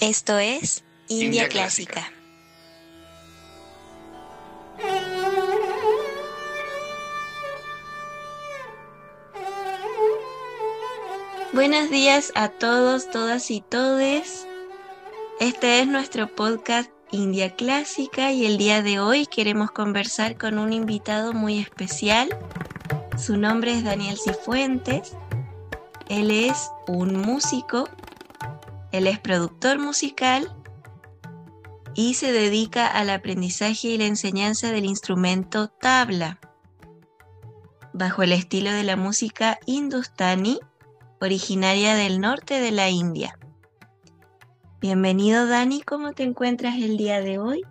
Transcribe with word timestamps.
Esto 0.00 0.38
es 0.38 0.84
India, 1.08 1.48
Clásica. 1.48 1.92
Clásica. 1.92 2.12
Buenos 11.52 11.90
días 11.90 12.30
a 12.36 12.48
todos, 12.48 13.10
todas 13.10 13.50
y 13.50 13.60
todes. 13.60 14.46
Este 15.40 15.80
es 15.80 15.88
nuestro 15.88 16.32
podcast 16.32 16.92
India 17.10 17.56
Clásica 17.56 18.30
y 18.30 18.46
el 18.46 18.56
día 18.56 18.82
de 18.82 19.00
hoy 19.00 19.26
queremos 19.26 19.72
conversar 19.72 20.38
con 20.38 20.60
un 20.60 20.72
invitado 20.72 21.32
muy 21.32 21.58
especial. 21.58 22.28
Su 23.16 23.36
nombre 23.36 23.72
es 23.72 23.82
Daniel 23.82 24.16
Cifuentes. 24.16 25.16
Él 26.08 26.30
es 26.30 26.70
un 26.86 27.16
músico, 27.16 27.88
él 28.92 29.06
es 29.06 29.18
productor 29.18 29.78
musical 29.78 30.54
y 31.94 32.14
se 32.14 32.32
dedica 32.32 32.86
al 32.86 33.10
aprendizaje 33.10 33.88
y 33.88 33.98
la 33.98 34.06
enseñanza 34.06 34.70
del 34.72 34.84
instrumento 34.84 35.68
tabla, 35.68 36.38
bajo 37.92 38.22
el 38.22 38.32
estilo 38.32 38.70
de 38.70 38.84
la 38.84 38.96
música 38.96 39.58
hindustani, 39.66 40.60
originaria 41.20 41.96
del 41.96 42.20
norte 42.20 42.60
de 42.60 42.70
la 42.70 42.88
India. 42.88 43.38
Bienvenido 44.80 45.46
Dani, 45.46 45.82
¿cómo 45.82 46.12
te 46.12 46.22
encuentras 46.22 46.76
el 46.76 46.96
día 46.96 47.20
de 47.20 47.38
hoy? 47.38 47.62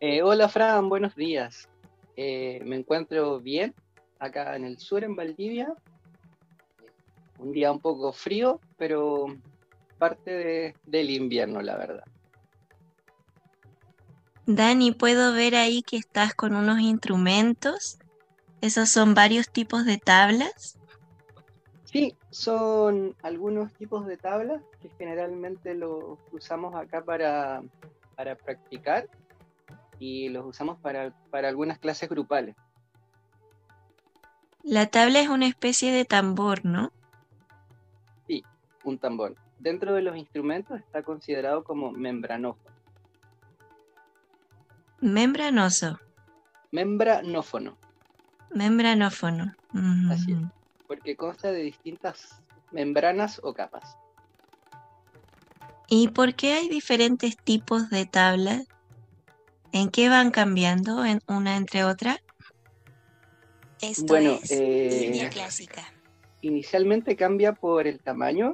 Eh, 0.00 0.20
hola 0.22 0.48
Fran, 0.48 0.88
buenos 0.88 1.14
días. 1.14 1.68
Eh, 2.16 2.60
me 2.64 2.76
encuentro 2.76 3.40
bien 3.40 3.72
acá 4.18 4.56
en 4.56 4.64
el 4.64 4.78
sur, 4.78 5.04
en 5.04 5.14
Valdivia. 5.14 5.74
Un 7.42 7.52
día 7.52 7.72
un 7.72 7.80
poco 7.80 8.12
frío, 8.12 8.60
pero 8.76 9.26
parte 9.98 10.30
de- 10.30 10.76
del 10.84 11.10
invierno, 11.10 11.60
la 11.60 11.76
verdad. 11.76 12.04
Dani, 14.46 14.92
puedo 14.92 15.32
ver 15.32 15.54
ahí 15.54 15.82
que 15.82 15.96
estás 15.96 16.34
con 16.34 16.54
unos 16.54 16.80
instrumentos. 16.80 17.98
Esos 18.60 18.90
son 18.90 19.14
varios 19.14 19.50
tipos 19.50 19.84
de 19.84 19.98
tablas. 19.98 20.78
Sí, 21.84 22.16
son 22.30 23.14
algunos 23.22 23.72
tipos 23.74 24.06
de 24.06 24.16
tablas 24.16 24.62
que 24.80 24.88
generalmente 24.98 25.74
los 25.74 26.18
usamos 26.32 26.74
acá 26.74 27.04
para, 27.04 27.62
para 28.16 28.34
practicar 28.36 29.08
y 29.98 30.28
los 30.30 30.46
usamos 30.46 30.78
para, 30.80 31.12
para 31.30 31.48
algunas 31.48 31.78
clases 31.78 32.08
grupales. 32.08 32.56
La 34.62 34.86
tabla 34.86 35.20
es 35.20 35.28
una 35.28 35.46
especie 35.46 35.92
de 35.92 36.04
tambor, 36.04 36.64
¿no? 36.64 36.92
Un 38.84 38.98
tambor. 38.98 39.36
Dentro 39.58 39.94
de 39.94 40.02
los 40.02 40.16
instrumentos 40.16 40.78
está 40.80 41.02
considerado 41.02 41.62
como 41.64 41.92
membranófono. 41.92 42.74
Membranoso, 45.00 45.98
Membranófono. 46.70 47.76
membranófono. 48.54 49.54
Así 50.10 50.32
es. 50.32 50.38
porque 50.86 51.16
consta 51.16 51.50
de 51.50 51.62
distintas 51.62 52.40
membranas 52.70 53.40
o 53.42 53.52
capas. 53.54 53.96
¿Y 55.88 56.08
por 56.08 56.34
qué 56.34 56.54
hay 56.54 56.68
diferentes 56.68 57.36
tipos 57.36 57.90
de 57.90 58.06
tablas? 58.06 58.66
¿En 59.72 59.90
qué 59.90 60.08
van 60.08 60.30
cambiando 60.30 61.04
en 61.04 61.20
una 61.26 61.56
entre 61.56 61.84
otra? 61.84 62.18
Esto 63.80 64.04
Bueno, 64.06 64.38
es 64.42 64.50
eh, 64.52 65.06
India 65.06 65.28
Clásica. 65.30 65.82
Inicialmente 66.42 67.16
cambia 67.16 67.52
por 67.54 67.86
el 67.86 67.98
tamaño, 68.00 68.52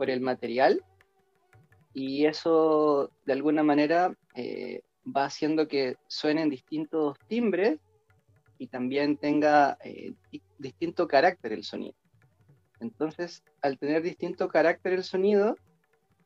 por 0.00 0.08
el 0.08 0.22
material, 0.22 0.82
y 1.92 2.24
eso 2.24 3.12
de 3.26 3.34
alguna 3.34 3.62
manera 3.62 4.14
eh, 4.34 4.80
va 5.14 5.26
haciendo 5.26 5.68
que 5.68 5.96
suenen 6.08 6.48
distintos 6.48 7.18
timbres 7.28 7.78
y 8.56 8.68
también 8.68 9.18
tenga 9.18 9.76
eh, 9.84 10.14
di- 10.32 10.40
distinto 10.56 11.06
carácter 11.06 11.52
el 11.52 11.64
sonido. 11.64 11.92
Entonces, 12.80 13.42
al 13.60 13.78
tener 13.78 14.00
distinto 14.00 14.48
carácter 14.48 14.94
el 14.94 15.04
sonido, 15.04 15.58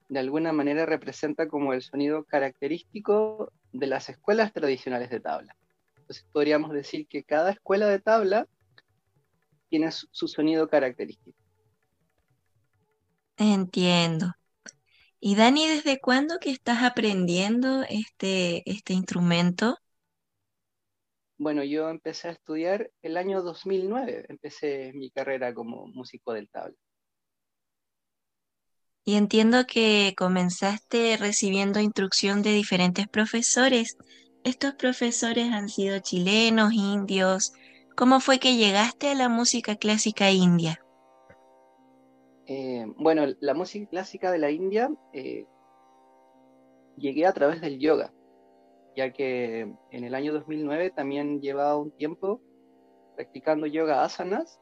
de 0.08 0.20
alguna 0.20 0.52
manera 0.52 0.86
representa 0.86 1.48
como 1.48 1.72
el 1.72 1.82
sonido 1.82 2.22
característico 2.22 3.50
de 3.72 3.88
las 3.88 4.08
escuelas 4.08 4.52
tradicionales 4.52 5.10
de 5.10 5.18
tabla. 5.18 5.56
Entonces 5.96 6.24
podríamos 6.32 6.70
decir 6.70 7.08
que 7.08 7.24
cada 7.24 7.50
escuela 7.50 7.88
de 7.88 7.98
tabla 7.98 8.46
tiene 9.68 9.90
su 9.90 10.28
sonido 10.28 10.68
característico. 10.68 11.43
Entiendo. 13.36 14.32
Y 15.20 15.36
Dani, 15.36 15.68
¿desde 15.68 16.00
cuándo 16.00 16.38
que 16.40 16.50
estás 16.50 16.82
aprendiendo 16.82 17.84
este, 17.88 18.62
este 18.70 18.92
instrumento? 18.94 19.78
Bueno, 21.38 21.64
yo 21.64 21.88
empecé 21.90 22.28
a 22.28 22.32
estudiar 22.32 22.90
el 23.02 23.16
año 23.16 23.42
2009, 23.42 24.26
empecé 24.28 24.92
mi 24.94 25.10
carrera 25.10 25.54
como 25.54 25.86
músico 25.86 26.32
del 26.32 26.48
tabla. 26.48 26.76
Y 29.06 29.14
entiendo 29.14 29.66
que 29.66 30.14
comenzaste 30.16 31.16
recibiendo 31.16 31.80
instrucción 31.80 32.42
de 32.42 32.52
diferentes 32.52 33.08
profesores. 33.08 33.96
¿Estos 34.44 34.74
profesores 34.74 35.52
han 35.52 35.70
sido 35.70 36.00
chilenos, 36.00 36.74
indios? 36.74 37.52
¿Cómo 37.96 38.20
fue 38.20 38.38
que 38.38 38.56
llegaste 38.56 39.08
a 39.10 39.14
la 39.14 39.30
música 39.30 39.76
clásica 39.76 40.30
india? 40.30 40.83
Eh, 42.46 42.84
bueno, 42.96 43.26
la 43.40 43.54
música 43.54 43.88
clásica 43.88 44.30
de 44.30 44.38
la 44.38 44.50
India 44.50 44.90
eh, 45.12 45.46
llegué 46.96 47.26
a 47.26 47.32
través 47.32 47.60
del 47.60 47.78
yoga, 47.78 48.12
ya 48.96 49.12
que 49.12 49.60
en 49.90 50.04
el 50.04 50.14
año 50.14 50.32
2009 50.32 50.90
también 50.90 51.40
llevaba 51.40 51.78
un 51.78 51.90
tiempo 51.92 52.42
practicando 53.16 53.66
yoga 53.66 54.04
asanas 54.04 54.60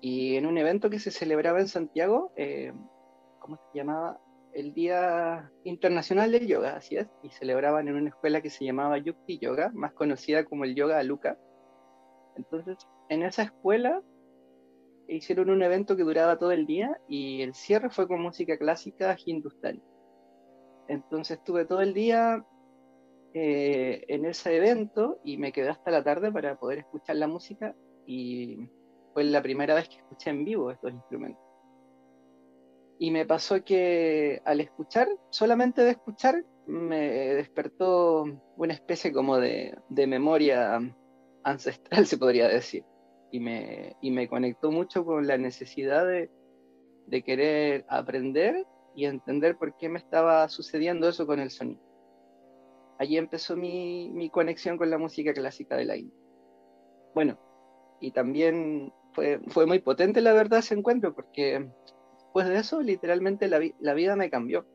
y 0.00 0.36
en 0.36 0.46
un 0.46 0.58
evento 0.58 0.90
que 0.90 0.98
se 0.98 1.10
celebraba 1.10 1.60
en 1.60 1.68
Santiago, 1.68 2.32
eh, 2.36 2.72
¿cómo 3.38 3.56
se 3.56 3.78
llamaba? 3.78 4.20
El 4.52 4.72
Día 4.72 5.52
Internacional 5.64 6.32
del 6.32 6.46
Yoga, 6.46 6.76
así 6.76 6.96
es, 6.96 7.06
y 7.22 7.28
celebraban 7.28 7.88
en 7.88 7.96
una 7.96 8.08
escuela 8.08 8.40
que 8.40 8.48
se 8.48 8.64
llamaba 8.64 8.96
Yukti 8.96 9.38
Yoga, 9.38 9.70
más 9.74 9.92
conocida 9.92 10.44
como 10.44 10.64
el 10.64 10.74
Yoga 10.74 10.98
Aluka. 10.98 11.38
Entonces, 12.36 12.78
en 13.10 13.22
esa 13.22 13.42
escuela 13.42 14.02
hicieron 15.08 15.50
un 15.50 15.62
evento 15.62 15.96
que 15.96 16.02
duraba 16.02 16.38
todo 16.38 16.52
el 16.52 16.66
día 16.66 17.00
y 17.08 17.42
el 17.42 17.54
cierre 17.54 17.90
fue 17.90 18.06
con 18.06 18.20
música 18.20 18.56
clásica 18.56 19.16
hindustani. 19.24 19.82
Entonces 20.88 21.38
estuve 21.38 21.64
todo 21.64 21.80
el 21.80 21.94
día 21.94 22.44
eh, 23.34 24.04
en 24.08 24.24
ese 24.24 24.56
evento 24.56 25.20
y 25.24 25.36
me 25.36 25.52
quedé 25.52 25.68
hasta 25.68 25.90
la 25.90 26.02
tarde 26.02 26.30
para 26.30 26.56
poder 26.58 26.78
escuchar 26.78 27.16
la 27.16 27.26
música 27.26 27.74
y 28.06 28.58
fue 29.12 29.24
la 29.24 29.42
primera 29.42 29.74
vez 29.74 29.88
que 29.88 29.96
escuché 29.96 30.30
en 30.30 30.44
vivo 30.44 30.70
estos 30.70 30.92
instrumentos. 30.92 31.42
Y 32.98 33.10
me 33.10 33.26
pasó 33.26 33.62
que 33.62 34.40
al 34.44 34.60
escuchar, 34.60 35.08
solamente 35.30 35.82
de 35.82 35.90
escuchar, 35.90 36.44
me 36.66 37.34
despertó 37.34 38.24
una 38.56 38.72
especie 38.72 39.12
como 39.12 39.38
de, 39.38 39.76
de 39.90 40.06
memoria 40.06 40.80
ancestral, 41.44 42.06
se 42.06 42.18
podría 42.18 42.48
decir 42.48 42.84
y 43.36 43.40
me, 43.40 43.96
y 44.00 44.10
me 44.12 44.28
conectó 44.28 44.70
mucho 44.72 45.04
con 45.04 45.26
la 45.26 45.38
necesidad 45.38 46.06
de, 46.06 46.30
de 47.06 47.24
querer 47.24 47.84
aprender 47.88 48.66
y 48.94 49.06
entender 49.06 49.58
por 49.58 49.74
qué 49.76 49.88
me 49.90 49.98
estaba 50.00 50.48
sucediendo 50.50 51.08
eso 51.08 51.26
con 51.26 51.40
el 51.40 51.50
sonido. 51.52 51.82
Allí 52.98 53.16
empezó 53.16 53.56
mi, 53.56 54.10
mi 54.12 54.28
conexión 54.30 54.76
con 54.76 54.90
la 54.90 54.98
música 54.98 55.32
clásica 55.32 55.76
de 55.76 55.84
la 55.86 55.96
India. 55.96 56.14
Bueno, 57.14 57.38
y 58.00 58.12
también 58.12 58.94
fue, 59.12 59.40
fue 59.48 59.66
muy 59.66 59.80
potente 59.80 60.20
la 60.22 60.32
verdad 60.34 60.60
ese 60.60 60.74
encuentro, 60.74 61.14
porque 61.14 61.66
después 62.12 62.48
de 62.48 62.58
eso 62.58 62.82
literalmente 62.82 63.48
la, 63.48 63.58
vi- 63.60 63.74
la 63.78 63.94
vida 63.94 64.16
me 64.16 64.30
cambió. 64.30 64.66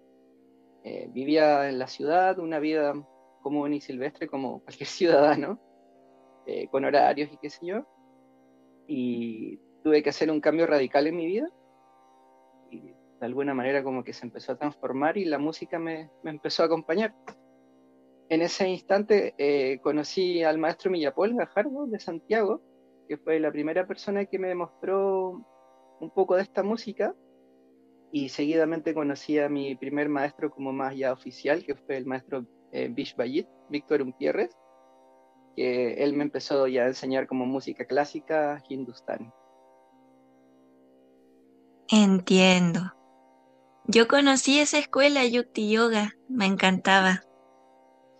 Eh, 0.84 1.08
vivía 1.12 1.70
en 1.70 1.80
la 1.80 1.88
ciudad, 1.88 2.40
una 2.40 2.60
vida 2.60 2.94
común 3.42 3.74
y 3.74 3.82
silvestre 3.82 4.28
como 4.28 4.62
cualquier 4.62 4.90
ciudadano, 4.90 5.62
eh, 6.46 6.70
con 6.70 6.86
horarios 6.86 7.32
y 7.32 7.40
qué 7.40 7.50
sé 7.50 7.66
yo, 7.68 7.86
y 8.94 9.58
tuve 9.86 10.04
que 10.04 10.10
hacer 10.10 10.30
un 10.30 10.42
cambio 10.42 10.68
radical 10.68 11.08
en 11.08 11.16
mi 11.16 11.26
vida. 11.26 11.50
Y 12.70 12.82
de 12.82 13.26
alguna 13.26 13.54
manera 13.54 13.84
como 13.84 14.04
que 14.04 14.12
se 14.12 14.26
empezó 14.26 14.52
a 14.52 14.58
transformar 14.58 15.18
y 15.18 15.24
la 15.24 15.38
música 15.38 15.80
me, 15.80 16.10
empezó 16.26 16.64
a 16.64 16.66
acompañar. 16.66 17.16
En 18.28 18.42
ese 18.42 18.68
instante 18.68 19.34
eh, 19.38 19.80
conocí 19.80 20.44
al 20.44 20.58
maestro 20.58 20.92
Millapol 20.92 21.34
Gajardo 21.36 21.88
de 21.88 22.00
Santiago, 22.02 22.62
que 23.08 23.18
fue 23.18 23.40
la 23.40 23.50
primera 23.50 23.88
persona 23.88 24.26
que 24.26 24.38
me 24.38 24.54
mostró 24.56 25.42
un 26.02 26.12
poco 26.14 26.36
de 26.36 26.42
esta 26.42 26.62
música. 26.62 27.16
Y 28.12 28.28
seguidamente 28.28 28.94
conocí 28.94 29.40
a 29.40 29.48
mi 29.48 29.74
primer 29.76 30.10
maestro 30.10 30.52
como 30.52 30.74
más 30.74 30.98
ya 30.98 31.14
oficial, 31.14 31.64
que 31.64 31.76
fue 31.76 31.96
el 31.96 32.06
maestro 32.06 32.46
eh, 32.74 32.90
Bishbayit, 32.92 33.48
Víctor 33.70 34.02
Umpierres, 34.02 34.50
que 35.56 36.04
él 36.04 36.14
me 36.14 36.24
empezó 36.24 36.68
ya 36.68 36.84
a 36.84 36.88
enseñar 36.88 37.28
como 37.28 37.46
música 37.46 37.86
clásica 37.86 38.62
hindustani. 38.70 39.30
Entiendo. 41.90 42.94
Yo 43.86 44.08
conocí 44.08 44.60
esa 44.60 44.78
escuela 44.78 45.26
Yukti 45.26 45.70
Yoga, 45.70 46.14
me 46.30 46.46
encantaba. 46.46 47.22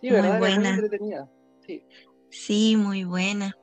Sí, 0.00 0.10
Muy 0.10 0.16
¿verdad? 0.16 0.36
Era 0.36 0.38
muy 0.38 0.58
buena. 0.58 0.68
entretenida. 0.74 1.30
Sí. 1.66 1.82
Sí, 2.30 2.76
muy 2.76 3.04
buena. 3.04 3.56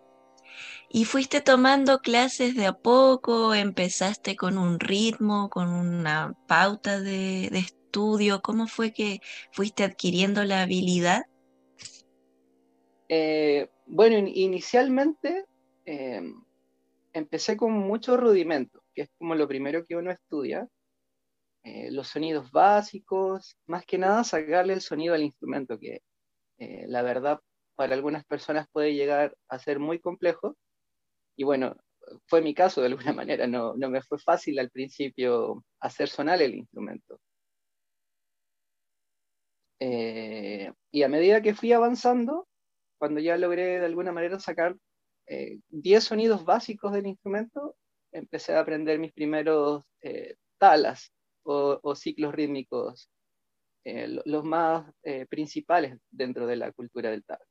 ¿Y 0.89 1.05
fuiste 1.05 1.41
tomando 1.41 1.99
clases 1.99 2.55
de 2.55 2.65
a 2.65 2.73
poco? 2.73 3.53
¿Empezaste 3.53 4.35
con 4.35 4.57
un 4.57 4.79
ritmo, 4.79 5.49
con 5.49 5.69
una 5.69 6.33
pauta 6.47 6.99
de, 6.99 7.49
de 7.51 7.59
estudio? 7.59 8.41
¿Cómo 8.41 8.67
fue 8.67 8.91
que 8.91 9.19
fuiste 9.51 9.83
adquiriendo 9.83 10.43
la 10.45 10.63
habilidad? 10.63 11.21
Eh, 13.09 13.69
bueno, 13.87 14.17
in- 14.17 14.27
inicialmente 14.29 15.45
eh, 15.85 16.21
empecé 17.13 17.57
con 17.57 17.73
muchos 17.73 18.19
rudimentos, 18.19 18.83
que 18.93 19.03
es 19.03 19.09
como 19.17 19.35
lo 19.35 19.47
primero 19.47 19.85
que 19.85 19.95
uno 19.95 20.11
estudia. 20.11 20.67
Eh, 21.63 21.91
los 21.91 22.07
sonidos 22.09 22.51
básicos, 22.51 23.57
más 23.67 23.85
que 23.85 23.97
nada 23.97 24.23
sacarle 24.23 24.73
el 24.73 24.81
sonido 24.81 25.13
al 25.15 25.23
instrumento, 25.23 25.77
que 25.79 26.01
eh, 26.59 26.85
la 26.87 27.01
verdad 27.03 27.39
para 27.75 27.95
algunas 27.95 28.25
personas 28.25 28.67
puede 28.71 28.93
llegar 28.95 29.35
a 29.49 29.59
ser 29.59 29.79
muy 29.79 29.99
complejo. 29.99 30.57
Y 31.37 31.45
bueno, 31.45 31.75
fue 32.27 32.41
mi 32.41 32.53
caso 32.55 32.81
de 32.81 32.87
alguna 32.89 33.13
manera, 33.13 33.47
no, 33.47 33.75
no 33.75 33.89
me 33.91 34.01
fue 34.03 34.19
fácil 34.19 34.59
al 34.59 34.71
principio 34.71 35.65
hacer 35.81 36.09
sonar 36.09 36.41
el 36.41 36.55
instrumento. 36.55 37.19
Eh, 39.79 40.71
y 40.91 41.03
a 41.03 41.07
medida 41.09 41.41
que 41.41 41.53
fui 41.55 41.71
avanzando, 41.73 42.47
cuando 42.99 43.21
ya 43.21 43.37
logré 43.37 43.79
de 43.81 43.87
alguna 43.87 44.13
manera 44.13 44.39
sacar 44.39 44.77
eh, 45.27 45.59
10 45.69 46.05
sonidos 46.05 46.45
básicos 46.45 46.93
del 46.93 47.07
instrumento, 47.07 47.77
empecé 48.13 48.55
a 48.55 48.61
aprender 48.61 48.99
mis 48.99 49.13
primeros 49.13 49.83
eh, 50.01 50.35
talas 50.59 51.13
o, 51.43 51.95
ciclos 51.95 52.33
rítmicos, 52.35 53.09
eh, 53.85 54.07
lo- 54.09 54.23
los 54.25 54.45
más 54.45 54.91
eh, 55.03 55.25
principales 55.27 55.97
dentro 56.11 56.47
de 56.47 56.57
la 56.57 56.71
cultura 56.73 57.11
del 57.11 57.25
tabla. 57.25 57.45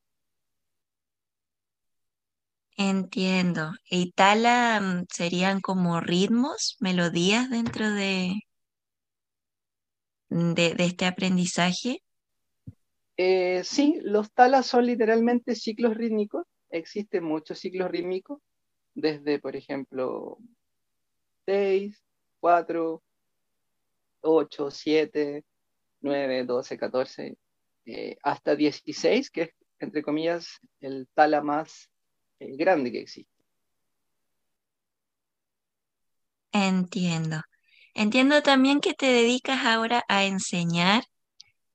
Entiendo. 2.77 3.73
¿Y 3.89 4.11
tala 4.13 4.79
mm, 4.81 5.05
serían 5.13 5.61
como 5.61 5.99
ritmos, 6.01 6.77
melodías 6.79 7.49
dentro 7.51 7.91
de, 7.91 8.41
de, 10.29 10.73
de 10.75 10.85
este 10.85 11.05
aprendizaje? 11.05 12.01
Eh, 13.21 13.65
sí, 13.65 13.99
los 14.01 14.31
talas 14.31 14.65
son 14.65 14.85
literalmente 14.85 15.53
ciclos 15.53 15.97
rítmicos. 15.97 16.45
Existen 16.69 17.25
muchos 17.25 17.59
ciclos 17.59 17.91
rítmicos, 17.91 18.39
desde, 18.93 19.39
por 19.39 19.57
ejemplo, 19.57 20.37
6, 21.45 22.01
4, 22.39 23.03
8, 24.21 24.71
7, 24.71 25.43
9, 25.99 26.45
12, 26.45 26.77
14, 26.77 27.37
eh, 27.87 28.17
hasta 28.23 28.55
16, 28.55 29.29
que 29.31 29.41
es, 29.41 29.49
entre 29.79 30.01
comillas, 30.01 30.57
el 30.79 31.09
tala 31.13 31.41
más 31.41 31.89
eh, 32.39 32.55
grande 32.55 32.89
que 32.89 33.01
existe. 33.01 33.43
Entiendo. 36.53 37.41
Entiendo 37.93 38.41
también 38.43 38.79
que 38.79 38.93
te 38.93 39.07
dedicas 39.07 39.65
ahora 39.65 40.05
a 40.07 40.23
enseñar, 40.23 41.03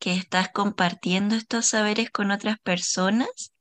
que 0.05 0.13
estás 0.13 0.51
compartiendo 0.51 1.35
estos 1.35 1.65
saberes 1.65 2.11
con 2.11 2.31
otras 2.31 2.59
personas. 2.59 3.55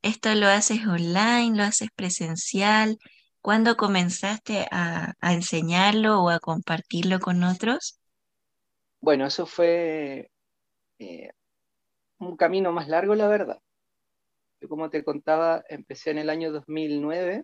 ¿Esto 0.00 0.32
lo 0.36 0.46
haces 0.46 0.86
online, 0.86 1.56
lo 1.56 1.64
haces 1.64 1.88
presencial? 1.92 2.98
¿Cuándo 3.40 3.76
comenzaste 3.76 4.68
a, 4.70 5.16
enseñarlo 5.22 6.22
o 6.22 6.30
a 6.30 6.38
compartirlo 6.38 7.18
con 7.18 7.42
otros? 7.42 7.98
Bueno, 9.00 9.26
eso 9.26 9.44
fue 9.44 10.30
eh, 11.00 11.30
un 12.18 12.36
camino 12.36 12.70
más 12.70 12.86
largo, 12.86 13.16
la 13.16 13.26
verdad. 13.26 13.60
Yo, 14.60 14.68
como 14.68 14.90
te 14.90 15.02
contaba, 15.02 15.64
empecé 15.68 16.12
en 16.12 16.18
el 16.18 16.30
año 16.30 16.52
2009 16.52 17.42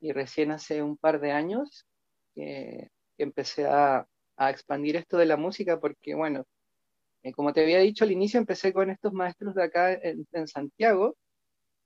y 0.00 0.10
recién 0.10 0.50
hace 0.50 0.82
un 0.82 0.96
par 0.96 1.20
de 1.20 1.30
años 1.30 1.86
que 2.34 2.90
empecé 3.18 3.68
a 3.68 4.04
expandir 4.36 4.96
esto 4.96 5.16
de 5.16 5.26
la 5.26 5.36
música 5.36 5.78
porque, 5.78 6.16
bueno, 6.16 6.44
eh, 7.22 7.32
como 7.32 7.52
te 7.52 7.62
había 7.62 7.78
dicho 7.78 8.04
al 8.04 8.12
inicio, 8.12 8.38
empecé 8.40 8.72
con 8.72 8.90
estos 8.90 9.12
maestros 9.12 9.54
de 9.54 9.62
acá 9.64 9.92
en, 9.94 10.26
Santiago 10.48 11.16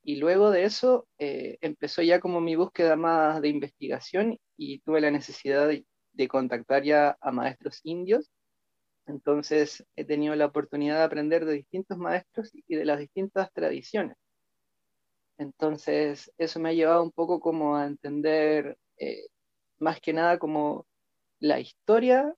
y 0.03 0.17
luego 0.17 0.51
de 0.51 0.65
eso 0.65 1.07
eh, 1.19 1.59
empezó 1.61 2.03
ya 2.03 2.21
como 2.21 2.41
mi 2.41 2.57
búsqueda 2.57 2.97
más 2.97 3.43
de 3.43 3.49
investigación 3.49 4.39
y 4.57 4.81
tuve 4.81 5.01
la 5.01 5.11
necesidad 5.11 5.69
de, 5.69 5.87
de 6.13 6.29
contactar 6.29 6.85
ya 6.85 7.17
a 7.21 7.33
maestros 7.33 7.81
indios. 7.85 8.31
Entonces 9.07 9.85
he 9.97 10.05
tenido 10.05 10.35
la 10.37 10.47
oportunidad 10.47 10.99
de 10.99 11.05
aprender 11.05 11.45
de 11.45 11.55
distintos 11.55 11.99
maestros 11.99 12.51
y 12.55 12.77
de 12.77 12.85
las 12.85 12.99
distintas 12.99 13.53
tradiciones. 13.53 14.17
Entonces 15.39 16.33
eso 16.39 16.61
me 16.61 16.71
ha 16.71 16.73
llevado 16.73 17.03
un 17.03 17.13
poco 17.13 17.41
como 17.41 17.77
a 17.77 17.87
entender 17.87 18.79
eh, 18.99 19.27
más 19.79 20.01
que 20.01 20.13
nada 20.13 20.39
como 20.39 20.87
la 21.41 21.61
historia 21.61 22.35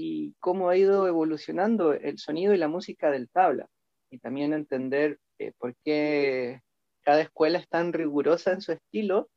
y 0.00 0.36
cómo 0.38 0.68
ha 0.68 0.76
ido 0.76 1.08
evolucionando 1.08 1.92
el 1.92 2.18
sonido 2.18 2.54
y 2.54 2.58
la 2.58 2.68
música 2.68 3.10
del 3.10 3.28
tabla. 3.28 3.68
Y 4.10 4.20
también 4.20 4.52
entender 4.52 5.18
eh, 5.40 5.52
por 5.58 5.74
qué 5.84 6.60
cada 7.00 7.22
escuela 7.22 7.58
es 7.58 7.68
tan 7.68 7.92
rigurosa 7.92 8.52
en 8.52 8.60
su 8.60 8.70
estilo 8.70 9.28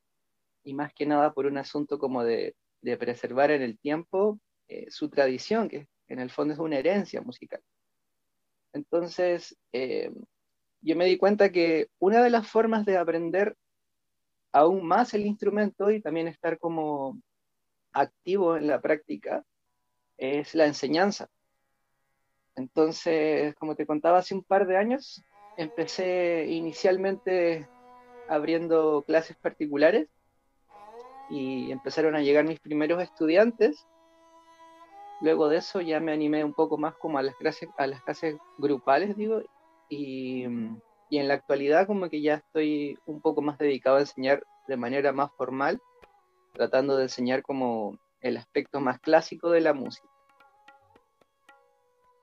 y 0.63 0.75
más 0.75 0.93
que 0.93 1.07
nada 1.07 1.33
por 1.33 1.47
un 1.47 1.57
asunto 1.57 1.97
como 1.97 2.23
de, 2.23 2.55
de 2.81 2.95
preservar 2.95 3.49
en 3.49 3.63
el 3.63 3.79
tiempo 3.79 4.39
eh, 4.67 4.85
su 4.91 5.09
tradición, 5.09 5.67
que 5.67 5.87
en 6.07 6.19
el 6.19 6.29
fondo 6.29 6.53
es 6.53 6.59
una 6.59 6.77
herencia 6.77 7.21
musical. 7.21 7.61
Entonces, 8.71 9.57
eh, 9.73 10.13
yo 10.81 10.95
me 10.95 11.05
di 11.05 11.17
cuenta 11.17 11.51
que 11.51 11.87
una 11.97 12.23
de 12.23 12.29
las 12.29 12.47
formas 12.47 12.85
de 12.85 12.97
aprender 12.97 13.55
aún 14.51 14.85
más 14.85 15.15
el 15.15 15.25
instrumento 15.25 15.89
y 15.89 16.01
también 16.01 16.27
estar 16.27 16.59
como 16.59 17.19
activo 17.93 18.57
en 18.57 18.67
la 18.67 18.79
práctica 18.79 19.43
es 20.21 20.53
la 20.53 20.67
enseñanza. 20.67 21.27
Entonces, 22.55 23.55
como 23.55 23.75
te 23.75 23.87
contaba 23.87 24.19
hace 24.19 24.35
un 24.35 24.43
par 24.43 24.67
de 24.67 24.77
años, 24.77 25.23
empecé 25.57 26.45
inicialmente 26.47 27.67
abriendo 28.29 29.03
clases 29.07 29.35
particulares 29.37 30.07
y 31.31 31.71
empezaron 31.71 32.15
a 32.15 32.21
llegar 32.21 32.45
mis 32.45 32.59
primeros 32.59 33.01
estudiantes. 33.01 33.87
Luego 35.21 35.49
de 35.49 35.57
eso 35.57 35.81
ya 35.81 35.99
me 35.99 36.11
animé 36.11 36.43
un 36.43 36.53
poco 36.53 36.77
más 36.77 36.93
como 36.95 37.17
a 37.17 37.23
las 37.23 37.35
clases, 37.35 37.67
a 37.77 37.87
las 37.87 38.03
clases 38.03 38.37
grupales, 38.59 39.17
digo, 39.17 39.41
y, 39.89 40.45
y 41.09 41.17
en 41.17 41.27
la 41.27 41.33
actualidad 41.33 41.87
como 41.87 42.09
que 42.09 42.21
ya 42.21 42.35
estoy 42.35 42.97
un 43.07 43.21
poco 43.21 43.41
más 43.41 43.57
dedicado 43.57 43.97
a 43.97 44.01
enseñar 44.01 44.43
de 44.67 44.77
manera 44.77 45.13
más 45.13 45.31
formal, 45.35 45.81
tratando 46.53 46.95
de 46.95 47.03
enseñar 47.03 47.41
como 47.41 47.97
el 48.19 48.37
aspecto 48.37 48.79
más 48.79 48.99
clásico 48.99 49.49
de 49.49 49.61
la 49.61 49.73
música. 49.73 50.10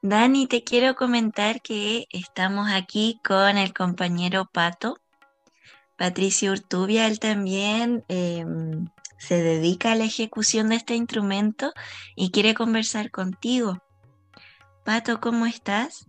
Dani, 0.00 0.46
te 0.46 0.62
quiero 0.62 0.94
comentar 0.94 1.60
que 1.60 2.06
estamos 2.10 2.68
aquí 2.70 3.20
con 3.26 3.58
el 3.58 3.74
compañero 3.74 4.48
Pato, 4.52 5.00
Patricio 5.96 6.52
Urtubia, 6.52 7.08
él 7.08 7.18
también 7.18 8.04
eh, 8.08 8.44
se 9.18 9.42
dedica 9.42 9.90
a 9.90 9.94
la 9.96 10.04
ejecución 10.04 10.68
de 10.68 10.76
este 10.76 10.94
instrumento 10.94 11.72
y 12.14 12.30
quiere 12.30 12.54
conversar 12.54 13.10
contigo. 13.10 13.82
Pato, 14.84 15.20
¿cómo 15.20 15.46
estás? 15.46 16.06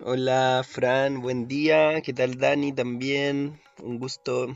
Hola 0.00 0.62
Fran, 0.62 1.22
buen 1.22 1.48
día. 1.48 2.02
¿Qué 2.02 2.12
tal 2.12 2.36
Dani 2.36 2.74
también? 2.74 3.58
Un 3.82 3.98
gusto. 3.98 4.48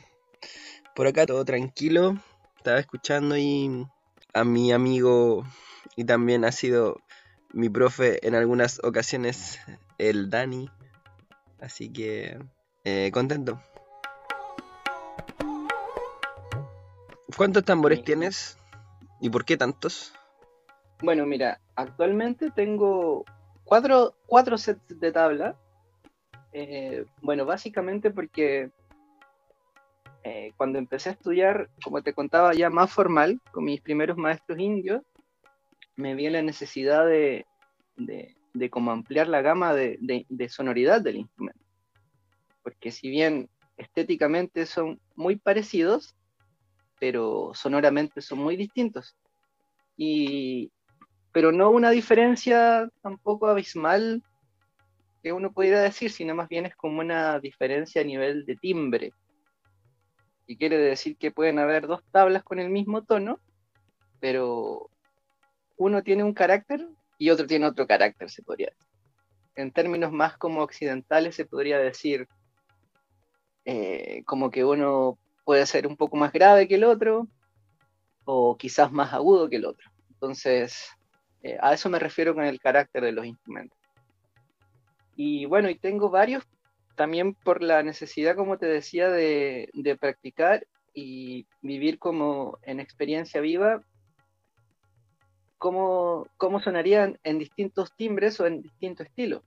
Por 0.94 1.06
acá 1.06 1.24
todo 1.24 1.42
tranquilo. 1.46 2.18
Estaba 2.58 2.80
escuchando 2.80 3.38
y 3.38 3.86
a 4.34 4.44
mi 4.44 4.72
amigo 4.72 5.46
y 5.96 6.04
también 6.04 6.44
ha 6.44 6.52
sido 6.52 6.98
mi 7.54 7.68
profe 7.68 8.26
en 8.26 8.34
algunas 8.34 8.80
ocasiones, 8.82 9.60
el 9.98 10.28
Dani. 10.28 10.68
Así 11.60 11.90
que 11.92 12.38
eh, 12.84 13.10
contento. 13.12 13.60
¿Cuántos 17.36 17.64
tambores 17.64 17.98
Sí. 18.00 18.04
tienes? 18.04 18.58
¿Y 19.20 19.30
por 19.30 19.44
qué 19.44 19.56
tantos? 19.56 20.12
Bueno, 21.02 21.26
mira, 21.26 21.60
actualmente 21.76 22.50
tengo 22.50 23.24
cuatro, 23.64 24.14
cuatro 24.26 24.58
sets 24.58 25.00
de 25.00 25.12
tabla. 25.12 25.56
Eh, 26.52 27.06
bueno, 27.22 27.44
básicamente 27.44 28.10
porque 28.10 28.70
eh, 30.22 30.52
cuando 30.56 30.78
empecé 30.78 31.10
a 31.10 31.12
estudiar, 31.12 31.68
como 31.82 32.02
te 32.02 32.14
contaba, 32.14 32.52
ya 32.54 32.70
más 32.70 32.92
formal, 32.92 33.40
con 33.52 33.64
mis 33.64 33.80
primeros 33.80 34.16
maestros 34.16 34.58
indios, 34.58 35.02
me 35.96 36.14
vi 36.14 36.26
en 36.26 36.32
la 36.34 36.42
necesidad 36.42 37.06
de, 37.06 37.46
de, 37.96 38.70
como 38.70 38.90
ampliar 38.90 39.28
la 39.28 39.42
gama 39.42 39.74
de, 39.74 39.98
de- 40.00 40.26
de 40.28 40.48
sonoridad 40.48 41.00
del 41.00 41.16
instrumento. 41.16 41.60
Porque 42.62 42.90
si 42.90 43.10
bien 43.10 43.48
estéticamente 43.76 44.66
son 44.66 45.00
muy 45.14 45.36
parecidos, 45.36 46.16
pero 46.98 47.52
sonoramente 47.54 48.20
son 48.22 48.38
muy 48.38 48.56
distintos. 48.56 49.16
Y, 49.96 50.72
pero 51.32 51.52
no 51.52 51.70
una 51.70 51.90
diferencia 51.90 52.88
tampoco 53.02 53.48
abismal 53.48 54.22
que 55.22 55.32
uno 55.32 55.52
pudiera 55.52 55.80
decir, 55.80 56.10
sino 56.10 56.34
más 56.34 56.48
bien 56.48 56.66
es 56.66 56.76
como 56.76 57.00
una 57.00 57.40
diferencia 57.40 58.02
a 58.02 58.04
nivel 58.04 58.44
de 58.44 58.56
timbre. 58.56 59.12
Y 60.46 60.56
quiere 60.56 60.76
decir 60.76 61.16
que 61.16 61.30
pueden 61.30 61.58
haber 61.58 61.86
dos 61.86 62.02
tablas 62.10 62.44
con 62.44 62.58
el 62.58 62.68
mismo 62.70 63.02
tono, 63.04 63.40
pero 64.20 64.90
uno 65.76 66.02
tiene 66.02 66.24
un 66.24 66.34
carácter 66.34 66.86
y 67.18 67.30
otro 67.30 67.46
tiene 67.46 67.66
otro 67.66 67.86
carácter, 67.86 68.30
se 68.30 68.42
podría 68.42 68.68
decir. 68.68 68.88
En 69.56 69.70
términos 69.70 70.12
más 70.12 70.36
como 70.36 70.62
occidentales 70.62 71.36
se 71.36 71.44
podría 71.44 71.78
decir 71.78 72.28
eh, 73.64 74.22
como 74.26 74.50
que 74.50 74.64
uno 74.64 75.18
puede 75.44 75.64
ser 75.66 75.86
un 75.86 75.96
poco 75.96 76.16
más 76.16 76.32
grave 76.32 76.68
que 76.68 76.74
el 76.74 76.84
otro 76.84 77.28
o 78.24 78.56
quizás 78.56 78.90
más 78.92 79.12
agudo 79.12 79.48
que 79.48 79.56
el 79.56 79.64
otro. 79.64 79.90
Entonces, 80.10 80.88
eh, 81.42 81.58
a 81.60 81.74
eso 81.74 81.88
me 81.88 81.98
refiero 81.98 82.34
con 82.34 82.44
el 82.44 82.60
carácter 82.60 83.04
de 83.04 83.12
los 83.12 83.26
instrumentos. 83.26 83.78
Y 85.16 85.44
bueno, 85.44 85.68
y 85.70 85.76
tengo 85.76 86.10
varios 86.10 86.44
también 86.96 87.34
por 87.34 87.62
la 87.62 87.82
necesidad, 87.82 88.36
como 88.36 88.58
te 88.58 88.66
decía, 88.66 89.08
de, 89.08 89.68
de 89.72 89.96
practicar 89.96 90.66
y 90.92 91.46
vivir 91.60 91.98
como 91.98 92.58
en 92.62 92.80
experiencia 92.80 93.40
viva 93.40 93.82
cómo, 95.64 96.28
cómo 96.36 96.60
sonarían 96.60 97.18
en 97.24 97.38
distintos 97.38 97.96
timbres 97.96 98.38
o 98.38 98.46
en 98.46 98.60
distintos 98.60 99.06
estilos. 99.06 99.42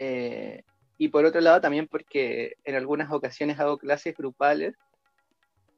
Eh, 0.00 0.64
y 0.96 1.10
por 1.10 1.24
otro 1.24 1.40
lado 1.40 1.60
también 1.60 1.86
porque 1.86 2.56
en 2.64 2.74
algunas 2.74 3.12
ocasiones 3.12 3.60
hago 3.60 3.78
clases 3.78 4.16
grupales 4.16 4.74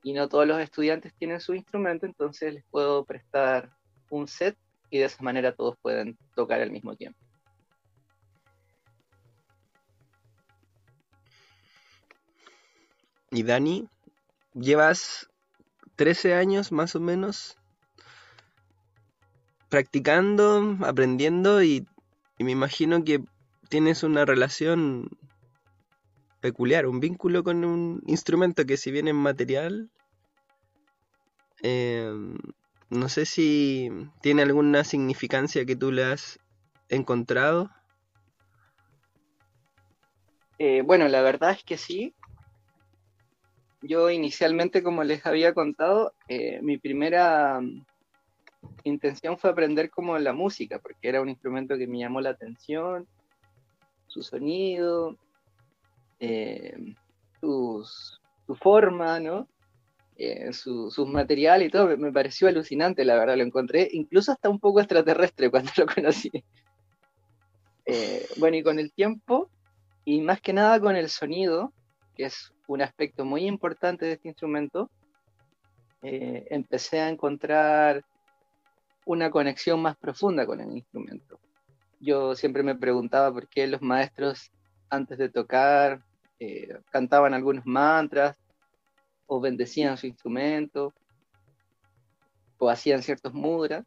y 0.02 0.14
no 0.14 0.30
todos 0.30 0.46
los 0.46 0.58
estudiantes 0.62 1.12
tienen 1.12 1.42
su 1.42 1.52
instrumento, 1.52 2.06
entonces 2.06 2.54
les 2.54 2.64
puedo 2.70 3.04
prestar 3.04 3.70
un 4.08 4.28
set 4.28 4.56
y 4.88 4.96
de 5.00 5.04
esa 5.04 5.22
manera 5.22 5.54
todos 5.54 5.76
pueden 5.82 6.16
tocar 6.34 6.62
al 6.62 6.70
mismo 6.70 6.96
tiempo. 6.96 7.20
Y 13.30 13.42
Dani, 13.42 13.86
llevas 14.54 15.28
13 15.96 16.32
años 16.32 16.72
más 16.72 16.96
o 16.96 17.00
menos 17.00 17.59
practicando, 19.70 20.76
aprendiendo 20.82 21.62
y, 21.62 21.86
me 22.38 22.52
imagino 22.52 23.04
que 23.04 23.22
tienes 23.68 24.02
una 24.02 24.24
relación 24.24 25.08
peculiar, 26.40 26.86
un 26.86 27.00
vínculo 27.00 27.44
con 27.44 27.64
un 27.64 28.02
instrumento 28.06 28.64
que 28.64 28.78
si 28.78 28.90
bien 28.90 29.08
es 29.08 29.14
material, 29.14 29.90
em, 31.62 32.36
no 32.88 33.08
sé 33.08 33.26
si 33.26 33.90
tiene 34.22 34.42
alguna 34.42 34.84
significancia 34.84 35.66
que 35.66 35.76
tú 35.76 35.92
le 35.92 36.04
has 36.04 36.40
encontrado. 36.88 37.70
Eh, 40.58 40.82
bueno, 40.82 41.08
la 41.08 41.20
verdad 41.20 41.52
es 41.52 41.62
que 41.62 41.76
sí. 41.76 42.14
Yo 43.82 44.10
inicialmente, 44.10 44.82
como 44.82 45.04
les 45.04 45.24
había 45.26 45.52
contado, 45.52 46.14
eh, 46.28 46.60
mi 46.62 46.78
primera 46.78 47.60
intención 48.84 49.38
fue 49.38 49.50
aprender 49.50 49.90
como 49.90 50.18
la 50.18 50.32
música, 50.32 50.78
porque 50.78 51.08
era 51.08 51.20
un 51.20 51.28
instrumento 51.28 51.76
que 51.76 51.86
me 51.86 51.98
llamó 51.98 52.20
la 52.20 52.30
atención, 52.30 53.06
su 54.06 54.22
sonido, 54.22 55.16
eh, 56.18 56.94
su 57.40 57.84
forma, 58.58 59.20
¿no? 59.20 59.48
Eh, 60.16 60.52
sus 60.52 60.98
materiales 61.06 61.68
y 61.68 61.70
todo, 61.70 61.96
me, 61.96 62.12
pareció 62.12 62.48
alucinante, 62.48 63.04
la 63.04 63.14
verdad, 63.14 63.36
lo 63.36 63.42
encontré 63.42 63.88
incluso 63.92 64.32
hasta 64.32 64.50
un 64.50 64.58
poco 64.58 64.80
extraterrestre 64.80 65.50
cuando 65.50 65.70
lo 65.78 65.86
conocí. 65.86 66.30
Eh, 67.86 68.26
bueno, 68.36 68.56
y 68.56 68.62
con 68.62 68.78
el 68.78 68.92
tiempo, 68.92 69.48
y 70.04 70.20
más 70.20 70.40
que 70.40 70.52
nada 70.52 70.78
con 70.78 70.96
el 70.96 71.08
sonido, 71.08 71.72
que 72.14 72.24
es 72.24 72.52
un 72.66 72.82
aspecto 72.82 73.24
muy 73.24 73.46
importante 73.46 74.04
de 74.04 74.12
este 74.12 74.28
instrumento, 74.28 74.90
empecé 76.02 77.00
a 77.00 77.10
encontrar 77.10 78.02
una 79.04 79.30
conexión 79.30 79.80
más 79.80 79.96
profunda 79.96 80.46
con 80.46 80.60
el 80.60 80.76
instrumento. 80.76 81.38
Yo 81.98 82.34
siempre 82.34 82.62
me 82.62 82.74
preguntaba 82.74 83.32
por 83.32 83.48
qué 83.48 83.66
los 83.66 83.82
maestros 83.82 84.50
antes 84.88 85.18
de 85.18 85.28
tocar 85.28 86.02
eh, 86.38 86.68
cantaban 86.90 87.34
algunos 87.34 87.66
mantras 87.66 88.38
o 89.26 89.40
bendecían 89.40 89.96
su 89.96 90.06
instrumento 90.06 90.92
o 92.58 92.68
hacían 92.70 93.02
ciertos 93.02 93.32
mudras. 93.32 93.84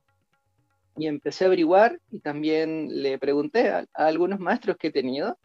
Y 0.96 1.08
empecé 1.08 1.44
a 1.44 1.48
averiguar 1.48 2.00
y 2.12 2.20
también 2.20 3.02
le 3.02 3.18
pregunté 3.18 3.70
a, 3.70 3.88
algunos 3.94 4.40
maestros 4.40 4.78
que 4.78 4.88
he 4.88 4.92
tenido. 4.92 5.38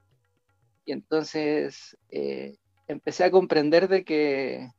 Y 0.84 0.92
entonces 0.92 1.96
eh, 2.10 2.56
empecé 2.87 3.25
a 3.25 3.30
comprender 3.30 3.88
de 3.88 4.04
que, 4.04 4.70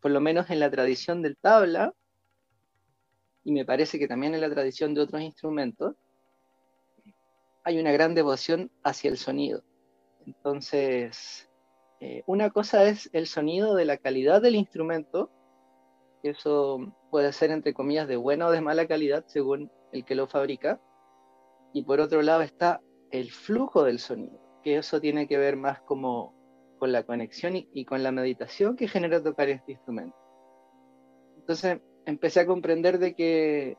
por 0.00 0.10
lo 0.10 0.20
menos 0.20 0.50
en 0.50 0.60
la 0.60 0.70
tradición 0.70 1.22
del 1.22 1.36
tabla, 1.36 1.92
y 3.44 3.52
me 3.52 3.64
parece 3.64 3.98
que 3.98 4.08
también 4.08 4.34
en 4.34 4.40
la 4.40 4.50
tradición 4.50 4.94
de 4.94 5.02
otros 5.02 5.20
instrumentos, 5.20 5.94
hay 7.62 7.78
una 7.78 7.92
gran 7.92 8.14
devoción 8.14 8.70
hacia 8.82 9.10
el 9.10 9.18
sonido. 9.18 9.62
Entonces, 10.26 11.50
eh, 12.00 12.22
una 12.26 12.50
cosa 12.50 12.84
es 12.84 13.10
el 13.12 13.26
sonido 13.26 13.74
de 13.74 13.84
la 13.84 13.98
calidad 13.98 14.40
del 14.40 14.56
instrumento, 14.56 15.30
eso 16.22 16.78
puede 17.10 17.32
ser 17.34 17.50
entre 17.50 17.74
comillas 17.74 18.08
de 18.08 18.16
buena 18.16 18.46
o 18.46 18.50
de 18.50 18.62
mala 18.62 18.86
calidad 18.86 19.24
según 19.26 19.70
el 19.92 20.06
que 20.06 20.14
lo 20.14 20.26
fabrica, 20.26 20.80
y 21.74 21.82
por 21.82 22.00
otro 22.00 22.22
lado 22.22 22.40
está 22.40 22.80
el 23.10 23.30
flujo 23.30 23.84
del 23.84 23.98
sonido, 23.98 24.40
que 24.62 24.78
eso 24.78 25.00
tiene 25.00 25.28
que 25.28 25.36
ver 25.36 25.56
más 25.56 25.80
como 25.82 26.34
con 26.78 26.92
la 26.92 27.02
conexión 27.02 27.56
y, 27.56 27.68
y 27.74 27.84
con 27.84 28.02
la 28.02 28.10
meditación 28.10 28.74
que 28.74 28.88
genera 28.88 29.22
tocar 29.22 29.50
este 29.50 29.72
instrumento. 29.72 30.16
Entonces, 31.36 31.80
empecé 32.06 32.40
a 32.40 32.46
comprender 32.46 32.98
de 32.98 33.14
que 33.14 33.76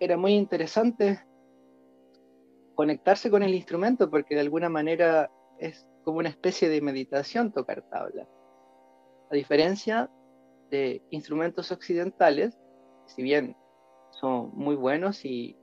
era 0.00 0.16
muy 0.16 0.34
interesante 0.34 1.20
conectarse 2.74 3.30
con 3.30 3.42
el 3.42 3.54
instrumento 3.54 4.10
porque 4.10 4.34
de 4.34 4.40
alguna 4.40 4.68
manera 4.68 5.30
es 5.58 5.86
como 6.04 6.18
una 6.18 6.30
especie 6.30 6.68
de 6.68 6.80
meditación 6.80 7.52
tocar 7.52 7.82
tabla. 7.90 8.26
A 9.30 9.34
diferencia 9.34 10.10
de 10.70 11.02
instrumentos 11.10 11.70
occidentales, 11.72 12.58
si 13.06 13.22
bien 13.22 13.56
son 14.12 14.50
muy 14.54 14.76
buenos 14.76 15.24
y 15.24 15.56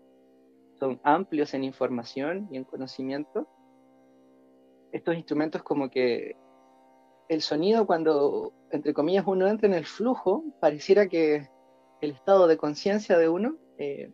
son 0.80 1.00
amplios 1.04 1.54
en 1.54 1.64
información 1.64 2.48
y 2.52 2.58
en 2.58 2.64
conocimiento, 2.64 3.48
estos 4.92 5.16
instrumentos 5.16 5.64
como 5.64 5.90
que 5.90 6.36
el 7.30 7.42
sonido 7.42 7.86
cuando, 7.86 8.54
entre 8.72 8.94
comillas, 8.94 9.26
uno 9.28 9.48
entra 9.48 9.68
en 9.68 9.74
el 9.74 9.86
flujo, 9.86 10.44
pareciera 10.62 11.08
que 11.08 11.50
el 12.02 12.12
estado 12.12 12.48
de 12.48 12.58
conciencia 12.58 13.18
de 13.18 13.30
uno 13.30 13.58
eh, 13.78 14.12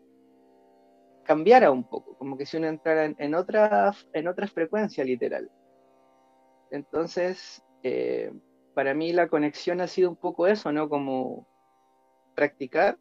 cambiara 1.24 1.72
un 1.72 1.84
poco, 1.84 2.18
como 2.18 2.38
que 2.38 2.46
si 2.46 2.58
uno 2.58 2.68
entrara 2.68 3.06
en, 3.06 3.36
otra, 3.36 3.94
en 4.14 4.28
otra 4.28 4.48
frecuencia 4.48 5.04
literal. 5.04 5.50
Entonces, 6.72 7.64
eh, 7.84 8.32
para 8.74 8.94
mí 8.94 9.14
la 9.14 9.28
conexión 9.28 9.82
ha 9.82 9.88
sido 9.88 10.10
un 10.10 10.16
poco 10.16 10.48
eso, 10.48 10.72
¿no? 10.72 10.90
Como 10.90 11.48
practicar 12.36 12.98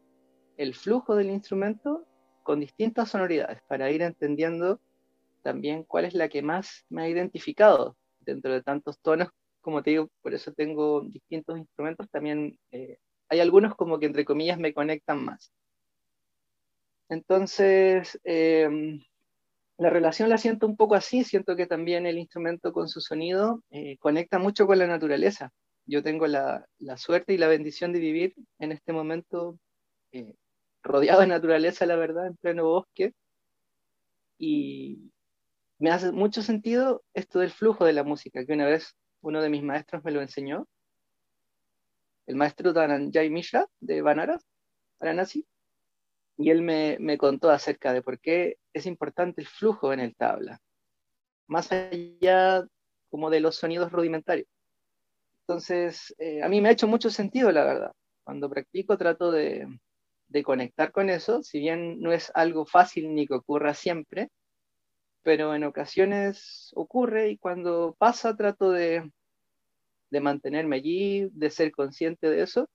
el 0.57 0.75
flujo 0.75 1.15
del 1.15 1.29
instrumento 1.29 2.05
con 2.43 2.59
distintas 2.59 3.09
sonoridades 3.09 3.61
para 3.67 3.89
ir 3.89 4.01
entendiendo 4.01 4.79
también 5.41 5.83
cuál 5.83 6.05
es 6.05 6.13
la 6.13 6.29
que 6.29 6.41
más 6.41 6.85
me 6.89 7.03
ha 7.03 7.09
identificado 7.09 7.97
dentro 8.19 8.53
de 8.53 8.61
tantos 8.61 8.99
tonos. 8.99 9.29
Como 9.61 9.81
te 9.81 9.91
digo, 9.91 10.09
por 10.21 10.33
eso 10.33 10.51
tengo 10.53 11.01
distintos 11.01 11.57
instrumentos 11.57 12.09
también 12.09 12.57
eh, 12.71 12.97
hay 13.33 13.39
algunos 13.39 13.75
como 13.75 13.99
que 13.99 14.05
entre 14.05 14.25
comillas 14.25 14.59
me 14.59 14.73
conectan 14.73 15.25
más. 15.25 15.51
Entonces, 17.09 18.19
em, 18.23 19.01
la 19.77 19.89
relación 19.89 20.29
la 20.29 20.37
siento 20.37 20.67
un 20.67 20.77
poco 20.77 20.95
así, 20.95 21.23
siento 21.23 21.55
que 21.55 21.65
también 21.65 22.05
el 22.05 22.19
instrumento 22.19 22.71
con 22.73 22.87
su 22.87 23.01
sonido 23.01 23.63
eh, 23.71 23.97
conecta 23.99 24.39
mucho 24.39 24.67
con 24.67 24.77
la 24.79 24.87
naturaleza. 24.87 25.51
Yo 25.85 26.03
tengo 26.03 26.27
la, 26.27 26.65
suerte 26.97 27.33
y 27.33 27.37
la 27.37 27.47
bendición 27.47 27.91
de 27.91 27.99
vivir 27.99 28.35
en 28.59 28.71
este 28.71 28.93
momento 28.93 29.57
eh, 30.11 30.35
rodeado 30.83 31.21
de 31.21 31.27
naturaleza, 31.27 31.85
la 31.85 31.95
verdad, 31.95 32.27
en 32.27 32.37
pleno 32.37 32.65
bosque. 32.65 33.13
Y 34.37 35.11
me 35.79 35.91
hace 35.91 36.11
mucho 36.11 36.41
sentido 36.43 37.03
esto 37.13 37.39
del 37.39 37.51
flujo 37.51 37.85
de 37.85 37.93
la 37.93 38.03
música, 38.03 38.45
que 38.45 38.53
una 38.53 38.65
vez 38.67 38.95
uno 39.21 39.41
de 39.41 39.49
mis 39.49 39.63
maestros 39.63 40.03
me 40.03 40.11
lo 40.11 40.21
enseñó, 40.21 40.67
el 42.25 42.35
maestro 42.35 42.73
Dhananjay 42.73 43.29
Mishra 43.29 43.67
de 43.79 44.01
Banaras, 44.01 44.45
Varanasi, 44.99 45.45
y 46.37 46.49
él 46.49 46.61
me, 46.61 47.17
contó 47.17 47.49
acerca 47.49 47.93
de 47.93 48.01
por 48.01 48.19
qué 48.19 48.57
es 48.73 48.85
importante 48.85 49.41
el 49.41 49.47
flujo 49.47 49.93
en 49.93 49.99
el 49.99 50.15
tabla, 50.15 50.59
más 51.47 51.71
allá 51.71 52.65
como 53.09 53.29
de 53.29 53.39
los 53.39 53.57
sonidos 53.57 53.91
rudimentarios. 53.91 54.47
Entonces, 55.41 56.15
eh, 56.17 56.41
a 56.41 56.49
mí 56.49 56.61
me 56.61 56.69
ha 56.69 56.71
hecho 56.71 56.87
mucho 56.87 57.09
sentido, 57.09 57.51
la 57.51 57.65
verdad. 57.65 57.91
Cuando 58.23 58.49
practico 58.49 58.97
trato 58.97 59.29
de, 59.31 59.67
de 60.29 60.43
conectar 60.43 60.91
con 60.91 61.09
eso, 61.09 61.43
si 61.43 61.59
bien 61.59 61.99
no 61.99 62.13
es 62.13 62.31
algo 62.33 62.65
fácil 62.65 63.13
ni 63.13 63.27
que 63.27 63.35
ocurra 63.35 63.73
siempre, 63.73 64.29
pero 65.21 65.53
en 65.53 65.63
ocasiones 65.63 66.71
ocurre 66.75 67.29
y 67.29 67.37
cuando 67.37 67.95
pasa 67.99 68.35
trato 68.35 68.71
de, 68.71 69.11
de 70.13 70.21
mantenerme 70.21 70.75
allí, 70.75 71.27
de 71.31 71.49
ser 71.49 71.71
consciente 71.71 72.29
de 72.29 72.43
eso 72.43 72.69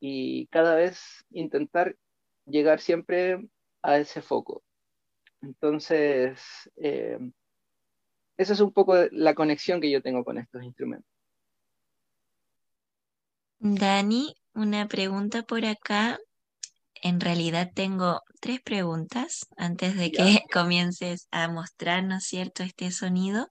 y 0.00 0.46
cada 0.46 0.74
vez 0.74 0.98
intentar 1.30 1.96
llegar 2.46 2.80
siempre 2.80 3.46
a 3.82 3.98
ese 3.98 4.22
foco. 4.22 4.62
Entonces, 5.42 6.40
eh, 6.76 7.18
esa 8.38 8.54
es 8.54 8.60
un 8.60 8.72
poco 8.72 8.94
la 9.12 9.34
conexión 9.34 9.82
que 9.82 9.90
yo 9.90 10.00
tengo 10.00 10.24
con 10.24 10.38
estos 10.38 10.62
instrumentos. 10.62 11.10
Dani, 13.58 14.34
una 14.54 14.88
pregunta 14.88 15.42
por 15.42 15.66
acá. 15.66 16.18
En 17.02 17.20
realidad 17.20 17.70
tengo 17.74 18.22
tres 18.40 18.62
preguntas 18.62 19.46
antes 19.58 19.94
de 19.94 20.10
que 20.10 20.22
comiences 20.52 21.28
a 21.30 21.48
mostrarnos, 21.48 22.24
¿cierto?, 22.24 22.62
este 22.62 22.90
sonido. 22.90 23.50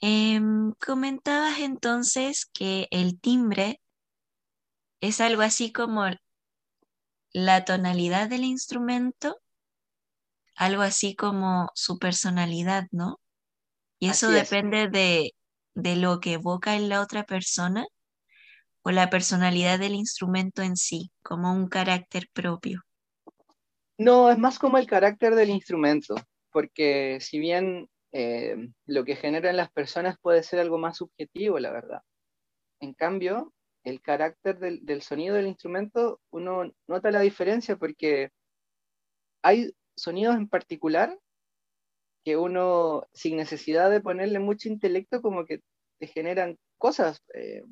Em, 0.00 0.72
comentabas 0.84 1.58
entonces 1.60 2.46
que 2.52 2.88
el 2.90 3.20
timbre 3.20 3.80
es 5.00 5.20
algo 5.20 5.42
así 5.42 5.72
como 5.72 6.04
la 7.32 7.64
tonalidad 7.64 8.28
del 8.28 8.44
instrumento, 8.44 9.36
algo 10.56 10.82
así 10.82 11.14
como 11.14 11.70
su 11.74 11.98
personalidad, 11.98 12.86
¿no? 12.90 13.20
Y 13.98 14.10
eso 14.10 14.30
depende 14.30 14.88
de, 14.88 15.34
de 15.74 15.96
lo 15.96 16.20
que 16.20 16.34
evoca 16.34 16.76
en 16.76 16.88
la 16.88 17.00
otra 17.00 17.24
persona 17.24 17.86
o 18.82 18.90
la 18.90 19.10
personalidad 19.10 19.78
del 19.78 19.94
instrumento 19.94 20.62
en 20.62 20.76
sí, 20.76 21.10
como 21.22 21.52
un 21.52 21.68
carácter 21.68 22.28
propio. 22.32 22.82
No, 23.96 24.30
es 24.30 24.38
más 24.38 24.58
como 24.58 24.78
el 24.78 24.86
carácter 24.86 25.34
del 25.34 25.50
instrumento, 25.50 26.14
porque 26.50 27.18
si 27.20 27.38
bien 27.38 27.88
eh, 28.16 28.56
lo 28.86 29.04
que 29.04 29.16
generan 29.16 29.56
las 29.56 29.72
personas 29.72 30.16
puede 30.20 30.44
ser 30.44 30.60
algo 30.60 30.78
más 30.78 30.98
subjetivo, 30.98 31.58
la 31.58 31.72
verdad. 31.72 32.02
En 32.80 32.94
cambio, 32.94 33.52
el 33.82 34.00
carácter 34.00 34.60
del, 34.60 35.02
sonido 35.02 35.34
del 35.34 35.48
instrumento, 35.48 36.20
uno 36.30 36.72
nota 36.86 37.10
la 37.10 37.20
diferencia 37.20 37.76
porque 37.76 38.30
hay 39.42 39.72
sonidos 39.96 40.36
en 40.36 40.48
particular 40.48 41.18
que 42.24 42.36
uno, 42.36 43.04
sin 43.12 43.36
necesidad 43.36 43.90
de 43.90 44.00
ponerle 44.00 44.38
mucho 44.38 44.68
intelecto, 44.68 45.20
como 45.20 45.44
que 45.44 45.62
te 45.98 46.06
generan 46.06 46.56
cosas 46.78 47.20
eh, 47.34 47.64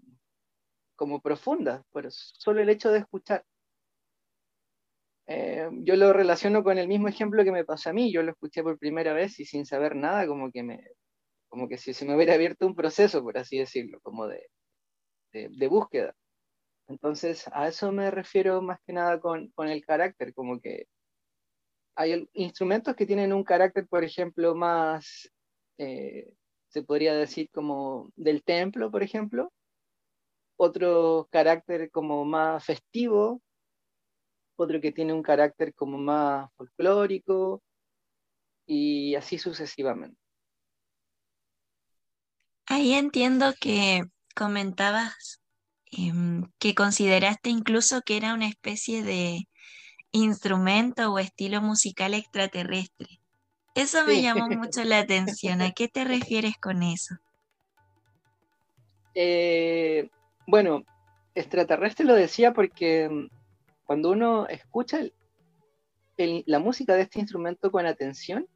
como 0.97 1.21
profundas, 1.21 1.85
por 1.93 2.11
solo 2.11 2.61
el 2.61 2.69
hecho 2.69 2.91
de 2.91 2.99
escuchar. 2.99 3.45
Eh, 5.26 5.69
yo 5.85 5.97
lo 5.97 6.12
relaciono 6.12 6.64
con 6.64 6.79
el 6.79 6.88
mismo 6.88 7.09
ejemplo 7.09 7.45
que 7.45 7.52
me 7.52 7.64
pasó 7.64 7.91
a 7.91 7.93
mí, 7.93 8.12
yo 8.12 8.23
lo 8.23 8.33
escuché 8.33 8.62
por 8.62 8.79
primera 8.79 9.12
vez 9.12 9.38
y 9.41 9.45
sin 9.45 9.67
saber 9.67 9.95
nada, 9.97 10.26
como 10.26 10.50
que 10.50 10.62
como 11.49 11.69
que 11.69 11.76
si 11.76 11.93
se 11.93 12.07
me 12.07 12.17
hubiera 12.17 12.35
abierto 12.35 12.67
un 12.67 12.75
proceso, 12.75 13.23
por 13.23 13.37
así 13.37 13.59
decirlo, 13.59 14.00
como 14.00 14.26
de, 14.26 14.49
de, 15.33 15.69
búsqueda. 15.69 16.14
Entonces, 16.88 17.45
a 17.52 17.69
eso 17.69 17.93
me 17.93 18.11
refiero 18.11 18.62
más 18.62 18.81
que 18.87 18.95
nada 18.95 19.21
con, 19.21 19.49
con 19.50 19.69
el 19.69 19.85
carácter, 19.85 20.33
como 20.35 20.61
que 20.61 20.87
hay 21.95 22.26
instrumentos 22.33 22.97
que 22.97 23.07
tienen 23.07 23.33
un 23.33 23.45
carácter, 23.45 23.87
por 23.87 24.02
ejemplo, 24.05 24.55
más, 24.55 25.31
eh, 25.79 26.33
se 26.69 26.83
podría 26.83 27.14
decir 27.14 27.50
como 27.52 28.11
del 28.17 28.43
templo, 28.43 28.91
por 28.91 29.02
ejemplo, 29.02 29.52
otro 30.57 31.29
carácter 31.31 31.91
como 31.91 32.25
más 32.25 32.64
festivo, 32.64 33.43
otro 34.56 34.80
que 34.80 34.92
tiene 34.92 35.12
un 35.12 35.23
carácter 35.23 35.75
como 35.75 35.99
más 35.99 36.50
folclórico, 36.56 37.62
y 38.66 39.14
así 39.14 39.38
sucesivamente. 39.38 40.16
Ahí 42.67 42.95
entiendo 42.95 43.52
que 43.60 44.02
comentabas 44.34 45.41
em, 45.91 46.49
que 46.58 46.75
consideraste 46.75 47.50
incluso 47.50 48.00
que 48.02 48.17
era 48.17 48.34
una 48.34 48.49
especie 48.49 49.02
de 49.02 49.47
instrumento 50.12 51.12
o 51.12 51.19
estilo 51.19 51.60
musical 51.60 52.15
extraterrestre. 52.15 53.21
Eso 53.75 54.04
me 54.06 54.23
llamó 54.23 54.49
mucho 54.49 54.84
la 54.84 55.00
atención. 55.00 55.60
¿A 55.60 55.73
qué 55.73 55.88
te 55.88 56.04
refieres 56.04 56.56
con 56.58 56.82
eso? 56.82 57.17
Eh, 59.15 60.08
bueno, 60.47 60.82
extraterrestre 61.34 62.06
lo 62.06 62.15
decía 62.15 62.52
porque 62.52 63.08
mm, 63.08 63.26
cuando 63.93 64.11
uno 64.11 64.49
escucha 64.49 65.00
la 66.17 66.59
música 66.59 66.95
de 66.95 67.02
este 67.02 67.21
instrumento 67.21 67.71
con 67.71 67.85
atención, 67.85 68.49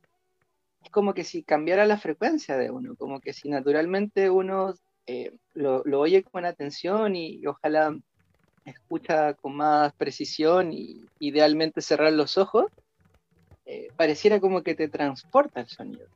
es 0.82 0.90
como 0.90 1.12
que 1.12 1.24
si 1.24 1.42
cambiara 1.42 1.84
la 1.84 1.98
frecuencia 1.98 2.56
de 2.56 2.70
uno, 2.70 2.96
como 2.96 3.20
que 3.20 3.34
si 3.34 3.50
naturalmente 3.50 4.30
uno 4.30 4.72
eh, 5.06 5.36
lo, 5.52 5.82
oye 6.00 6.22
con 6.22 6.46
atención 6.46 7.16
y, 7.16 7.46
ojalá 7.46 7.94
escucha 8.64 9.34
con 9.34 9.56
más 9.56 9.92
precisión 9.92 10.72
y 10.72 11.04
idealmente 11.18 11.82
cerrar 11.82 12.14
los 12.14 12.38
ojos, 12.38 12.72
eh, 13.66 13.88
pareciera 13.94 14.40
como 14.40 14.62
que 14.62 14.74
te 14.74 14.88
transporta 14.88 15.60
el 15.60 15.66
sonido. 15.66 16.06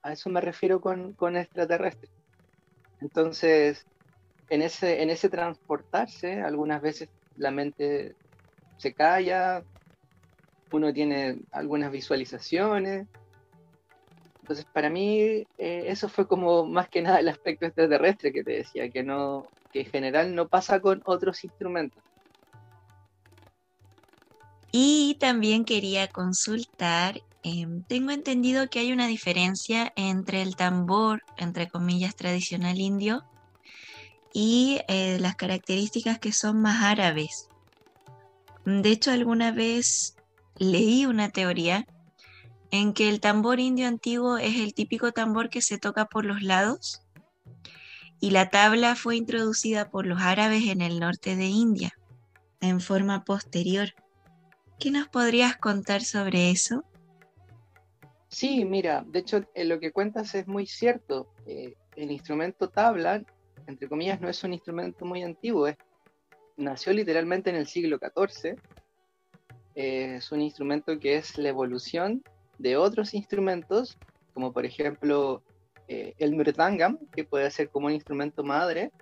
A 0.00 0.12
eso 0.12 0.30
me 0.30 0.40
refiero 0.40 0.80
con, 0.80 1.12
con 1.12 1.36
extraterrestre. 1.36 2.08
Entonces, 3.02 3.84
en 4.48 4.62
ese, 4.62 5.02
en 5.02 5.10
ese 5.10 5.28
transportarse, 5.28 6.40
algunas 6.40 6.80
veces 6.80 7.10
la 7.36 7.50
mente 7.50 8.14
se 8.76 8.94
calla, 8.94 9.64
uno 10.70 10.92
tiene 10.92 11.40
algunas 11.52 11.90
visualizaciones. 11.90 13.06
Entonces, 14.42 14.66
para 14.72 14.90
mí, 14.90 15.20
eh, 15.20 15.46
eso 15.86 16.08
fue 16.08 16.26
como 16.26 16.66
más 16.66 16.88
que 16.88 17.00
nada 17.00 17.20
el 17.20 17.28
aspecto 17.28 17.66
extraterrestre 17.66 18.32
que 18.32 18.44
te 18.44 18.52
decía, 18.52 18.90
que 18.90 19.02
no, 19.02 19.50
que 19.72 19.80
en 19.80 19.86
general 19.86 20.34
no 20.34 20.48
pasa 20.48 20.80
con 20.80 21.00
otros 21.04 21.42
instrumentos. 21.44 22.02
Y 24.70 25.16
también 25.20 25.64
quería 25.64 26.08
consultar, 26.08 27.20
em, 27.44 27.84
tengo 27.84 28.10
entendido 28.10 28.68
que 28.68 28.80
hay 28.80 28.92
una 28.92 29.06
diferencia 29.06 29.92
entre 29.96 30.42
el 30.42 30.56
tambor, 30.56 31.20
entre 31.38 31.68
comillas, 31.68 32.16
tradicional 32.16 32.78
indio 32.80 33.22
y 34.32 34.80
eh, 34.88 35.18
las 35.20 35.36
características 35.36 36.18
que 36.18 36.32
son 36.32 36.60
más 36.60 36.82
árabes. 36.82 37.48
De 38.64 38.90
hecho, 38.90 39.10
alguna 39.10 39.52
vez 39.52 40.16
leí 40.56 41.06
una 41.06 41.30
teoría 41.30 41.86
en 42.70 42.92
que 42.92 43.08
el 43.08 43.20
tambor 43.20 43.60
indio 43.60 43.86
antiguo 43.86 44.38
es 44.38 44.56
el 44.56 44.74
típico 44.74 45.12
tambor 45.12 45.50
que 45.50 45.62
se 45.62 45.78
toca 45.78 46.06
por 46.06 46.24
los 46.24 46.42
lados 46.42 47.02
y 48.20 48.30
la 48.30 48.48
tabla 48.48 48.96
fue 48.96 49.16
introducida 49.16 49.90
por 49.90 50.06
los 50.06 50.20
árabes 50.20 50.66
en 50.68 50.80
el 50.80 50.98
norte 50.98 51.36
de 51.36 51.46
India 51.46 51.92
en 52.60 52.80
forma 52.80 53.24
posterior. 53.24 53.90
¿Qué 54.78 54.90
nos 54.90 55.08
podrías 55.08 55.56
contar 55.56 56.02
sobre 56.02 56.50
eso? 56.50 56.84
Sí, 58.28 58.64
mira, 58.64 59.04
de 59.06 59.18
hecho 59.20 59.44
eh, 59.54 59.64
lo 59.64 59.78
que 59.78 59.92
cuentas 59.92 60.34
es 60.34 60.48
muy 60.48 60.66
cierto. 60.66 61.28
Eh, 61.46 61.74
el 61.96 62.10
instrumento 62.10 62.68
tabla, 62.70 63.22
entre 63.66 63.88
comillas, 63.88 64.20
no 64.20 64.28
es 64.28 64.42
un 64.42 64.54
instrumento 64.54 65.04
muy 65.04 65.22
antiguo, 65.22 65.66
es 65.68 65.76
nació 66.56 66.92
literalmente 66.92 67.50
en 67.50 67.56
el 67.56 67.66
siglo 67.66 67.98
XIV. 67.98 68.58
es 69.74 70.32
un 70.32 70.40
instrumento 70.40 70.98
que 70.98 71.16
es 71.16 71.36
la 71.36 71.48
evolución 71.48 72.22
de 72.58 72.76
otros 72.76 73.14
instrumentos, 73.14 73.98
como 74.32 74.52
por 74.52 74.64
ejemplo 74.64 75.42
eh, 75.88 76.14
el 76.18 76.34
mridangam, 76.34 76.98
que 77.14 77.24
puede 77.24 77.50
ser 77.50 77.68
como 77.68 77.86
un 77.86 77.92
instrumento 77.92 78.42
madre, 78.42 78.92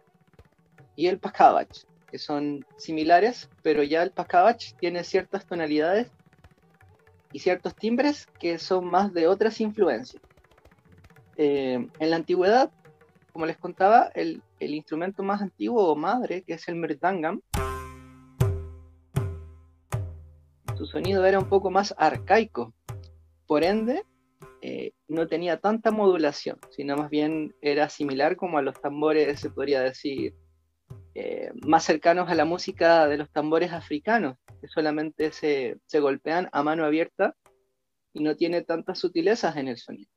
y 0.97 1.07
el 1.07 1.19
pakavach, 1.19 1.85
que 2.11 2.19
son 2.19 2.67
similares, 2.77 3.49
pero 3.63 3.83
ya 3.83 4.03
el 4.03 4.11
pakavach 4.11 4.75
tiene 4.79 5.05
ciertas 5.05 5.47
tonalidades 5.47 6.11
y 7.33 7.39
ciertos 7.39 7.75
timbres 7.75 8.27
que 8.39 8.59
son 8.59 8.87
más 8.87 9.13
de 9.13 9.27
otras 9.27 9.61
influencias. 9.61 10.23
Eh, 11.37 11.89
en 11.99 12.11
la 12.11 12.17
antigüedad, 12.17 12.71
como 13.33 13.47
les 13.47 13.57
contaba, 13.57 14.11
el, 14.15 14.43
instrumento 14.61 15.23
más 15.23 15.41
antiguo 15.41 15.89
o 15.89 15.97
madre, 15.97 16.43
que 16.43 16.55
es 16.55 16.69
el 16.69 16.77
mridangam, 16.77 17.41
su 20.77 20.87
sonido 20.87 21.25
era 21.25 21.39
un 21.39 21.49
poco 21.49 21.71
más 21.71 21.95
arcaico. 21.97 22.75
Por 23.47 23.65
ende, 23.65 24.05
eh, 24.61 24.93
no 25.09 25.27
tenía 25.27 25.61
tanta 25.61 25.91
modulación, 25.91 26.59
sino 26.71 26.97
más 26.97 27.11
bien 27.11 27.55
era 27.63 27.89
similar 27.89 28.37
como 28.37 28.59
a 28.59 28.63
los 28.63 28.81
tambores, 28.81 29.41
se 29.41 29.51
podría 29.51 29.81
decir, 29.81 30.35
eh, 31.15 31.53
más 31.67 31.85
cercanos 31.85 32.29
a 32.29 32.35
la 32.35 32.45
música 32.45 33.07
de 33.07 33.17
los 33.17 33.31
tambores 33.31 33.73
africanos, 33.73 34.37
que 34.61 34.69
solamente 34.69 35.33
se, 35.33 35.79
se 35.87 36.01
golpean 36.01 36.49
a 36.53 36.63
mano 36.63 36.85
abierta 36.85 37.35
y 38.13 38.23
no 38.23 38.37
tiene 38.37 38.63
tantas 38.63 38.99
sutilezas 38.99 39.57
en 39.57 39.69
el 39.69 39.79
sonido. 39.79 40.11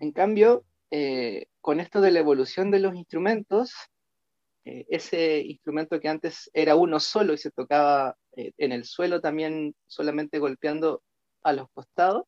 En 0.00 0.12
cambio, 0.12 0.64
eh, 0.90 1.46
con 1.60 1.78
esto 1.78 2.00
de 2.00 2.10
la 2.10 2.18
evolución 2.18 2.70
de 2.72 2.80
los 2.80 2.96
instrumentos, 2.96 3.72
eh, 4.64 4.86
ese 4.88 5.38
instrumento 5.40 6.00
que 6.00 6.08
antes 6.08 6.50
era 6.52 6.74
uno 6.74 6.98
solo 6.98 7.32
y 7.32 7.38
se 7.38 7.52
tocaba 7.52 8.16
eh, 8.36 8.52
en 8.58 8.72
el 8.72 8.84
suelo 8.84 9.20
también 9.20 9.74
solamente 9.86 10.40
golpeando 10.40 11.02
a 11.42 11.52
los 11.52 11.70
costados, 11.70 12.24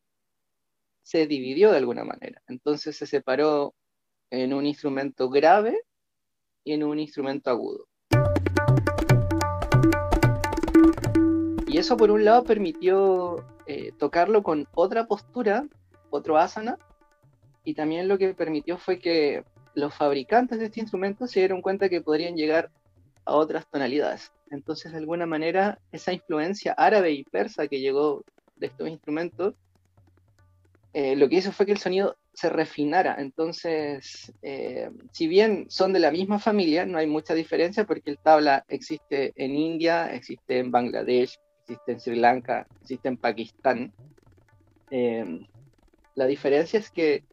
se 1.02 1.26
dividió 1.26 1.72
de 1.72 1.78
alguna 1.78 2.04
manera. 2.04 2.40
Entonces 2.46 2.96
se 2.96 3.06
separó 3.06 3.74
en 4.30 4.54
un 4.54 4.64
instrumento 4.64 5.28
grave 5.28 5.80
y 6.62 6.74
en 6.74 6.84
un 6.84 7.00
instrumento 7.00 7.50
agudo. 7.50 7.88
Y 11.66 11.78
eso 11.78 11.96
por 11.96 12.10
un 12.10 12.24
lado 12.24 12.44
permitió 12.44 13.44
tocarlo 13.98 14.42
con 14.42 14.68
otra 14.74 15.06
postura, 15.06 15.66
otro 16.10 16.36
asana, 16.36 16.76
y 17.64 17.74
también 17.74 18.08
lo 18.08 18.18
que 18.18 18.34
permitió 18.34 18.78
fue 18.78 18.98
que 18.98 19.44
los 19.74 19.94
fabricantes 19.94 20.58
de 20.58 20.66
este 20.66 20.80
instrumento 20.80 21.26
se 21.26 21.40
dieron 21.40 21.62
cuenta 21.62 21.88
que 21.88 22.00
podrían 22.00 22.36
llegar 22.36 22.70
a 23.24 23.34
otras 23.34 23.66
tonalidades. 23.68 24.32
Entonces, 24.50 24.92
de 24.92 24.98
alguna 24.98 25.26
manera, 25.26 25.78
esa 25.92 26.12
influencia 26.12 26.72
árabe 26.72 27.12
y 27.12 27.24
persa 27.24 27.68
que 27.68 27.80
llegó 27.80 28.24
de 28.56 28.66
estos 28.66 28.88
instrumentos, 28.88 29.54
eh, 30.92 31.16
lo 31.16 31.28
que 31.28 31.36
hizo 31.36 31.52
fue 31.52 31.64
que 31.64 31.72
el 31.72 31.78
sonido 31.78 32.16
se 32.34 32.50
refinara. 32.50 33.16
Entonces, 33.18 34.32
eh, 34.42 34.90
si 35.10 35.26
bien 35.26 35.66
son 35.68 35.92
de 35.92 36.00
la 36.00 36.10
misma 36.10 36.38
familia, 36.38 36.84
no 36.84 36.98
hay 36.98 37.06
mucha 37.06 37.34
diferencia 37.34 37.84
porque 37.84 38.10
el 38.10 38.18
tabla 38.18 38.64
existe 38.68 39.32
en 39.36 39.54
India, 39.56 40.12
existe 40.12 40.58
en 40.58 40.70
Bangladesh, 40.70 41.38
existe 41.62 41.92
en 41.92 42.00
Sri 42.00 42.16
Lanka, 42.16 42.66
existe 42.82 43.08
en 43.08 43.16
Pakistán. 43.16 43.92
Eh, 44.90 45.46
la 46.14 46.26
diferencia 46.26 46.78
es 46.78 46.90
que 46.90 47.24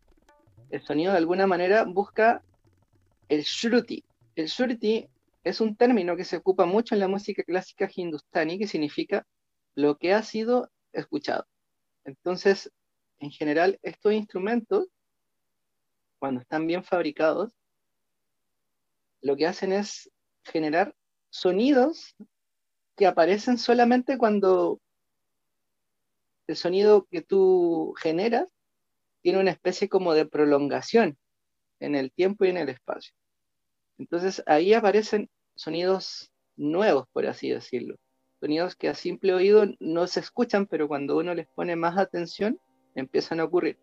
el 0.70 0.82
sonido 0.82 1.12
de 1.12 1.18
alguna 1.18 1.48
manera 1.48 1.84
busca 1.84 2.44
el 3.28 3.42
shruti. 3.44 4.04
El 4.36 4.48
shruti 4.48 5.08
es 5.44 5.62
un 5.62 5.76
término 5.76 6.16
que 6.16 6.26
se 6.26 6.38
ocupa 6.38 6.66
mucho 6.66 6.96
en 6.96 7.00
la 7.00 7.08
música 7.08 7.44
clásica 7.44 7.90
hindustani 7.94 8.60
que 8.60 8.68
significa 8.68 9.26
lo 9.76 9.98
que 9.98 10.14
ha 10.14 10.24
sido 10.24 10.70
escuchado. 10.94 11.46
Entonces, 12.04 12.72
en 13.20 13.32
general, 13.32 13.80
estos 13.82 14.14
instrumentos, 14.14 14.88
cuando 16.20 16.42
están 16.42 16.68
bien 16.68 16.84
fabricados, 16.84 17.54
lo 19.22 19.36
que 19.36 19.48
hacen 19.48 19.74
es 19.74 20.10
generar 20.44 20.96
sonidos 21.30 22.16
que 22.96 23.08
aparecen 23.08 23.58
solamente 23.58 24.18
cuando 24.18 24.82
el 26.48 26.56
sonido 26.56 27.06
que 27.10 27.22
tú 27.22 27.94
generas 28.02 28.50
tiene 29.22 29.40
una 29.40 29.52
especie 29.52 29.90
como 29.90 30.14
de 30.14 30.26
prolongación 30.26 31.18
en 31.80 31.96
el 31.96 32.12
tiempo 32.12 32.46
y 32.46 32.50
en 32.50 32.58
el 32.58 32.70
espacio. 32.70 33.14
Entonces 33.98 34.44
ahí 34.46 34.74
aparecen 34.74 35.30
sonidos 35.56 36.32
nuevos, 36.56 37.06
por 37.12 37.26
así 37.28 37.50
decirlo. 37.50 37.96
Sonidos 38.40 38.76
que 38.76 38.88
a 38.88 38.96
simple 38.96 39.34
oído 39.34 39.66
no 39.80 40.08
se 40.08 40.22
escuchan, 40.22 40.66
pero 40.66 40.88
cuando 40.88 41.18
uno 41.18 41.34
les 41.34 41.48
pone 41.48 41.76
más 41.76 41.98
atención, 41.98 42.60
empiezan 42.96 43.40
a 43.40 43.46
ocurrir. 43.46 43.78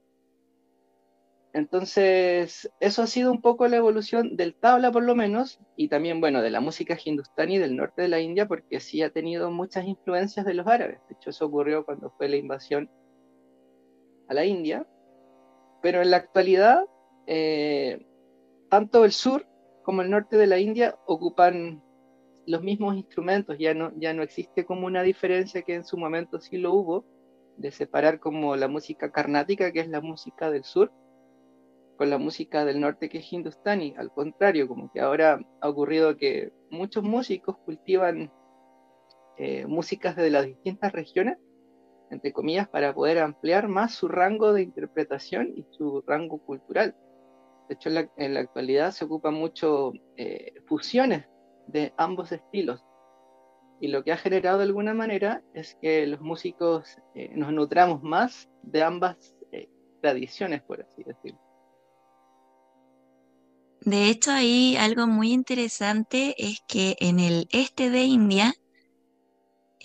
Entonces, 1.57 2.71
eso 2.81 3.03
ha 3.03 3.07
sido 3.07 3.33
un 3.33 3.41
poco 3.41 3.67
la 3.67 3.77
evolución 3.77 4.37
del 4.37 4.55
tabla, 4.55 4.93
por 4.93 5.03
lo 5.03 5.15
menos, 5.15 5.59
y 5.75 5.89
también, 5.89 6.21
bueno, 6.21 6.43
de 6.43 6.51
la 6.51 6.61
música 6.61 6.99
hindustani 7.03 7.57
del 7.57 7.77
norte 7.77 8.03
de 8.03 8.09
la 8.09 8.21
India, 8.21 8.47
porque 8.47 8.79
sí 8.79 9.01
ha 9.01 9.09
tenido 9.09 9.51
muchas 9.51 9.87
influencias 9.87 10.45
de 10.45 10.53
los 10.53 10.67
árabes. 10.67 10.99
De 11.09 11.15
hecho, 11.15 11.31
eso 11.31 11.47
ocurrió 11.47 11.87
cuando 11.87 12.11
fue 12.11 12.29
la 12.29 12.37
invasión 12.37 12.91
a 14.29 14.35
la 14.35 14.45
India. 14.45 14.87
Pero 15.87 16.03
en 16.03 16.11
la 16.11 16.17
actualidad, 16.17 16.85
eh, 17.29 18.05
tanto 18.69 19.05
el 19.05 19.13
sur 19.13 19.47
como 19.85 20.03
el 20.03 20.11
norte 20.11 20.37
de 20.37 20.49
la 20.49 20.59
India 20.59 20.99
ocupan 21.07 21.81
los 22.45 22.61
mismos 22.65 22.97
instrumentos, 22.97 23.57
ya 23.57 23.73
no, 23.73 23.93
ya 23.97 24.13
no 24.13 24.25
existe 24.25 24.67
como 24.67 24.89
una 24.89 25.05
diferencia 25.05 25.63
que 25.63 25.75
en 25.75 25.85
su 25.85 25.97
momento 25.97 26.41
sí 26.41 26.57
lo 26.57 26.73
hubo, 26.73 27.05
de 27.57 27.71
separar 27.71 28.19
como 28.19 28.57
la 28.57 28.67
música 28.67 29.13
carnática, 29.13 29.71
que 29.71 29.79
es 29.79 29.89
la 29.89 30.01
música 30.01 30.51
del 30.51 30.65
sur, 30.65 30.91
con 31.97 32.11
la 32.11 32.19
música 32.19 32.65
del 32.65 32.81
norte, 32.81 33.09
que 33.09 33.19
es 33.19 33.33
hindustani. 33.33 33.95
Al 33.97 34.11
contrario, 34.11 34.67
como 34.67 34.91
que 34.91 34.99
ahora 34.99 35.39
ha 35.61 35.69
ocurrido 35.69 36.17
que 36.17 36.53
muchos 36.69 37.05
músicos 37.05 37.59
cultivan 37.59 38.33
eh, 39.39 39.67
músicas 39.69 40.17
de 40.17 40.31
las 40.31 40.47
distintas 40.47 40.91
regiones 40.93 41.39
entre 42.11 42.33
comillas, 42.33 42.69
para 42.69 42.95
poder 42.95 43.19
ampliar 43.19 43.69
más 43.69 43.95
su 43.95 44.09
rango 44.09 44.53
de 44.53 44.63
interpretación 44.63 45.53
y 45.57 45.67
su 45.71 46.03
rango 46.07 46.39
cultural. 46.39 46.95
De 47.69 47.75
hecho, 47.75 47.91
en 48.17 48.35
la, 48.35 48.41
actualidad 48.41 48.93
se 48.93 49.05
ocupan 49.05 49.35
mucho 49.35 49.93
eh, 50.17 50.55
fusiones 50.67 51.27
de 51.67 51.93
ambos 51.97 52.31
estilos. 52.33 52.85
Y 53.81 53.89
lo 53.89 54.05
que 54.05 54.13
ha 54.13 54.17
generado 54.17 54.59
de 54.59 54.65
alguna 54.65 54.95
manera 54.95 55.43
es 55.53 55.77
que 55.83 56.07
los 56.07 56.21
músicos 56.21 56.97
eh, 57.15 57.31
nos 57.35 57.53
nutramos 57.53 58.03
más 58.03 58.49
de 58.63 58.83
ambas 58.83 59.35
eh, 59.53 59.69
tradiciones, 60.01 60.63
por 60.63 60.81
así 60.81 61.03
decirlo. 61.03 61.41
De 63.81 64.09
hecho, 64.09 64.33
ahí 64.33 64.77
algo 64.77 65.07
muy 65.07 65.33
interesante 65.33 66.35
es 66.39 66.61
que 66.67 66.97
en 66.99 67.21
el 67.21 67.47
este 67.51 67.91
de 67.91 68.05
India 68.05 68.55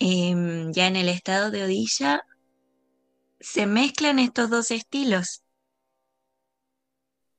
Em, 0.04 0.72
ya 0.72 0.88
en 0.88 0.96
el 0.96 1.08
estado 1.08 1.52
de 1.52 1.62
Odisha 1.62 2.22
se 3.40 3.66
mezclan 3.66 4.18
estos 4.18 4.50
dos 4.50 4.72
estilos. 4.72 5.42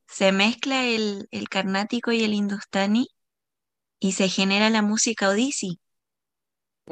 Se 0.08 0.32
mezcla 0.32 0.86
el, 0.86 1.28
el 1.32 1.50
carnático 1.50 2.14
y 2.14 2.24
el 2.24 2.34
hindustani 2.34 3.08
y 4.00 4.14
se 4.14 4.30
genera 4.30 4.70
la 4.70 4.82
música 4.82 5.28
odisi, 5.28 5.82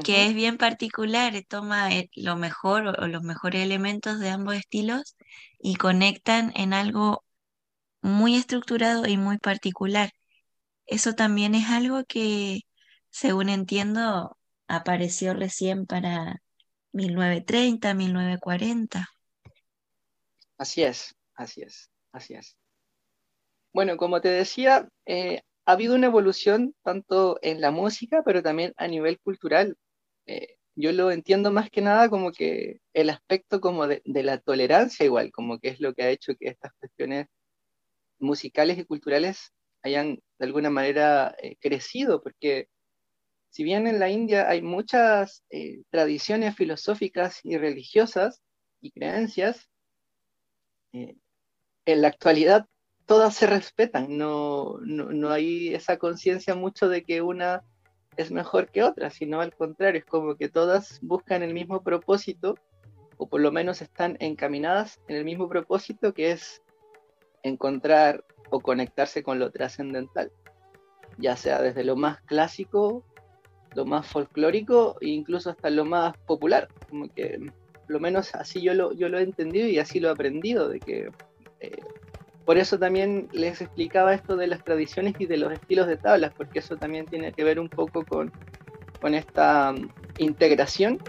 que 0.04 0.26
es 0.28 0.34
bien 0.34 0.58
particular, 0.58 1.34
toma 1.48 1.94
eh, 1.96 2.10
lo 2.16 2.36
mejor 2.36 2.88
o 2.88 3.08
los 3.08 3.24
mejores 3.24 3.64
elementos 3.64 4.20
de 4.20 4.30
ambos 4.30 4.56
estilos 4.56 5.16
y 5.60 5.76
conectan 5.76 6.52
en 6.56 6.74
algo 6.74 7.24
muy 8.02 8.36
estructurado 8.36 9.08
y 9.08 9.18
muy 9.18 9.38
particular. 9.38 10.12
Eso 10.86 11.14
también 11.16 11.56
es 11.56 11.70
algo 11.70 12.04
que, 12.06 12.62
según 13.10 13.50
entiendo, 13.50 14.38
apareció 14.76 15.34
recién 15.34 15.86
para 15.86 16.42
1930, 16.94 17.94
1940. 17.94 19.10
Así 20.58 20.84
es, 20.84 21.16
así 21.36 21.62
es, 21.62 21.90
así 22.12 22.34
es. 22.36 22.56
Bueno, 23.74 23.98
como 23.98 24.22
te 24.22 24.30
decía, 24.30 24.90
eh, 25.06 25.42
ha 25.66 25.74
habido 25.74 25.96
una 25.96 26.08
evolución 26.08 26.76
tanto 26.84 27.40
en 27.42 27.62
la 27.62 27.72
música, 27.72 28.22
pero 28.24 28.44
también 28.44 28.74
a 28.78 28.88
nivel 28.88 29.20
cultural. 29.20 29.76
Eh, 30.26 30.58
yo 30.76 30.92
lo 30.92 31.12
entiendo 31.12 31.52
más 31.52 31.70
que 31.70 31.82
nada 31.82 32.10
como 32.10 32.32
que 32.32 32.80
el 32.94 33.10
aspecto 33.10 33.62
como 33.62 33.88
de, 33.88 34.02
la 34.06 34.40
tolerancia 34.40 35.06
igual, 35.06 35.32
como 35.32 35.60
que 35.60 35.70
es 35.70 35.80
lo 35.80 35.94
que 35.94 36.04
ha 36.04 36.10
hecho 36.10 36.34
que 36.40 36.50
estas 36.50 36.72
cuestiones 36.80 37.28
musicales 38.20 38.78
y 38.78 38.86
culturales 38.86 39.52
hayan 39.84 40.20
de 40.40 40.46
alguna 40.46 40.70
manera 40.70 41.36
eh, 41.42 41.56
crecido, 41.60 42.22
porque 42.22 42.68
si 43.52 43.66
bien 43.66 43.86
en 43.86 44.00
la 44.00 44.10
India 44.10 44.50
hay 44.50 44.62
muchas 44.62 45.44
eh, 45.50 45.84
tradiciones 45.90 46.56
filosóficas 46.56 47.42
y 47.44 47.58
religiosas 47.58 48.42
y 48.80 48.92
creencias, 48.92 49.70
eh, 50.94 51.18
en 51.86 52.02
la 52.02 52.08
actualidad 52.08 52.66
todas 53.06 53.36
se 53.36 53.48
respetan, 53.48 54.18
no, 54.18 54.78
no, 54.86 55.30
hay 55.32 55.76
esa 55.76 55.98
conciencia 55.98 56.56
mucho 56.56 56.88
de 56.88 57.04
que 57.04 57.22
una 57.22 57.62
es 58.16 58.32
mejor 58.32 58.70
que 58.70 58.84
otra, 58.84 59.10
sino 59.10 59.42
al 59.42 59.54
contrario, 59.54 60.00
es 60.00 60.06
como 60.06 60.38
que 60.38 60.48
todas 60.48 61.00
buscan 61.02 61.44
el 61.44 61.54
mismo 61.54 61.84
propósito, 61.84 62.56
o 63.18 63.28
por 63.28 63.42
lo 63.42 63.52
menos 63.52 63.82
están 63.82 64.16
encaminadas 64.22 65.02
en 65.10 65.18
el 65.18 65.26
mismo 65.26 65.50
propósito 65.50 66.14
que 66.14 66.32
es 66.32 66.62
encontrar 67.44 68.24
o 68.50 68.62
conectarse 68.62 69.24
con 69.24 69.40
lo 69.40 69.52
trascendental, 69.52 70.32
ya 71.18 71.36
sea 71.36 71.62
desde 71.62 71.84
lo 71.84 71.98
más 71.98 72.22
clásico 72.22 73.04
lo 73.76 73.86
más 73.86 74.08
folclórico 74.08 74.98
e 75.02 75.08
incluso 75.08 75.50
hasta 75.50 75.70
lo 75.70 75.86
más 75.86 76.18
popular. 76.18 76.68
Como 76.90 77.14
que 77.14 77.40
lo 77.88 78.00
menos 78.00 78.34
así 78.36 78.62
yo 78.62 78.74
lo, 78.74 78.94
yo 78.94 79.10
lo 79.10 79.20
he 79.20 79.24
entendido 79.24 79.68
y 79.68 79.80
así 79.80 80.00
lo 80.00 80.10
he 80.10 80.12
aprendido, 80.12 80.70
de 80.70 80.80
que 80.80 81.12
eh, 81.60 81.82
por 82.46 82.58
eso 82.58 82.80
también 82.80 83.30
les 83.32 83.62
explicaba 83.62 84.14
esto 84.14 84.36
de 84.36 84.48
las 84.48 84.64
tradiciones 84.64 85.16
y 85.20 85.26
de 85.26 85.38
los 85.38 85.52
estilos 85.54 85.88
de 85.88 85.98
tablas, 85.98 86.34
porque 86.36 86.60
eso 86.60 86.78
también 86.78 87.06
tiene 87.06 87.34
que 87.34 87.44
ver 87.44 87.60
un 87.60 87.70
poco 87.70 88.04
con, 88.06 88.32
con 89.00 89.14
esta 89.14 89.72
mm, 89.72 89.90
integración 90.18 91.00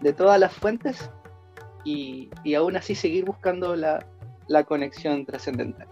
de 0.00 0.12
todas 0.12 0.38
las 0.38 0.52
fuentes 0.52 1.10
y, 1.84 2.28
y 2.44 2.54
aún 2.54 2.76
así 2.76 2.94
seguir 2.94 3.24
buscando 3.24 3.76
la, 3.76 4.04
la 4.48 4.64
conexión 4.64 5.24
trascendental. 5.24 5.88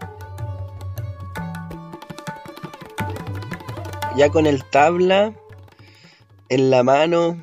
Ya 4.17 4.29
con 4.29 4.45
el 4.45 4.63
tabla 4.65 5.33
en 6.51 6.69
la 6.69 6.83
mano, 6.83 7.41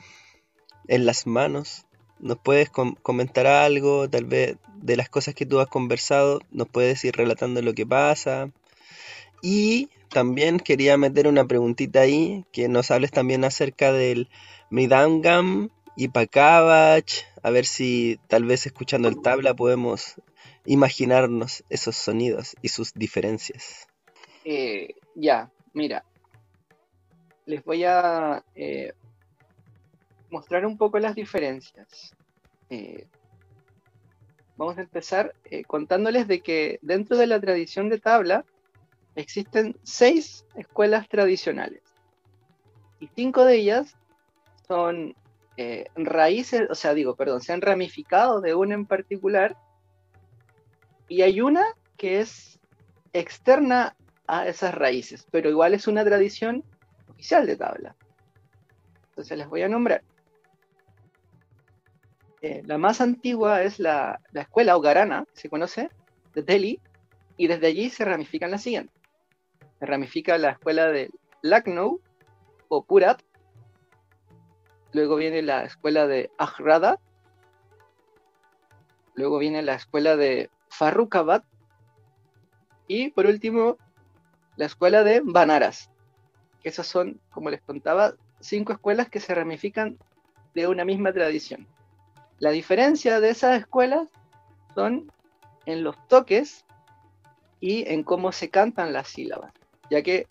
en 0.86 1.06
las 1.06 1.26
manos. 1.26 1.86
¿Nos 2.20 2.38
puedes 2.40 2.68
comentar 2.68 3.46
algo, 3.46 4.10
tal 4.10 4.26
vez, 4.26 4.58
de 4.74 4.98
las 4.98 5.08
cosas 5.08 5.34
que 5.34 5.46
tú 5.46 5.60
has 5.60 5.68
conversado? 5.68 6.40
¿Nos 6.50 6.68
puedes 6.68 7.02
ir 7.04 7.16
relatando 7.16 7.62
lo 7.62 7.72
que 7.72 7.86
pasa? 7.86 8.50
Y 9.40 9.88
también 10.10 10.60
quería 10.60 10.98
meter 10.98 11.26
una 11.26 11.46
preguntita 11.46 12.00
ahí, 12.00 12.44
que 12.52 12.68
nos 12.68 12.90
hables 12.90 13.10
también 13.10 13.44
acerca 13.44 13.92
del 13.92 14.28
Mridangam 14.68 15.70
y 15.96 16.08
Pakavach, 16.08 17.24
a 17.42 17.50
ver 17.50 17.64
si 17.64 18.20
tal 18.28 18.44
vez 18.44 18.66
escuchando 18.66 19.08
el 19.08 19.22
tabla 19.22 19.54
podemos 19.54 20.20
imaginarnos 20.66 21.64
esos 21.70 21.96
sonidos 21.96 22.56
y 22.60 22.68
sus 22.68 22.92
diferencias. 22.92 23.86
Eh, 24.44 24.96
ya, 25.14 25.50
mira, 25.72 26.04
les 27.48 27.64
voy 27.64 27.82
a 27.84 28.44
eh, 28.54 28.92
mostrar 30.30 30.66
un 30.66 30.76
poco 30.76 30.98
las 30.98 31.14
diferencias. 31.14 32.14
Eh, 32.70 33.06
vamos 34.56 34.76
a 34.78 34.82
empezar 34.82 35.34
contándoles 35.66 36.26
de 36.28 36.40
que 36.40 36.78
dentro 36.82 37.16
de 37.16 37.26
la 37.26 37.40
tradición 37.40 37.88
de 37.88 37.98
tabla, 37.98 38.44
existen 39.14 39.76
seis 39.82 40.44
escuelas 40.54 41.08
tradicionales 41.08 41.82
y 43.00 43.08
cinco 43.14 43.44
de 43.44 43.56
ellas 43.56 43.96
son 44.66 45.14
eh, 45.56 45.86
raíces, 45.96 46.62
o 46.70 46.74
sea, 46.74 46.94
digo, 46.94 47.16
perdón, 47.16 47.40
se 47.40 47.52
han 47.52 47.60
ramificado 47.60 48.40
de 48.40 48.54
una 48.54 48.74
en 48.74 48.86
particular 48.86 49.56
y 51.08 51.22
hay 51.22 51.40
una 51.40 51.64
que 51.96 52.20
es 52.20 52.60
externa 53.12 53.96
a 54.26 54.46
esas 54.46 54.74
raíces, 54.74 55.26
pero 55.30 55.48
igual 55.48 55.74
es 55.74 55.88
una 55.88 56.04
tradición 56.04 56.62
oficial 57.08 57.46
de 57.46 57.56
tabla. 57.56 57.96
Entonces 59.10 59.38
les 59.38 59.48
voy 59.48 59.62
a 59.62 59.68
nombrar. 59.68 60.02
Eh, 62.40 62.62
la 62.64 62.78
más 62.78 63.00
antigua 63.00 63.62
es 63.62 63.78
la, 63.78 64.20
la 64.32 64.42
escuela 64.42 64.76
Ogarana, 64.76 65.24
se 65.32 65.48
conoce, 65.48 65.90
de 66.34 66.42
Delhi, 66.42 66.80
y 67.36 67.46
desde 67.46 67.66
allí 67.66 67.90
se 67.90 68.04
ramifican 68.04 68.50
las 68.50 68.62
siguientes 68.62 68.98
ramifica 69.86 70.38
la 70.38 70.50
escuela 70.50 70.88
de 70.88 71.10
Lucknow 71.42 72.00
o 72.68 72.84
Purat. 72.84 73.22
Luego 74.92 75.16
viene 75.16 75.42
la 75.42 75.64
escuela 75.64 76.06
de 76.06 76.30
Ahrada. 76.38 76.98
Luego 79.14 79.38
viene 79.38 79.62
la 79.62 79.74
escuela 79.74 80.16
de 80.16 80.50
Farrukhabad. 80.68 81.44
Y 82.86 83.10
por 83.10 83.26
último, 83.26 83.76
la 84.56 84.66
escuela 84.66 85.04
de 85.04 85.20
Banaras. 85.22 85.90
Esas 86.62 86.86
son, 86.86 87.20
como 87.30 87.50
les 87.50 87.60
contaba, 87.60 88.14
cinco 88.40 88.72
escuelas 88.72 89.08
que 89.08 89.20
se 89.20 89.34
ramifican 89.34 89.98
de 90.54 90.66
una 90.66 90.84
misma 90.84 91.12
tradición. 91.12 91.68
La 92.38 92.50
diferencia 92.50 93.20
de 93.20 93.30
esas 93.30 93.58
escuelas 93.58 94.08
son 94.74 95.10
en 95.66 95.82
los 95.82 95.96
toques 96.08 96.64
y 97.60 97.88
en 97.92 98.04
cómo 98.04 98.32
se 98.32 98.48
cantan 98.48 98.92
las 98.92 99.08
sílabas 99.08 99.52
ya 99.90 100.02
que 100.02 100.26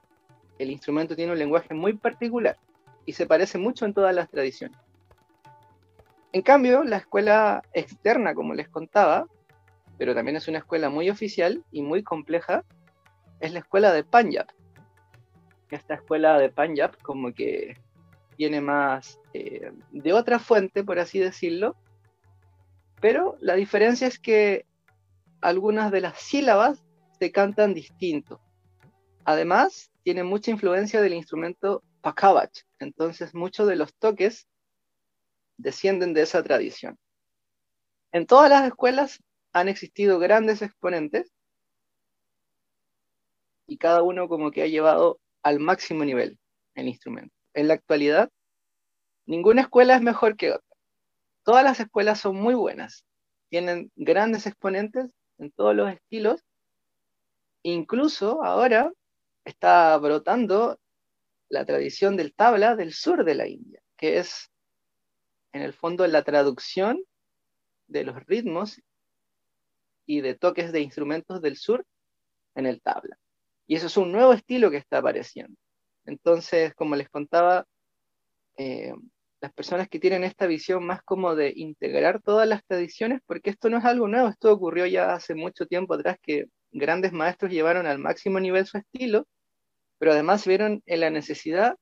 el 0.60 0.72
instrumento 0.72 1.16
tiene 1.16 1.32
un 1.32 1.40
lenguaje 1.40 1.74
muy 1.74 1.94
particular 1.94 2.58
y 3.06 3.14
se 3.14 3.26
parece 3.26 3.58
mucho 3.58 3.86
en 3.86 3.94
todas 3.94 4.14
las 4.14 4.30
tradiciones. 4.30 4.78
En 6.34 6.42
cambio, 6.42 6.84
la 6.84 6.98
escuela 6.98 7.64
externa, 7.74 8.34
como 8.34 8.54
les 8.54 8.68
contaba, 8.68 9.28
pero 9.98 10.14
también 10.14 10.36
es 10.36 10.48
una 10.48 10.60
escuela 10.60 10.90
muy 10.90 11.10
oficial 11.10 11.64
y 11.72 11.82
muy 11.82 12.04
compleja, 12.04 12.64
es 13.40 13.54
la 13.54 13.60
escuela 13.60 13.94
de 13.94 14.04
Panjab. 14.04 14.48
Esta 15.70 15.96
escuela 15.96 16.38
de 16.38 16.50
Panjab 16.50 16.98
como 17.02 17.34
que 17.34 17.78
viene 18.38 18.62
más 18.62 19.20
eh, 19.34 19.72
de 19.92 20.14
otra 20.14 20.40
fuente, 20.40 20.84
por 20.84 21.00
así 21.00 21.20
decirlo, 21.20 21.76
pero 23.00 23.38
la 23.42 23.56
diferencia 23.56 24.08
es 24.08 24.20
que 24.20 24.66
algunas 25.42 25.92
de 25.92 26.02
las 26.02 26.20
sílabas 26.20 26.84
se 27.20 27.32
cantan 27.32 27.74
distinto. 27.74 28.42
Además, 29.24 29.92
tiene 30.04 30.24
mucha 30.24 30.52
influencia 30.52 31.02
del 31.02 31.14
instrumento 31.14 31.84
pakavach, 32.02 32.64
entonces 32.80 33.36
muchos 33.36 33.68
de 33.68 33.76
los 33.76 33.94
toques 33.96 34.48
descienden 35.58 36.14
de 36.14 36.22
esa 36.22 36.44
tradición. 36.44 36.98
En 38.12 38.26
todas 38.26 38.50
las 38.50 38.66
escuelas 38.66 39.22
han 39.52 39.68
existido 39.68 40.20
grandes 40.20 40.62
exponentes 40.62 41.32
y 43.68 43.78
cada 43.78 44.02
uno 44.02 44.30
como 44.30 44.52
que 44.52 44.64
ha 44.64 44.68
llevado 44.68 45.20
al 45.44 45.60
máximo 45.60 46.06
nivel 46.06 46.40
el 46.76 46.88
instrumento. 46.88 47.36
En 47.54 47.68
la 47.68 47.74
actualidad, 47.74 48.30
ninguna 49.26 49.62
escuela 49.62 49.96
es 49.96 50.02
mejor 50.02 50.38
que 50.38 50.52
otra. 50.52 50.67
Todas 51.48 51.64
las 51.64 51.80
escuelas 51.80 52.20
son 52.20 52.36
muy 52.36 52.56
buenas, 52.56 53.06
tienen 53.48 53.90
grandes 53.96 54.46
exponentes 54.48 55.16
en 55.38 55.50
todos 55.50 55.74
los 55.74 55.90
estilos. 55.90 56.44
Incluso 57.64 58.44
ahora 58.44 58.92
está 59.46 59.96
brotando 59.98 60.78
la 61.48 61.64
tradición 61.64 62.18
del 62.18 62.34
tabla 62.34 62.76
del 62.76 62.92
sur 62.92 63.24
de 63.24 63.36
la 63.36 63.48
India, 63.48 63.82
que 63.96 64.18
es 64.18 64.52
en 65.54 65.62
el 65.62 65.72
fondo 65.72 66.06
la 66.06 66.22
traducción 66.24 67.02
de 67.88 68.04
los 68.04 68.26
ritmos 68.26 68.82
y 70.06 70.20
de 70.20 70.36
toques 70.36 70.74
de 70.74 70.82
instrumentos 70.82 71.42
del 71.42 71.56
sur 71.56 71.86
en 72.56 72.66
el 72.66 72.82
tabla. 72.82 73.18
Y 73.68 73.78
eso 73.78 73.88
es 73.88 73.96
un 73.96 74.12
nuevo 74.12 74.34
estilo 74.34 74.70
que 74.70 74.76
está 74.76 74.98
apareciendo. 74.98 75.58
Entonces, 76.04 76.76
como 76.76 76.98
les 76.98 77.08
contaba, 77.08 77.66
eh, 78.58 78.92
las 79.40 79.54
personas 79.54 79.88
que 79.90 80.00
tienen 80.00 80.24
esta 80.24 80.48
visión 80.48 80.86
más 80.86 81.02
como 81.04 81.36
de 81.36 81.54
integrar 81.56 82.22
todas 82.22 82.48
las 82.48 82.66
tradiciones, 82.66 83.22
porque 83.26 83.50
esto 83.52 83.70
no 83.70 83.78
es 83.78 83.86
algo 83.86 84.08
nuevo, 84.08 84.30
esto 84.30 84.52
ocurrió 84.52 84.86
ya 84.86 85.14
hace 85.14 85.36
mucho 85.36 85.66
tiempo 85.66 85.94
atrás 85.94 86.18
que 86.22 86.46
grandes 86.72 87.14
maestros 87.14 87.52
llevaron 87.52 87.86
al 87.88 88.00
máximo 88.00 88.40
nivel 88.40 88.66
su 88.66 88.78
estilo 88.78 89.28
pero 89.98 90.12
además 90.12 90.46
vieron 90.46 90.84
en 90.86 91.00
la 91.00 91.10
necesidad 91.10 91.76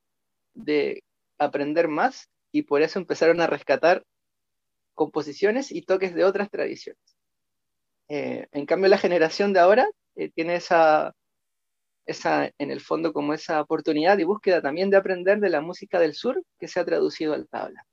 de 0.53 1.03
aprender 1.37 1.87
más 1.87 2.29
y 2.51 2.63
por 2.63 2.81
eso 2.81 2.99
empezaron 2.99 3.41
a 3.41 3.47
rescatar 3.47 4.03
composiciones 4.93 5.71
y 5.71 5.81
toques 5.81 6.15
de 6.15 6.23
otras 6.23 6.49
tradiciones. 6.49 7.01
Eh, 8.07 8.47
en 8.51 8.65
cambio, 8.65 8.89
la 8.89 8.97
generación 8.97 9.51
de 9.51 9.59
ahora 9.59 9.87
eh, 10.15 10.29
tiene 10.29 10.55
esa, 10.55 11.13
esa, 12.05 12.51
en 12.57 12.71
el 12.71 12.81
fondo, 12.81 13.13
como 13.13 13.33
esa 13.33 13.61
oportunidad 13.61 14.17
y 14.17 14.23
búsqueda 14.23 14.61
también 14.61 14.89
de 14.89 14.97
aprender 14.97 15.39
de 15.39 15.49
la 15.49 15.61
música 15.61 15.99
del 15.99 16.13
sur 16.13 16.41
que 16.59 16.67
se 16.67 16.79
ha 16.79 16.85
traducido 16.85 17.33
al 17.33 17.47
tabla. 17.47 17.85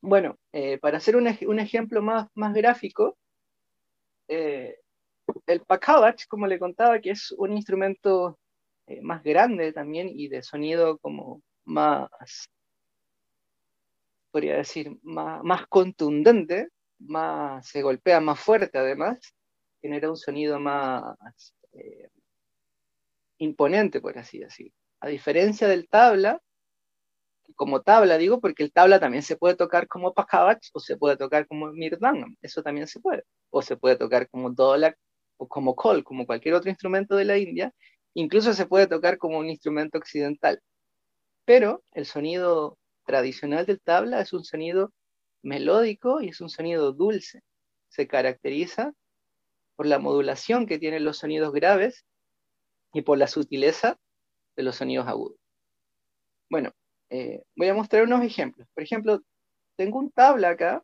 Bueno, 0.00 0.38
eh, 0.52 0.78
para 0.78 0.98
hacer 0.98 1.16
un, 1.16 1.26
ejemplo 1.58 2.00
más, 2.02 2.28
más 2.34 2.54
gráfico, 2.54 3.16
el 4.28 5.60
pakavach, 5.66 6.26
como 6.28 6.46
le 6.46 6.58
contaba, 6.58 7.00
que 7.00 7.10
es 7.10 7.32
un 7.32 7.52
instrumento 7.52 8.38
eh, 8.86 9.00
más 9.02 9.22
grande 9.22 9.72
también 9.72 10.08
y 10.08 10.28
de 10.28 10.42
sonido 10.42 10.98
como 10.98 11.42
más, 11.64 12.08
podría 14.30 14.56
decir, 14.56 14.96
más, 15.02 15.42
más 15.42 15.66
contundente, 15.66 16.68
más, 16.98 17.66
se 17.68 17.82
golpea 17.82 18.20
más 18.20 18.38
fuerte 18.38 18.78
además, 18.78 19.18
genera 19.80 20.10
un 20.10 20.16
sonido 20.16 20.60
más 20.60 21.02
eh, 21.72 22.08
imponente, 23.38 24.00
por 24.00 24.18
así 24.18 24.38
decirlo. 24.38 24.72
A 25.00 25.08
diferencia 25.08 25.68
del 25.68 25.88
tabla, 25.88 26.40
como 27.54 27.82
tabla 27.82 28.18
digo, 28.18 28.40
porque 28.40 28.62
el 28.62 28.72
tabla 28.72 29.00
también 29.00 29.22
se 29.22 29.36
puede 29.36 29.54
tocar 29.54 29.88
como 29.88 30.14
pakavach 30.14 30.68
o 30.72 30.80
se 30.80 30.96
puede 30.96 31.16
tocar 31.16 31.46
como 31.46 31.72
mirdangam, 31.72 32.36
eso 32.42 32.62
también 32.62 32.86
se 32.86 33.00
puede. 33.00 33.24
O 33.50 33.62
se 33.62 33.76
puede 33.76 33.96
tocar 33.96 34.28
como 34.28 34.50
dolak 34.50 34.96
o 35.38 35.48
como 35.48 35.74
kol, 35.74 36.02
como 36.04 36.26
cualquier 36.26 36.54
otro 36.54 36.70
instrumento 36.70 37.16
de 37.16 37.24
la 37.24 37.38
India, 37.38 37.72
Incluso 38.18 38.54
se 38.54 38.64
puede 38.64 38.86
tocar 38.86 39.18
como 39.18 39.38
un 39.38 39.50
instrumento 39.50 39.98
occidental. 39.98 40.62
Pero 41.44 41.82
el 41.92 42.06
sonido 42.06 42.78
tradicional 43.04 43.66
del 43.66 43.78
tabla 43.78 44.22
es 44.22 44.32
un 44.32 44.42
sonido 44.42 44.90
melódico 45.42 46.22
y 46.22 46.28
es 46.30 46.40
un 46.40 46.48
sonido 46.48 46.92
dulce. 46.92 47.42
Se 47.90 48.08
caracteriza 48.08 48.94
por 49.76 49.84
la 49.84 49.98
modulación 49.98 50.64
que 50.64 50.78
tienen 50.78 51.04
los 51.04 51.18
sonidos 51.18 51.52
graves 51.52 52.06
y 52.92 53.02
por 53.02 53.18
la 53.18 53.26
sutileza 53.26 53.98
de 54.56 54.62
los 54.62 54.76
sonidos 54.76 55.06
agudos. 55.06 55.38
Bueno, 56.48 56.72
eh, 57.10 57.42
voy 57.56 57.68
a 57.68 57.74
mostrar 57.74 58.04
unos 58.04 58.22
ejemplos. 58.22 58.68
Por 58.74 58.82
ejemplo, 58.82 59.22
tengo 59.76 59.98
un 59.98 60.10
tabla 60.10 60.50
acá, 60.50 60.82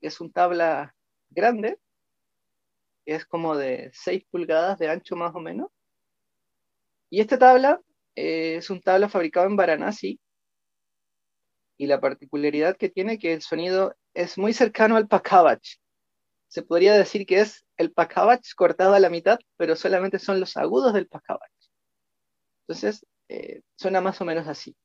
que 0.00 0.08
es 0.08 0.20
un 0.20 0.32
tabla 0.32 0.94
grande, 1.30 1.78
que 3.04 3.14
es 3.14 3.26
como 3.26 3.56
de 3.56 3.90
6 3.92 4.24
pulgadas 4.30 4.78
de 4.78 4.88
ancho 4.88 5.16
más 5.16 5.34
o 5.34 5.40
menos, 5.40 5.70
y 7.10 7.20
esta 7.20 7.38
tabla 7.38 7.78
eh, 8.16 8.56
es 8.56 8.70
un 8.70 8.80
tabla 8.80 9.06
fabricado 9.06 9.46
en 9.46 9.56
Varanasi 9.56 10.18
y 11.76 11.86
la 11.86 12.00
particularidad 12.00 12.76
que 12.76 12.88
tiene 12.88 13.18
que 13.18 13.34
el 13.34 13.42
sonido 13.42 13.94
es 14.14 14.38
muy 14.38 14.54
cercano 14.54 14.96
al 14.96 15.08
pakavach. 15.08 15.78
Se 16.52 16.62
podría 16.62 16.92
decir 16.92 17.24
que 17.24 17.40
es 17.40 17.64
el 17.78 17.92
pakavach 17.92 18.42
cortado 18.54 18.92
a 18.92 19.00
la 19.00 19.08
mitad, 19.08 19.38
pero 19.56 19.74
solamente 19.74 20.18
son 20.18 20.38
los 20.38 20.58
agudos 20.58 20.92
del 20.92 21.08
pakavach. 21.08 21.50
Entonces, 22.66 23.06
eh, 23.28 23.62
suena 23.74 24.02
más 24.02 24.20
o 24.20 24.26
menos 24.26 24.46
así. 24.46 24.76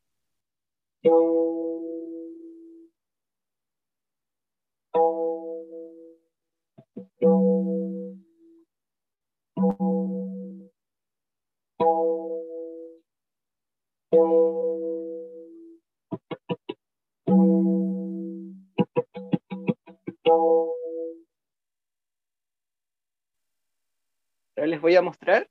Voy 24.88 24.96
a 24.96 25.02
mostrar 25.02 25.50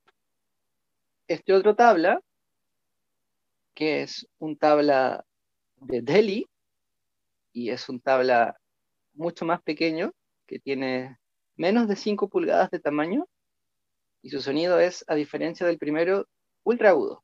este 1.27 1.53
otro 1.53 1.75
tabla, 1.75 2.19
que 3.75 4.01
es 4.01 4.27
un 4.39 4.57
tabla 4.57 5.27
de 5.75 6.01
Delhi, 6.01 6.47
y 7.53 7.69
es 7.69 7.87
un 7.87 7.99
tabla 8.01 8.59
mucho 9.13 9.45
más 9.45 9.61
pequeño, 9.61 10.11
que 10.47 10.57
tiene 10.57 11.19
menos 11.55 11.87
de 11.87 11.95
5 11.95 12.29
pulgadas 12.29 12.71
de 12.71 12.79
tamaño, 12.79 13.27
y 14.23 14.31
su 14.31 14.41
sonido 14.41 14.79
es, 14.79 15.05
a 15.07 15.13
diferencia 15.13 15.67
del 15.67 15.77
primero, 15.77 16.25
ultra 16.63 16.89
agudo. 16.89 17.23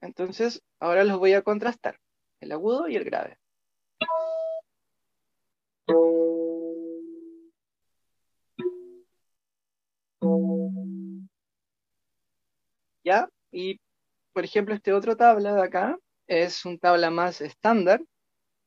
Entonces, 0.00 0.62
ahora 0.78 1.04
los 1.04 1.18
voy 1.18 1.34
a 1.34 1.42
contrastar, 1.42 1.98
el 2.40 2.52
agudo 2.52 2.88
y 2.88 2.96
el 2.96 3.04
grave. 3.04 3.38
¿Ya? 13.04 13.28
Y, 13.50 13.80
por 14.32 14.44
ejemplo, 14.44 14.74
este 14.74 14.92
otro 14.92 15.16
tabla 15.16 15.54
de 15.54 15.62
acá 15.62 15.98
es 16.26 16.64
un 16.64 16.78
tabla 16.78 17.10
más 17.10 17.40
estándar, 17.40 18.00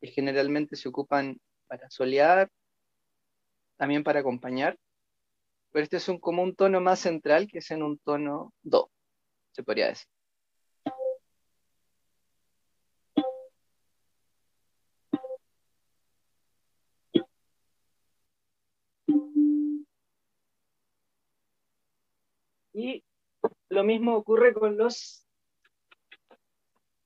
que 0.01 0.07
generalmente 0.07 0.75
se 0.75 0.89
ocupan 0.89 1.39
para 1.67 1.89
solear, 1.89 2.49
también 3.77 4.03
para 4.03 4.19
acompañar, 4.19 4.77
pero 5.71 5.83
este 5.83 5.97
es 5.97 6.07
un, 6.09 6.19
como 6.19 6.43
un 6.43 6.55
tono 6.55 6.81
más 6.81 6.99
central, 6.99 7.47
que 7.47 7.59
es 7.59 7.71
en 7.71 7.83
un 7.83 7.97
tono 7.99 8.53
Do, 8.61 8.91
se 9.51 9.63
podría 9.63 9.87
decir. 9.87 10.12
Y 22.83 23.01
lo 23.69 23.85
mismo 23.85 24.13
ocurre 24.13 24.53
con 24.53 24.75
los 24.75 25.25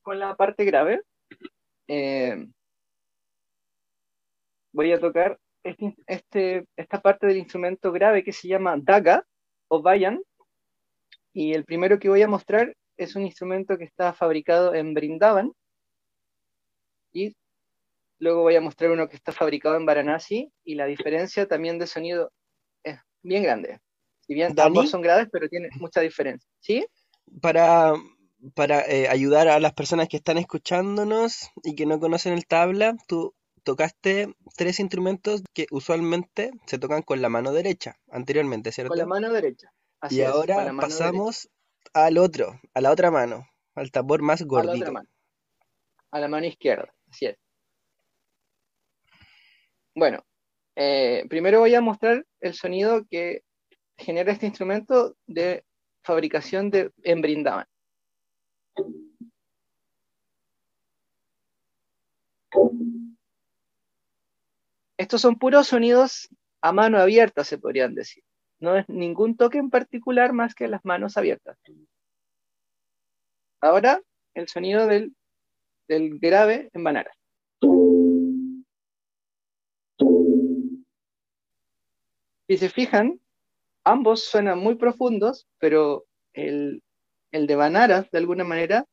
con 0.02 0.18
la 0.18 0.36
parte 0.36 0.66
grave. 0.66 1.04
Eh, 1.88 2.48
voy 4.72 4.92
a 4.92 5.00
tocar 5.00 5.38
este, 5.62 5.96
este, 6.08 6.66
esta 6.76 7.00
parte 7.00 7.28
del 7.28 7.38
instrumento 7.38 7.92
grave 7.92 8.24
que 8.24 8.34
se 8.34 8.48
llama 8.48 8.76
daga 8.76 9.24
o 9.68 9.84
bayan. 9.84 10.20
Y 11.32 11.54
el 11.54 11.64
primero 11.64 12.00
que 12.00 12.10
voy 12.10 12.24
a 12.24 12.28
mostrar 12.28 12.76
es 12.98 13.16
un 13.16 13.24
instrumento 13.24 13.78
que 13.78 13.84
está 13.84 14.14
fabricado 14.14 14.74
en 14.74 14.96
Brindavan. 14.96 15.54
Y 17.14 17.36
luego 18.18 18.42
voy 18.42 18.56
a 18.56 18.62
mostrar 18.62 18.90
uno 18.90 19.08
que 19.08 19.16
está 19.16 19.32
fabricado 19.32 19.76
en 19.76 19.86
Varanasi. 19.86 20.52
Y 20.64 20.74
la 20.74 20.88
diferencia 20.88 21.48
también 21.48 21.78
de 21.78 21.86
sonido 21.86 22.32
es 22.82 23.00
bien 23.22 23.44
grande. 23.44 23.80
Si 24.28 24.34
bien 24.34 24.54
Dani. 24.54 24.68
ambos 24.68 24.90
son 24.90 25.02
graves, 25.02 25.30
pero 25.32 25.48
tiene 25.48 25.70
mucha 25.80 26.02
diferencia. 26.02 26.50
¿Sí? 26.60 26.86
Para, 27.42 27.94
para 28.54 28.82
eh, 28.82 29.08
ayudar 29.08 29.48
a 29.48 29.60
las 29.60 29.74
personas 29.74 30.08
que 30.10 30.18
están 30.18 30.38
escuchándonos 30.38 31.50
y 31.64 31.76
que 31.76 31.86
no 31.86 32.00
conocen 32.00 32.34
el 32.34 32.46
tabla, 32.46 32.96
tú 33.08 33.34
tocaste 33.64 34.34
tres 34.56 34.80
instrumentos 34.80 35.44
que 35.54 35.68
usualmente 35.72 36.52
se 36.66 36.78
tocan 36.80 37.02
con 37.02 37.22
la 37.22 37.30
mano 37.30 37.52
derecha, 37.52 38.00
anteriormente, 38.10 38.72
¿cierto? 38.72 38.90
Con 38.90 38.98
la 38.98 39.06
mano 39.06 39.32
derecha. 39.32 39.74
Así 40.00 40.18
y 40.18 40.22
es, 40.22 40.28
ahora 40.28 40.74
pasamos 40.80 41.50
al 41.94 42.18
otro, 42.18 42.60
a 42.74 42.82
la 42.82 42.92
otra 42.92 43.12
mano, 43.12 43.48
al 43.76 43.92
tambor 43.92 44.22
más 44.22 44.40
derecha. 44.40 44.60
A 44.60 44.64
la 44.64 44.72
otra 44.72 44.72
gordito. 44.72 44.94
mano. 44.94 45.10
A 46.12 46.20
la 46.20 46.28
mano 46.28 46.46
izquierda. 46.46 46.94
Así 47.10 47.26
es. 47.26 47.38
Bueno, 49.96 50.24
eh, 50.76 51.26
primero 51.28 51.60
voy 51.60 51.74
a 51.74 51.82
mostrar 51.82 52.26
el 52.40 52.54
sonido 52.54 53.06
que 53.10 53.42
genera 53.98 54.32
este 54.32 54.46
instrumento 54.46 55.16
de 55.26 55.66
fabricación 56.04 56.70
de, 56.70 56.92
en 57.04 57.22
Brindavan. 57.22 57.66
Estos 64.98 65.22
son 65.22 65.38
puros 65.38 65.68
sonidos 65.68 66.30
a 66.62 66.72
mano 66.72 66.98
abierta, 66.98 67.44
se 67.44 67.58
podrían 67.58 67.94
decir. 67.94 68.24
No 68.60 68.76
es 68.76 68.90
ningún 68.90 69.38
toque 69.38 69.60
en 69.60 69.70
particular 69.70 70.34
más 70.34 70.56
que 70.56 70.68
las 70.68 70.84
manos 70.84 71.18
abiertas. 71.18 71.58
Ahora, 73.62 74.02
el 74.34 74.48
sonido 74.48 74.88
del, 74.88 75.16
del 75.88 76.18
grave 76.20 76.70
en 76.74 76.84
Banaras. 76.84 77.16
Si 82.48 82.58
se 82.58 82.70
fijan, 82.70 83.20
ambos 83.92 84.26
suenan 84.26 84.60
muy 84.60 84.76
profundos, 84.76 85.48
pero 85.60 86.06
el, 86.34 86.84
el 87.32 87.48
de 87.48 87.56
Banaras, 87.56 88.10
de 88.12 88.18
alguna 88.18 88.44
manera, 88.44 88.86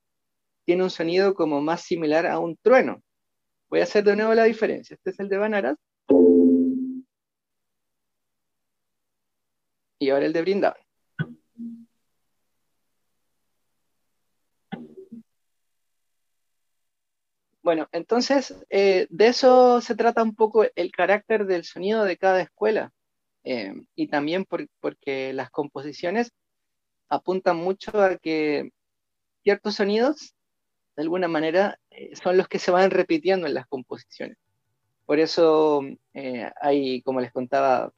tiene 0.65 0.85
un 0.85 0.91
sonido 0.91 1.35
como 1.35 1.61
más 1.61 1.83
similar 1.83 2.27
a 2.27 2.39
un 2.39 2.57
trueno. 2.57 3.03
Voy 3.69 3.81
a 3.81 3.85
hacer 3.85 4.05
de 4.05 4.17
nuevo 4.17 4.35
la 4.35 4.45
diferencia. 4.45 4.95
Este 4.95 5.11
es 5.11 5.21
el 5.21 5.29
de 5.29 5.39
Banaras. 5.39 5.77
Y 9.99 10.11
ahora 10.11 10.27
el 10.27 10.33
de 10.33 10.43
Brindavan. 10.43 10.81
Bueno, 17.63 17.89
entonces 17.93 18.55
eh, 18.69 19.07
de 19.09 19.27
eso 19.27 19.81
se 19.81 19.97
trata 19.97 20.23
un 20.23 20.35
poco 20.35 20.67
el 20.77 20.93
carácter 20.93 21.47
del 21.47 21.65
sonido 21.65 22.05
de 22.05 22.19
cada 22.19 22.43
escuela. 22.43 22.93
Eh, 23.45 23.75
y 23.95 24.09
también 24.09 24.45
por- 24.45 24.67
porque 24.81 25.33
las 25.33 25.51
composiciones 25.51 26.33
apuntan 27.09 27.57
mucho 27.57 28.01
a 28.01 28.17
que 28.17 28.71
ciertos 29.43 29.75
sonidos, 29.75 30.35
de 30.97 31.03
alguna 31.03 31.29
manera, 31.29 31.79
eh, 31.91 32.17
son 32.17 32.37
los 32.37 32.49
que 32.49 32.59
se 32.59 32.71
van 32.71 32.91
repitiendo 32.91 33.47
en 33.47 33.55
las 33.55 33.67
composiciones. 33.67 34.39
Por 35.07 35.19
eso 35.19 35.83
eh, 36.15 36.51
hay, 36.61 37.03
como 37.03 37.21
les 37.21 37.33
contaba, 37.33 37.93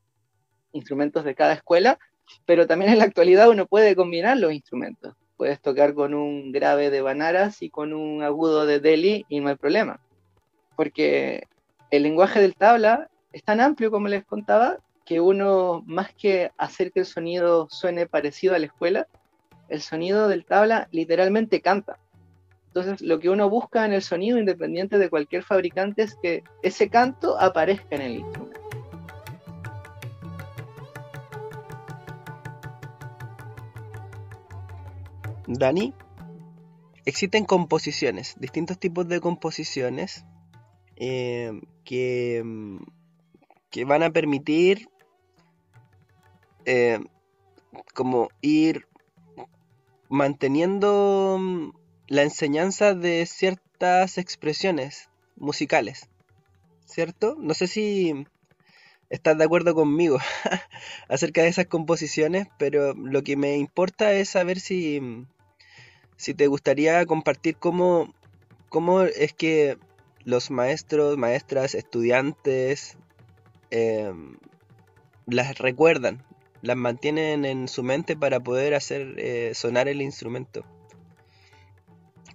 instrumentos 0.73 1.25
de 1.25 1.35
cada 1.35 1.55
escuela, 1.55 1.99
pero 2.45 2.67
también 2.67 2.91
en 2.93 2.99
la 2.99 3.05
actualidad 3.05 3.49
uno 3.49 3.67
puede 3.67 3.95
combinar 3.95 4.37
los 4.37 4.53
instrumentos. 4.53 5.15
Puedes 5.37 5.61
tocar 5.61 5.95
con 5.95 6.15
un 6.15 6.51
grave 6.51 6.91
de 6.91 7.03
Banaras 7.03 7.63
y 7.63 7.71
con 7.71 7.93
un 7.93 8.23
agudo 8.23 8.67
de 8.67 8.81
Delhi 8.81 9.25
y 9.29 9.41
no 9.41 9.49
hay 9.49 9.55
problema. 9.57 10.01
Porque 10.77 11.45
el 11.91 12.03
lenguaje 12.03 12.41
del 12.41 12.57
tabla 12.57 13.09
es 13.33 13.45
tan 13.45 13.61
amplio, 13.61 13.91
como 13.91 14.09
les 14.09 14.25
contaba, 14.25 14.79
que 15.07 15.21
uno, 15.21 15.85
más 15.87 16.13
que 16.13 16.51
hacer 16.59 16.91
que 16.91 17.01
el 17.01 17.07
sonido 17.07 17.69
suene 17.71 18.07
parecido 18.07 18.57
a 18.57 18.59
la 18.59 18.67
escuela, 18.67 19.07
el 19.69 19.81
sonido 19.81 20.27
del 20.27 20.45
tabla 20.45 20.89
literalmente 20.91 21.61
canta. 21.63 21.99
Entonces, 22.67 23.01
lo 23.01 23.21
que 23.21 23.31
uno 23.31 23.49
busca 23.49 23.87
en 23.87 23.93
el 23.93 24.03
sonido, 24.03 24.37
independiente 24.37 24.99
de 24.99 25.09
cualquier 25.09 25.45
fabricante, 25.45 26.03
es 26.03 26.17
que 26.17 26.43
ese 26.63 26.91
canto 26.91 27.41
aparezca 27.41 27.95
en 27.95 28.03
el 28.03 28.17
instrumento. 28.17 28.61
Dani, 35.47 35.95
existen 37.05 37.45
composiciones, 37.45 38.35
distintos 38.41 38.81
tipos 38.81 39.07
de 39.07 39.21
composiciones 39.21 40.25
eh, 40.97 41.53
que, 41.85 42.43
mm, 42.45 42.79
que 43.71 43.85
van 43.85 44.03
a 44.03 44.11
permitir 44.11 44.89
eh, 46.67 47.01
como 47.95 48.29
ir 48.43 48.87
manteniendo 50.09 51.39
mm, 51.41 51.71
la 52.09 52.23
enseñanza 52.23 52.95
de 52.95 53.25
ciertas 53.27 54.19
expresiones 54.19 55.09
musicales, 55.37 56.09
¿cierto? 56.85 57.37
No 57.39 57.55
sé 57.55 57.67
si 57.67 58.27
estás 59.11 59.39
de 59.39 59.45
acuerdo 59.45 59.75
conmigo 59.75 60.19
acerca 61.09 61.43
de 61.43 61.49
esas 61.49 61.67
composiciones, 61.67 62.49
pero 62.59 62.95
lo 62.95 63.23
que 63.23 63.37
me 63.37 63.57
importa 63.57 64.13
es 64.13 64.29
saber 64.29 64.61
si, 64.61 65.01
mm, 65.01 65.27
si 66.17 66.35
te 66.35 66.47
gustaría 66.47 67.05
compartir 67.07 67.57
cómo, 67.57 68.15
cómo 68.69 69.03
es 69.03 69.33
que 69.33 69.79
los 70.25 70.51
maestros, 70.51 71.17
maestras, 71.17 71.75
estudiantes 71.75 72.99
eh, 73.71 74.13
las 75.27 75.59
recuerdan, 75.59 76.25
las 76.67 76.77
mantienen 76.77 77.45
en 77.45 77.69
su 77.69 77.83
mente 77.83 78.17
para 78.17 78.41
poder 78.41 78.75
hacer 78.75 79.15
eh, 79.19 79.53
sonar 79.55 79.89
el 79.89 80.03
instrumento. 80.03 80.65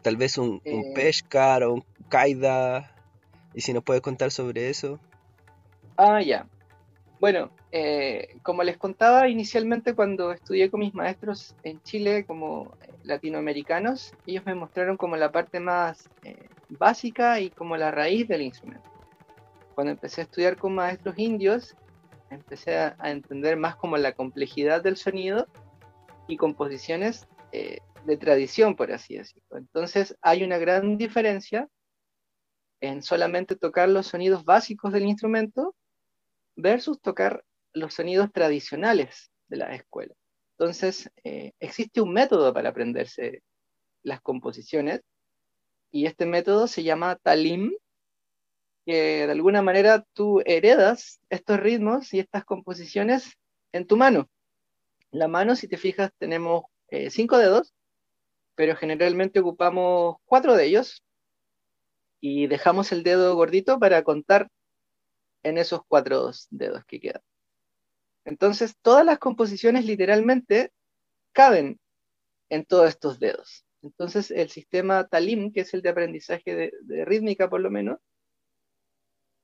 Tal 0.01 0.15
vez 0.15 0.37
un, 0.37 0.61
un 0.65 0.85
Eh. 0.85 0.93
Peshkar 0.95 1.63
o 1.63 1.73
un 1.73 1.85
Kaida. 2.09 2.95
Y 3.53 3.61
si 3.61 3.73
nos 3.73 3.83
puedes 3.83 4.01
contar 4.01 4.31
sobre 4.31 4.69
eso. 4.69 4.99
Ah, 5.97 6.21
ya. 6.21 6.47
Bueno, 7.19 7.51
eh, 7.71 8.37
como 8.41 8.63
les 8.63 8.77
contaba 8.77 9.27
inicialmente 9.27 9.93
cuando 9.93 10.31
estudié 10.31 10.71
con 10.71 10.79
mis 10.79 10.93
maestros 10.93 11.55
en 11.63 11.81
Chile 11.83 12.25
como 12.25 12.71
latinoamericanos, 13.03 14.13
ellos 14.25 14.45
me 14.45 14.55
mostraron 14.55 14.97
como 14.97 15.17
la 15.17 15.31
parte 15.31 15.59
más 15.59 16.09
eh, 16.23 16.47
básica 16.69 17.39
y 17.39 17.49
como 17.49 17.77
la 17.77 17.91
raíz 17.91 18.27
del 18.27 18.41
instrumento. 18.41 18.89
Cuando 19.75 19.91
empecé 19.91 20.21
a 20.21 20.23
estudiar 20.23 20.57
con 20.57 20.73
maestros 20.73 21.15
indios, 21.17 21.75
empecé 22.31 22.77
a, 22.77 22.95
entender 23.03 23.57
más 23.57 23.75
como 23.75 23.97
la 23.97 24.13
complejidad 24.13 24.81
del 24.81 24.97
sonido 24.97 25.47
y 26.27 26.37
composiciones 26.37 27.27
eh, 27.51 27.79
de 28.05 28.17
tradición, 28.17 28.75
por 28.75 28.91
así 28.91 29.17
decirlo. 29.17 29.57
Entonces 29.57 30.17
hay 30.21 30.43
una 30.43 30.57
gran 30.57 30.97
diferencia 30.97 31.67
en 32.79 33.03
solamente 33.03 33.55
tocar 33.55 33.89
los 33.89 34.07
sonidos 34.07 34.43
básicos 34.43 34.91
del 34.91 35.03
instrumento 35.03 35.75
versus 36.55 36.99
tocar 36.99 37.43
los 37.73 37.93
sonidos 37.93 38.31
tradicionales 38.31 39.31
de 39.47 39.57
la 39.57 39.75
escuela. 39.75 40.13
Entonces, 40.57 41.09
eh, 41.23 41.53
existe 41.59 42.01
un 42.01 42.13
método 42.13 42.53
para 42.53 42.69
aprenderse 42.69 43.43
las 44.03 44.21
composiciones 44.21 45.01
y 45.91 46.05
este 46.05 46.25
método 46.25 46.67
se 46.67 46.83
llama 46.83 47.17
talim, 47.17 47.71
de 48.93 49.31
alguna 49.31 49.61
manera 49.61 50.05
tú 50.13 50.41
heredas 50.45 51.19
estos 51.29 51.59
ritmos 51.59 52.13
y 52.13 52.19
estas 52.19 52.45
composiciones 52.45 53.37
en 53.71 53.87
tu 53.87 53.97
mano. 53.97 54.29
La 55.11 55.27
mano, 55.27 55.55
si 55.55 55.67
te 55.67 55.77
fijas, 55.77 56.11
tenemos 56.17 56.63
eh, 56.87 57.09
cinco 57.09 57.37
dedos, 57.37 57.73
pero 58.55 58.75
generalmente 58.75 59.39
ocupamos 59.39 60.17
cuatro 60.25 60.55
de 60.55 60.65
ellos 60.65 61.03
y 62.19 62.47
dejamos 62.47 62.91
el 62.91 63.03
dedo 63.03 63.35
gordito 63.35 63.79
para 63.79 64.03
contar 64.03 64.49
en 65.43 65.57
esos 65.57 65.81
cuatro 65.87 66.31
dedos 66.49 66.85
que 66.85 66.99
quedan. 66.99 67.21
Entonces, 68.25 68.75
todas 68.81 69.05
las 69.05 69.19
composiciones 69.19 69.85
literalmente 69.85 70.71
caben 71.31 71.79
en 72.49 72.65
todos 72.65 72.89
estos 72.89 73.19
dedos. 73.19 73.65
Entonces, 73.81 74.29
el 74.31 74.49
sistema 74.49 75.07
Talim, 75.07 75.51
que 75.51 75.61
es 75.61 75.73
el 75.73 75.81
de 75.81 75.89
aprendizaje 75.89 76.71
de 76.81 77.05
rítmica 77.05 77.49
por 77.49 77.61
lo 77.61 77.71
menos, 77.71 77.99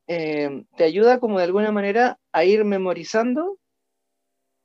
eh, 0.08 0.66
te 0.78 0.84
ayuda 0.86 1.20
como 1.20 1.38
de 1.40 1.46
alguna 1.46 1.72
manera 1.72 2.20
a 2.32 2.44
ir 2.46 2.64
memorizando 2.66 3.58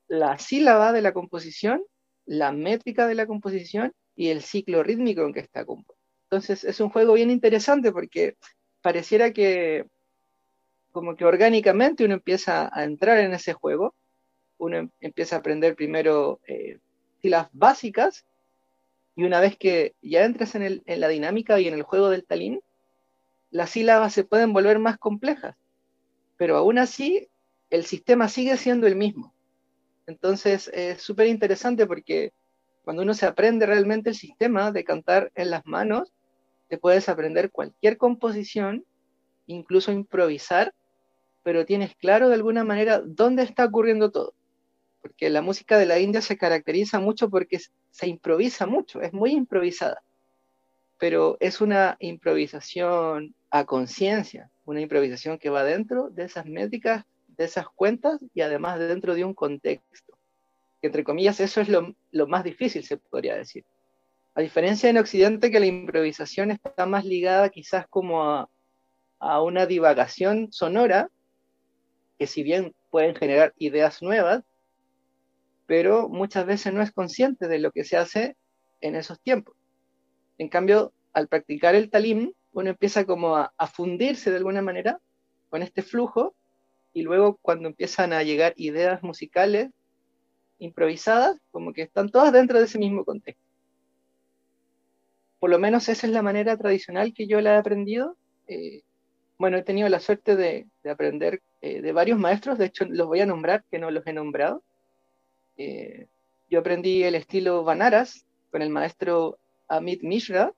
la 0.08 0.38
sílaba 0.38 0.92
de 0.92 1.02
la 1.02 1.12
composición, 1.12 1.82
la 2.26 2.52
métrica 2.52 3.06
de 3.06 3.14
la 3.14 3.26
composición 3.26 3.92
y 4.14 4.28
el 4.28 4.42
ciclo 4.42 4.82
rítmico 4.82 5.22
en 5.22 5.32
que 5.32 5.40
está 5.40 5.64
compuesto. 5.64 6.00
Entonces, 6.24 6.64
es 6.64 6.80
un 6.80 6.90
juego 6.90 7.14
bien 7.14 7.30
interesante 7.30 7.92
porque 7.92 8.36
pareciera 8.82 9.32
que 9.32 9.86
como 10.92 11.16
que 11.16 11.24
orgánicamente 11.24 12.04
uno 12.04 12.14
empieza 12.14 12.70
a 12.72 12.84
entrar 12.84 13.18
en 13.18 13.32
ese 13.32 13.52
juego, 13.52 13.94
uno 14.58 14.78
em- 14.78 14.90
empieza 15.00 15.36
a 15.36 15.38
aprender 15.40 15.76
primero 15.76 16.40
eh, 16.48 16.78
básicas, 17.52 18.24
y 19.16 19.24
una 19.24 19.40
vez 19.40 19.56
que 19.58 19.94
ya 20.02 20.24
entras 20.24 20.54
en, 20.54 20.82
en 20.84 21.00
la 21.00 21.08
dinámica 21.08 21.60
y 21.60 21.68
en 21.68 21.74
el 21.74 21.82
juego 21.82 22.10
del 22.10 22.26
talín, 22.26 22.60
las 23.52 23.70
sílabas 23.70 24.12
se 24.12 24.24
pueden 24.24 24.52
volver 24.52 24.78
más 24.78 24.98
complejas, 24.98 25.54
pero 26.36 26.56
aún 26.56 26.78
así 26.78 27.28
el 27.70 27.84
sistema 27.84 28.28
sigue 28.28 28.56
siendo 28.56 28.86
el 28.86 28.96
mismo. 28.96 29.32
Entonces 30.06 30.68
es 30.74 31.00
súper 31.00 31.28
interesante 31.28 31.86
porque 31.86 32.32
cuando 32.82 33.02
uno 33.02 33.14
se 33.14 33.26
aprende 33.26 33.66
realmente 33.66 34.10
el 34.10 34.16
sistema 34.16 34.72
de 34.72 34.84
cantar 34.84 35.30
en 35.34 35.50
las 35.50 35.64
manos, 35.66 36.12
te 36.68 36.78
puedes 36.78 37.08
aprender 37.08 37.50
cualquier 37.50 37.98
composición, 37.98 38.84
incluso 39.46 39.92
improvisar, 39.92 40.74
pero 41.42 41.66
tienes 41.66 41.94
claro 41.94 42.28
de 42.28 42.34
alguna 42.34 42.64
manera 42.64 43.02
dónde 43.04 43.42
está 43.42 43.66
ocurriendo 43.66 44.10
todo. 44.10 44.34
Porque 45.02 45.28
la 45.28 45.42
música 45.42 45.76
de 45.76 45.86
la 45.86 45.98
India 45.98 46.22
se 46.22 46.38
caracteriza 46.38 47.00
mucho 47.00 47.28
porque 47.28 47.58
se 47.90 48.06
improvisa 48.06 48.66
mucho, 48.66 49.02
es 49.02 49.12
muy 49.12 49.32
improvisada. 49.32 50.02
Pero 50.98 51.36
es 51.40 51.60
una 51.60 51.96
improvisación 52.00 53.34
a 53.52 53.66
conciencia, 53.66 54.50
una 54.64 54.80
improvisación 54.80 55.38
que 55.38 55.50
va 55.50 55.62
dentro 55.62 56.08
de 56.08 56.24
esas 56.24 56.46
métricas, 56.46 57.04
de 57.36 57.44
esas 57.44 57.66
cuentas 57.68 58.18
y 58.34 58.40
además 58.40 58.78
dentro 58.78 59.14
de 59.14 59.26
un 59.26 59.34
contexto. 59.34 60.18
Que 60.80 60.86
entre 60.86 61.04
comillas 61.04 61.38
eso 61.38 61.60
es 61.60 61.68
lo, 61.68 61.94
más 62.26 62.44
difícil, 62.44 62.82
se 62.82 62.96
podría 62.96 63.36
decir. 63.36 63.66
A 64.34 64.40
diferencia 64.40 64.88
en 64.88 64.96
Occidente 64.96 65.50
que 65.50 65.60
la 65.60 65.66
improvisación 65.66 66.50
está 66.50 66.86
más 66.86 67.04
ligada 67.04 67.50
quizás 67.50 67.86
como 67.88 68.48
a 69.18 69.42
una 69.42 69.66
divagación 69.66 70.50
sonora, 70.50 71.10
que 72.18 72.26
si 72.26 72.42
bien 72.42 72.74
pueden 72.88 73.14
generar 73.14 73.52
ideas 73.58 74.00
nuevas, 74.00 74.42
pero 75.66 76.08
muchas 76.08 76.46
veces 76.46 76.72
no 76.72 76.80
es 76.80 76.90
consciente 76.90 77.48
de 77.48 77.58
lo 77.58 77.70
que 77.70 77.84
se 77.84 77.98
hace 77.98 78.34
en 78.80 78.96
esos 78.96 79.20
tiempos. 79.20 79.54
En 80.38 80.48
cambio, 80.48 80.94
al 81.12 81.28
practicar 81.28 81.74
el 81.74 81.90
talim, 81.90 82.32
uno 82.52 82.70
empieza 82.70 83.04
como 83.04 83.36
a, 83.36 83.52
fundirse 83.72 84.30
de 84.30 84.36
alguna 84.36 84.62
manera 84.62 85.00
con 85.48 85.62
este 85.62 85.82
flujo 85.82 86.34
y 86.92 87.02
luego 87.02 87.38
cuando 87.40 87.68
empiezan 87.68 88.12
a 88.12 88.22
llegar 88.22 88.54
ideas 88.56 89.02
musicales 89.02 89.70
improvisadas, 90.58 91.38
como 91.50 91.72
que 91.72 91.82
están 91.82 92.10
todas 92.10 92.32
dentro 92.32 92.58
de 92.58 92.66
ese 92.66 92.78
mismo 92.78 93.04
contexto. 93.04 93.42
Por 95.38 95.50
lo 95.50 95.58
menos 95.58 95.88
esa 95.88 96.06
es 96.06 96.12
la 96.12 96.22
manera 96.22 96.56
tradicional 96.56 97.12
que 97.14 97.26
yo 97.26 97.40
la 97.40 97.54
he 97.54 97.58
aprendido. 97.58 98.16
Eh, 98.46 98.82
bueno, 99.38 99.56
he 99.56 99.62
tenido 99.62 99.88
la 99.88 99.98
suerte 99.98 100.36
de, 100.36 100.68
de 100.84 100.90
aprender 100.90 101.42
eh, 101.62 101.80
de 101.80 101.92
varios 101.92 102.18
maestros, 102.18 102.58
de 102.58 102.66
hecho 102.66 102.84
los 102.84 103.06
voy 103.06 103.20
a 103.20 103.26
nombrar, 103.26 103.64
que 103.70 103.78
no 103.78 103.90
los 103.90 104.06
he 104.06 104.12
nombrado. 104.12 104.62
Eh, 105.56 106.06
yo 106.48 106.60
aprendí 106.60 107.02
el 107.02 107.14
estilo 107.14 107.64
Banaras 107.64 108.26
con 108.50 108.62
el 108.62 108.70
maestro 108.70 109.38
Amit 109.68 110.02
Mishra, 110.02 110.52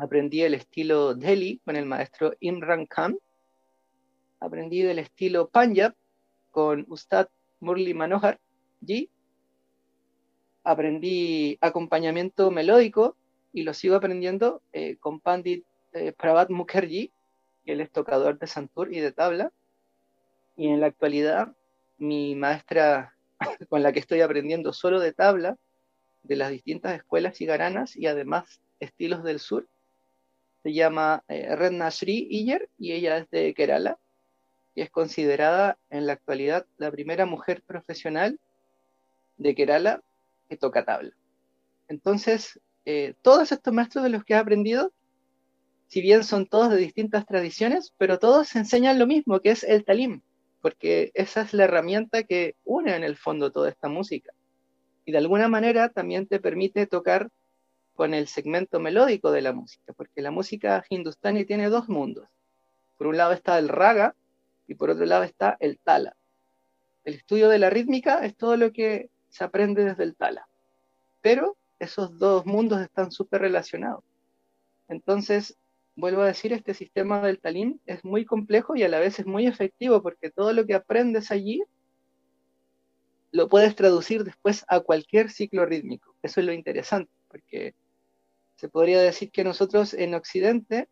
aprendí 0.00 0.42
el 0.42 0.54
estilo 0.54 1.14
Delhi 1.14 1.58
con 1.58 1.76
el 1.76 1.84
maestro 1.84 2.32
Imran 2.40 2.86
Khan, 2.86 3.18
aprendí 4.40 4.80
del 4.80 4.98
estilo 4.98 5.48
Punjab 5.50 5.94
con 6.50 6.86
Ustad 6.88 7.28
Murli 7.60 7.92
Manohar 7.92 8.40
Ji, 8.82 9.10
aprendí 10.64 11.58
acompañamiento 11.60 12.50
melódico 12.50 13.14
y 13.52 13.62
lo 13.62 13.74
sigo 13.74 13.94
aprendiendo 13.94 14.62
eh, 14.72 14.96
con 14.96 15.20
Pandit 15.20 15.66
eh, 15.92 16.14
Mukherjee, 16.48 17.10
que 17.66 17.72
es 17.72 17.90
tocador 17.90 18.38
de 18.38 18.46
santur 18.46 18.94
y 18.94 19.00
de 19.00 19.12
tabla, 19.12 19.52
y 20.56 20.68
en 20.68 20.80
la 20.80 20.86
actualidad 20.86 21.54
mi 21.98 22.34
maestra 22.34 23.14
con 23.68 23.82
la 23.82 23.92
que 23.92 23.98
estoy 23.98 24.22
aprendiendo 24.22 24.72
solo 24.72 24.98
de 24.98 25.12
tabla, 25.12 25.58
de 26.22 26.36
las 26.36 26.50
distintas 26.50 26.96
escuelas 26.96 27.36
cigaranas 27.36 27.96
y 27.96 28.06
además 28.06 28.62
estilos 28.78 29.22
del 29.24 29.40
sur, 29.40 29.68
se 30.62 30.72
llama 30.72 31.24
eh, 31.28 31.54
Redna 31.56 31.90
Sri 31.90 32.28
Iyer 32.30 32.68
y 32.78 32.92
ella 32.92 33.18
es 33.18 33.30
de 33.30 33.54
Kerala 33.54 33.98
y 34.74 34.82
es 34.82 34.90
considerada 34.90 35.78
en 35.88 36.06
la 36.06 36.14
actualidad 36.14 36.66
la 36.76 36.90
primera 36.90 37.26
mujer 37.26 37.62
profesional 37.62 38.38
de 39.36 39.54
Kerala 39.54 40.02
que 40.48 40.56
toca 40.56 40.84
tabla. 40.84 41.12
Entonces, 41.88 42.60
eh, 42.84 43.14
todos 43.22 43.52
estos 43.52 43.72
maestros 43.72 44.04
de 44.04 44.10
los 44.10 44.24
que 44.24 44.34
he 44.34 44.36
aprendido, 44.36 44.92
si 45.88 46.00
bien 46.00 46.24
son 46.24 46.46
todos 46.46 46.70
de 46.70 46.76
distintas 46.76 47.26
tradiciones, 47.26 47.92
pero 47.98 48.18
todos 48.18 48.54
enseñan 48.54 48.98
lo 48.98 49.06
mismo, 49.06 49.40
que 49.40 49.50
es 49.50 49.64
el 49.64 49.84
talim, 49.84 50.20
porque 50.60 51.10
esa 51.14 51.42
es 51.42 51.52
la 51.52 51.64
herramienta 51.64 52.22
que 52.22 52.54
une 52.64 52.94
en 52.94 53.02
el 53.02 53.16
fondo 53.16 53.50
toda 53.50 53.70
esta 53.70 53.88
música. 53.88 54.32
Y 55.04 55.12
de 55.12 55.18
alguna 55.18 55.48
manera 55.48 55.88
también 55.88 56.26
te 56.26 56.38
permite 56.38 56.86
tocar 56.86 57.30
con 58.00 58.14
el 58.14 58.28
segmento 58.28 58.80
melódico 58.80 59.30
de 59.30 59.42
la 59.42 59.52
música, 59.52 59.92
porque 59.92 60.22
la 60.22 60.30
música 60.30 60.82
hindustani 60.88 61.44
tiene 61.44 61.68
dos 61.68 61.90
mundos. 61.90 62.26
Por 62.96 63.08
un 63.08 63.18
lado 63.18 63.32
está 63.32 63.58
el 63.58 63.68
raga 63.68 64.16
y 64.66 64.74
por 64.74 64.88
otro 64.88 65.04
lado 65.04 65.22
está 65.22 65.58
el 65.60 65.78
tala. 65.78 66.16
El 67.04 67.12
estudio 67.12 67.50
de 67.50 67.58
la 67.58 67.68
rítmica 67.68 68.24
es 68.24 68.34
todo 68.38 68.56
lo 68.56 68.72
que 68.72 69.10
se 69.28 69.44
aprende 69.44 69.84
desde 69.84 70.04
el 70.04 70.16
tala. 70.16 70.48
Pero 71.20 71.58
esos 71.78 72.18
dos 72.18 72.46
mundos 72.46 72.80
están 72.80 73.12
súper 73.12 73.42
relacionados. 73.42 74.02
Entonces, 74.88 75.58
vuelvo 75.94 76.22
a 76.22 76.28
decir, 76.28 76.54
este 76.54 76.72
sistema 76.72 77.20
del 77.20 77.38
talim 77.38 77.80
es 77.84 78.02
muy 78.02 78.24
complejo 78.24 78.76
y 78.76 78.82
a 78.82 78.88
la 78.88 78.98
vez 78.98 79.18
es 79.18 79.26
muy 79.26 79.46
efectivo 79.46 80.02
porque 80.02 80.30
todo 80.30 80.54
lo 80.54 80.64
que 80.64 80.72
aprendes 80.72 81.30
allí 81.30 81.62
lo 83.30 83.50
puedes 83.50 83.76
traducir 83.76 84.24
después 84.24 84.64
a 84.68 84.80
cualquier 84.80 85.28
ciclo 85.30 85.66
rítmico. 85.66 86.14
Eso 86.22 86.40
es 86.40 86.46
lo 86.46 86.54
interesante, 86.54 87.12
porque 87.28 87.74
se 88.60 88.68
podría 88.68 89.00
decir 89.00 89.30
que 89.30 89.42
nosotros 89.42 89.94
en 89.94 90.12
Occidente 90.14 90.86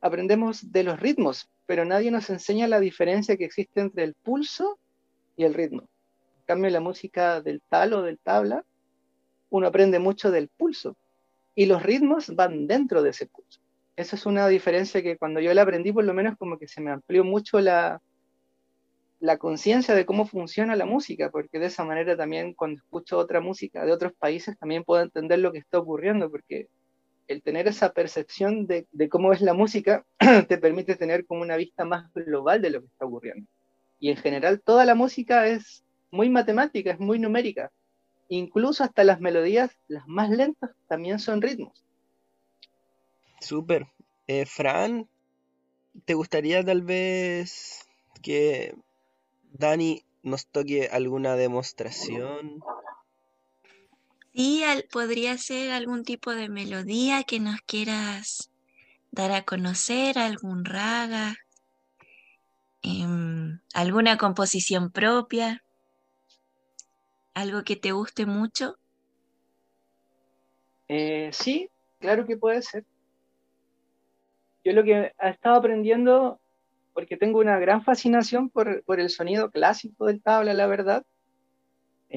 aprendemos 0.00 0.72
de 0.72 0.82
los 0.82 0.98
ritmos, 0.98 1.48
pero 1.64 1.84
nadie 1.84 2.10
nos 2.10 2.28
enseña 2.30 2.66
la 2.66 2.80
diferencia 2.80 3.36
que 3.36 3.44
existe 3.44 3.80
entre 3.80 4.02
el 4.02 4.14
pulso 4.14 4.80
y 5.36 5.44
el 5.44 5.54
ritmo. 5.54 5.82
En 5.82 6.46
cambio, 6.46 6.70
la 6.70 6.80
música 6.80 7.40
del 7.40 7.62
tal 7.68 7.92
o 7.92 8.02
del 8.02 8.18
tabla, 8.18 8.64
uno 9.50 9.68
aprende 9.68 10.00
mucho 10.00 10.32
del 10.32 10.48
pulso, 10.48 10.96
y 11.54 11.66
los 11.66 11.80
ritmos 11.80 12.34
van 12.34 12.66
dentro 12.66 13.04
de 13.04 13.10
ese 13.10 13.26
pulso. 13.26 13.60
Esa 13.94 14.16
es 14.16 14.26
una 14.26 14.48
diferencia 14.48 15.00
que 15.00 15.16
cuando 15.16 15.38
yo 15.38 15.54
la 15.54 15.62
aprendí, 15.62 15.92
por 15.92 16.04
lo 16.04 16.12
menos 16.12 16.36
como 16.36 16.58
que 16.58 16.66
se 16.66 16.80
me 16.80 16.90
amplió 16.90 17.22
mucho 17.22 17.60
la, 17.60 18.02
la 19.20 19.38
conciencia 19.38 19.94
de 19.94 20.06
cómo 20.06 20.26
funciona 20.26 20.74
la 20.74 20.86
música, 20.86 21.30
porque 21.30 21.60
de 21.60 21.66
esa 21.66 21.84
manera 21.84 22.16
también 22.16 22.52
cuando 22.52 22.78
escucho 22.78 23.16
otra 23.16 23.40
música 23.40 23.86
de 23.86 23.92
otros 23.92 24.12
países 24.12 24.58
también 24.58 24.82
puedo 24.82 25.04
entender 25.04 25.38
lo 25.38 25.52
que 25.52 25.58
está 25.58 25.78
ocurriendo, 25.78 26.28
porque 26.28 26.66
el 27.28 27.42
tener 27.42 27.66
esa 27.68 27.92
percepción 27.92 28.66
de, 28.66 28.86
cómo 29.10 29.32
es 29.32 29.40
la 29.40 29.54
música 29.54 30.04
te 30.48 30.58
permite 30.58 30.96
tener 30.96 31.26
como 31.26 31.42
una 31.42 31.56
vista 31.56 31.84
más 31.84 32.12
global 32.14 32.62
de 32.62 32.70
lo 32.70 32.80
que 32.80 32.86
está 32.86 33.06
ocurriendo. 33.06 33.48
Y 33.98 34.10
en 34.10 34.16
general 34.16 34.60
toda 34.60 34.84
la 34.84 34.94
música 34.94 35.46
es 35.46 35.84
muy 36.10 36.28
matemática, 36.28 36.90
es 36.92 37.00
muy 37.00 37.18
numérica. 37.18 37.72
Incluso 38.28 38.84
hasta 38.84 39.04
las 39.04 39.20
melodías, 39.20 39.70
las 39.88 40.06
más 40.06 40.30
lentas, 40.30 40.70
también 40.88 41.18
son 41.18 41.42
ritmos. 41.42 41.84
Súper. 43.40 43.86
Eh, 44.26 44.46
Fran, 44.46 45.08
¿te 46.04 46.14
gustaría 46.14 46.64
tal 46.64 46.82
vez 46.82 47.86
que 48.22 48.74
Dani 49.52 50.02
nos 50.22 50.46
toque 50.46 50.88
alguna 50.90 51.36
demostración? 51.36 52.60
Sí, 54.36 54.62
podría 54.92 55.38
ser 55.38 55.70
algún 55.72 56.04
tipo 56.04 56.30
de 56.30 56.50
melodía 56.50 57.24
que 57.24 57.40
nos 57.40 57.58
quieras 57.62 58.50
dar 59.10 59.32
a 59.32 59.46
conocer, 59.46 60.18
algún 60.18 60.66
raga, 60.66 61.36
em, 62.82 63.60
alguna 63.72 64.18
composición 64.18 64.90
propia, 64.90 65.64
algo 67.32 67.64
que 67.64 67.76
te 67.76 67.92
guste 67.92 68.26
mucho. 68.26 68.76
Eh, 70.88 71.30
sí, 71.32 71.70
claro 71.98 72.26
que 72.26 72.36
puede 72.36 72.60
ser. 72.60 72.84
Yo 74.62 74.74
lo 74.74 74.84
que 74.84 75.14
he 75.18 75.30
estado 75.30 75.56
aprendiendo 75.56 76.38
porque 76.92 77.16
tengo 77.16 77.38
una 77.38 77.58
gran 77.58 77.82
fascinación 77.82 78.50
por, 78.50 78.84
el 78.86 79.08
sonido 79.08 79.50
clásico 79.50 80.04
del 80.04 80.20
tabla, 80.20 80.52
la 80.52 80.66
verdad. 80.66 81.06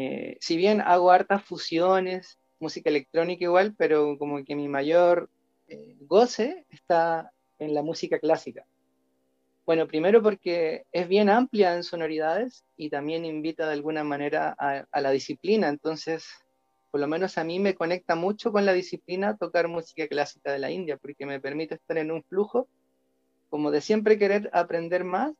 Eh, 0.02 0.38
si 0.40 0.56
bien 0.56 0.80
hago 0.80 1.12
hartas 1.12 1.44
fusiones, 1.44 2.40
música 2.62 2.90
electrónica 2.90 3.44
igual, 3.44 3.76
pero 3.78 4.18
como 4.18 4.46
que 4.46 4.56
mi 4.56 4.70
mayor 4.70 5.30
eh, 5.68 5.98
goce 6.00 6.66
está 6.70 7.34
en 7.58 7.74
la 7.74 7.84
música 7.84 8.18
clásica. 8.18 8.66
Bueno, 9.66 9.88
primero 9.88 10.24
porque 10.24 10.86
es 10.94 11.10
bien 11.10 11.28
amplia 11.30 11.76
en 11.76 11.84
sonoridades 11.84 12.64
y 12.78 12.90
también 12.90 13.26
invita 13.26 13.68
de 13.68 13.74
alguna 13.74 14.06
manera 14.06 14.56
a, 14.58 15.02
la 15.02 15.12
disciplina. 15.12 15.68
Entonces, 15.68 16.26
por 16.92 17.02
lo 17.02 17.08
menos 17.08 17.38
a 17.38 17.44
mí 17.44 17.60
me 17.60 17.76
conecta 17.76 18.16
mucho 18.16 18.54
con 18.54 18.66
la 18.66 18.72
disciplina 18.72 19.36
tocar 19.36 19.68
música 19.68 20.08
clásica 20.08 20.54
de 20.54 20.60
la 20.60 20.72
India, 20.72 20.96
porque 20.96 21.26
me 21.26 21.42
permite 21.42 21.76
estar 21.76 21.98
en 21.98 22.12
un 22.12 22.24
flujo 22.24 22.70
como 23.50 23.70
de 23.70 23.82
siempre 23.82 24.18
querer 24.18 24.50
aprender 24.54 25.04
más, 25.04 25.34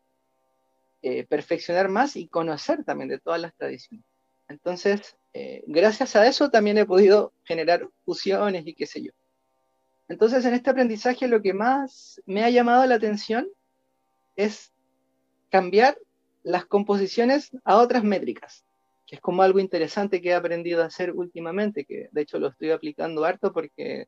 eh, 1.02 1.26
perfeccionar 1.28 1.88
más 1.88 2.18
y 2.18 2.28
conocer 2.28 2.84
también 2.84 3.08
de 3.08 3.20
todas 3.20 3.40
las 3.40 3.56
tradiciones. 3.56 4.09
Entonces, 4.50 5.16
eh, 5.34 5.64
gracias 5.68 6.16
a 6.16 6.28
eso 6.28 6.50
también 6.50 6.78
he 6.78 6.86
podido 6.86 7.34
generar 7.44 7.88
fusiones 8.04 8.66
y 8.66 8.74
qué 8.74 8.86
sé 8.86 9.04
yo. 9.04 9.12
Entonces, 10.08 10.44
en 10.44 10.56
este 10.56 10.72
aprendizaje 10.72 11.28
lo 11.28 11.42
que 11.42 11.54
más 11.54 12.20
me 12.26 12.44
ha 12.44 12.50
llamado 12.50 12.86
la 12.88 12.96
atención 12.96 13.48
es 14.36 14.74
cambiar 15.50 15.98
las 16.42 16.66
composiciones 16.66 17.52
a 17.64 17.78
otras 17.78 18.04
métricas, 18.04 18.66
que 19.06 19.18
es 19.18 19.22
como 19.22 19.44
algo 19.44 19.60
interesante 19.60 20.22
que 20.22 20.30
he 20.30 20.34
aprendido 20.34 20.82
a 20.82 20.88
hacer 20.88 21.12
últimamente, 21.12 21.86
que 21.86 22.10
de 22.12 22.22
hecho 22.22 22.40
lo 22.40 22.48
estoy 22.48 22.72
aplicando 22.72 23.24
harto 23.24 23.54
porque 23.54 24.08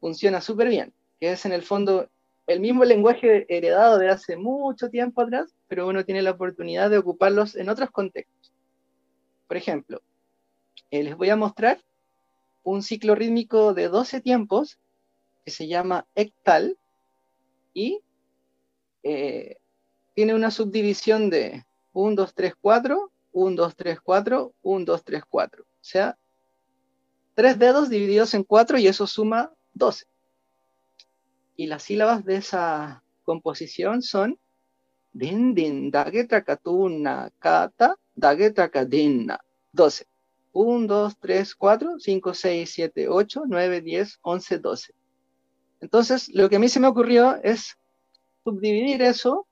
funciona 0.00 0.42
súper 0.42 0.68
bien, 0.68 0.92
que 1.18 1.32
es 1.32 1.46
en 1.46 1.52
el 1.52 1.62
fondo 1.62 2.10
el 2.46 2.60
mismo 2.60 2.84
lenguaje 2.84 3.46
heredado 3.48 3.98
de 3.98 4.10
hace 4.10 4.36
mucho 4.36 4.90
tiempo 4.90 5.22
atrás, 5.22 5.54
pero 5.68 5.86
uno 5.86 6.04
tiene 6.04 6.20
la 6.20 6.32
oportunidad 6.32 6.90
de 6.90 6.98
ocuparlos 6.98 7.56
en 7.56 7.70
otros 7.70 7.90
contextos. 7.90 8.51
Por 9.52 9.58
ejemplo, 9.58 10.00
eh, 10.90 11.02
les 11.02 11.14
voy 11.14 11.28
a 11.28 11.36
mostrar 11.36 11.78
un 12.62 12.82
ciclo 12.82 13.14
rítmico 13.14 13.74
de 13.74 13.88
12 13.88 14.22
tiempos 14.22 14.78
que 15.44 15.50
se 15.50 15.68
llama 15.68 16.06
Ectal 16.14 16.78
y 17.74 18.00
eh, 19.02 19.58
tiene 20.14 20.34
una 20.34 20.50
subdivisión 20.50 21.28
de 21.28 21.66
1, 21.92 22.14
2, 22.16 22.34
3, 22.34 22.54
4, 22.62 23.12
1, 23.32 23.56
2, 23.56 23.76
3, 23.76 24.00
4, 24.00 24.54
1, 24.62 24.84
2, 24.86 25.04
3, 25.04 25.22
4. 25.28 25.62
O 25.62 25.66
sea, 25.82 26.16
tres 27.34 27.58
dedos 27.58 27.90
divididos 27.90 28.32
en 28.32 28.44
cuatro 28.44 28.78
y 28.78 28.86
eso 28.86 29.06
suma 29.06 29.52
12 29.74 30.06
y 31.56 31.66
las 31.66 31.82
sílabas 31.82 32.24
de 32.24 32.36
esa 32.36 33.04
composición 33.22 34.00
son 34.00 34.38
din 35.12 35.52
din 35.52 35.90
trakatuna 35.90 37.30
kata 37.38 37.98
dage 38.14 38.50
trakadinna 38.50 39.40
12 39.72 40.06
1, 40.52 40.86
2, 40.86 41.16
3, 41.18 41.54
4, 41.54 41.98
5, 41.98 42.34
6, 42.34 42.70
7, 42.70 43.08
8, 43.08 43.42
9, 43.46 43.80
10, 43.80 44.18
11, 44.22 44.58
12. 44.58 44.94
Entonces, 45.80 46.28
lo 46.28 46.48
que 46.48 46.56
a 46.56 46.58
mí 46.58 46.68
se 46.68 46.78
me 46.78 46.86
ocurrió 46.86 47.40
es 47.42 47.76
subdividir 48.44 49.02
eso 49.02 49.46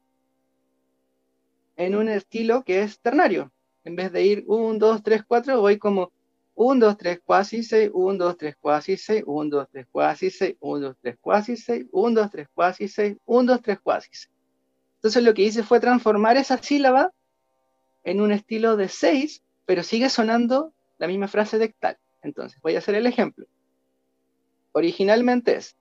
en 1.77 1.97
un 1.97 2.09
estilo 2.09 2.63
que 2.63 2.83
es 2.83 3.01
ternario. 3.01 3.51
En 3.85 3.97
vez 3.97 4.13
de 4.13 4.25
ir 4.25 4.45
1, 4.47 4.79
2, 4.79 5.03
3, 5.03 5.25
4, 5.27 5.61
voy 5.61 5.79
como 5.79 6.13
1, 6.55 6.87
2, 6.87 6.97
3, 6.99 7.21
4, 7.25 7.45
6, 7.45 7.91
1, 7.93 8.19
2, 8.19 8.37
3, 8.37 8.55
4, 8.61 8.97
6, 8.97 9.25
1, 9.27 9.51
2, 9.51 9.69
3, 9.73 9.87
4, 9.91 10.31
6, 10.31 10.57
1, 10.61 10.81
2, 10.87 10.97
3, 11.01 11.17
4, 11.21 11.57
6, 11.57 11.87
1, 11.91 12.15
2, 12.21 12.31
3, 12.31 12.49
4, 12.55 12.87
6, 12.87 13.17
1, 13.25 13.53
2, 13.53 13.63
3, 13.63 13.79
4, 13.83 14.09
6. 14.11 14.31
Entonces 14.97 15.23
lo 15.23 15.33
que 15.33 15.43
hice 15.43 15.63
fue 15.63 15.81
transformar 15.81 16.37
esa 16.37 16.59
sílaba 16.59 17.11
en 18.05 18.21
un 18.21 18.33
estilo 18.33 18.77
de 18.77 18.89
6, 18.89 19.43
pero 19.67 19.83
sigue 19.83 20.09
sonando 20.09 20.73
la 20.99 21.07
misma 21.07 21.29
frase 21.29 21.59
de 21.59 21.69
tal. 21.69 21.97
Entonces 22.23 22.61
voy 22.63 22.75
a 22.75 22.79
hacer 22.79 22.95
el 22.95 23.07
ejemplo. 23.07 23.47
Originalmente 24.73 25.57
es 25.57 25.77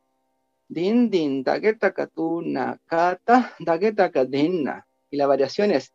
din 0.67 1.09
din 1.09 1.43
dageta 1.43 1.91
katuna 1.91 2.80
kata 2.86 3.55
dageta 3.59 4.11
kadinna 4.11 4.86
y 5.09 5.17
la 5.17 5.28
variación 5.28 5.72
es 5.72 5.93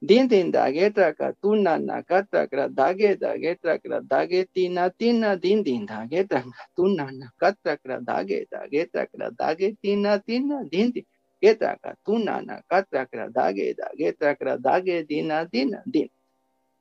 din 0.00 0.28
din 0.28 0.50
dage 0.52 0.90
traka 0.90 1.32
tuna 1.40 1.78
nakata 1.78 2.46
kra 2.46 2.68
dage 2.68 3.16
dage 3.16 3.56
trakra 3.56 4.00
dage 4.04 4.44
tina 4.52 4.90
din 4.92 5.62
din 5.64 5.86
dage 5.86 6.28
traka 6.28 6.52
tuna 6.76 7.08
nakata 7.08 7.76
kra 7.80 8.00
dage 8.00 8.44
dage 8.50 8.86
trakra 8.92 9.30
dage 9.30 9.76
tina 9.80 10.18
tina 10.20 10.60
din 10.68 10.92
din 10.92 11.06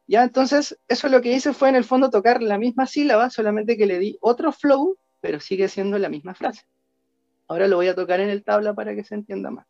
ya 0.07 0.23
entonces 0.23 0.77
eso 0.87 1.07
lo 1.07 1.21
que 1.21 1.33
hice 1.33 1.53
fue 1.53 1.69
en 1.69 1.75
el 1.75 1.83
fondo 1.83 2.09
tocar 2.09 2.41
la 2.41 2.57
misma 2.57 2.87
sílaba 2.87 3.29
solamente 3.29 3.77
que 3.77 3.85
le 3.85 3.99
di 3.99 4.17
otro 4.21 4.51
flow 4.51 4.97
pero 5.21 5.39
sigue 5.39 5.69
siendo 5.69 5.97
la 5.97 6.09
misma 6.09 6.35
frase. 6.35 6.63
Ahora 7.47 7.69
lo 7.69 7.77
voy 7.77 7.87
a 7.87 7.95
tocar 7.95 8.19
en 8.19 8.29
el 8.29 8.43
tabla 8.43 8.73
para 8.73 8.93
que 8.93 9.05
se 9.05 9.15
entienda 9.15 9.51
más 9.51 9.65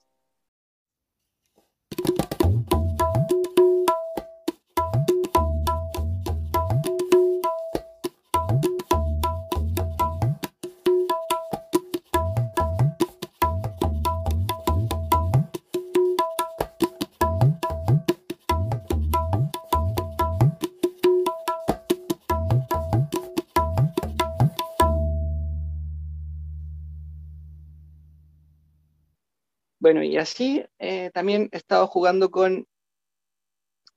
Bueno, 29.84 30.02
y 30.02 30.16
así 30.16 30.64
eh, 30.80 31.12
también 31.14 31.50
he 31.52 31.58
estado 31.58 31.88
jugando 31.88 32.32
con, 32.32 32.66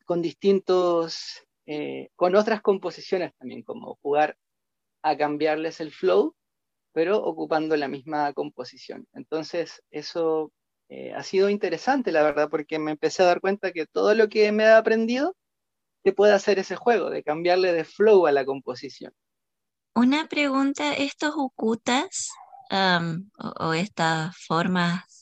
con 0.04 0.20
distintos, 0.20 1.46
eh, 1.64 2.08
con 2.16 2.34
otras 2.34 2.60
composiciones 2.60 3.32
también, 3.38 3.62
como 3.62 3.94
jugar 4.02 4.36
a 5.02 5.16
cambiarles 5.16 5.80
el 5.80 5.92
flow, 5.92 6.34
pero 6.92 7.22
ocupando 7.22 7.76
la 7.76 7.86
misma 7.86 8.32
composición. 8.32 9.06
Entonces, 9.12 9.80
eso 9.92 10.50
eh, 10.88 11.12
ha 11.12 11.22
sido 11.22 11.50
interesante, 11.50 12.10
la 12.10 12.24
verdad, 12.24 12.48
porque 12.50 12.80
me 12.80 12.90
empecé 12.90 13.22
a 13.22 13.26
dar 13.26 13.40
cuenta 13.40 13.70
que 13.70 13.86
todo 13.86 14.12
lo 14.16 14.28
que 14.28 14.50
me 14.50 14.64
he 14.64 14.72
aprendido 14.72 15.36
se 16.02 16.12
puede 16.12 16.32
hacer 16.32 16.58
ese 16.58 16.74
juego, 16.74 17.10
de 17.10 17.22
cambiarle 17.22 17.72
de 17.72 17.84
flow 17.84 18.26
a 18.26 18.32
la 18.32 18.44
composición. 18.44 19.14
Una 19.94 20.26
pregunta, 20.26 20.94
¿estos 20.94 21.36
ukutas 21.36 22.32
o, 22.72 23.68
o, 23.68 23.72
estas 23.72 24.36
formas 24.36 25.15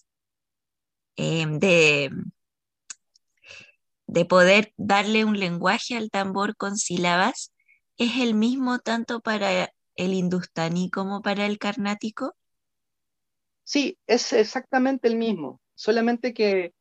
Em, 1.16 1.58
de, 1.58 2.10
de 4.06 4.24
poder 4.24 4.72
darle 4.76 5.24
un 5.24 5.38
lenguaje 5.38 5.96
al 5.96 6.10
tambor 6.10 6.56
con 6.56 6.76
sílabas 6.76 7.52
es 7.96 8.16
el 8.18 8.34
mismo 8.34 8.78
tanto 8.80 9.20
para 9.20 9.72
el 9.96 10.14
hindustani 10.14 10.90
como 10.90 11.22
para 11.22 11.46
el 11.46 11.58
carnático? 11.58 12.34
Sí, 13.62 13.98
es 14.06 14.32
exactamente 14.32 15.08
el 15.08 15.16
mismo, 15.16 15.60
solamente 15.74 16.34
que 16.34 16.74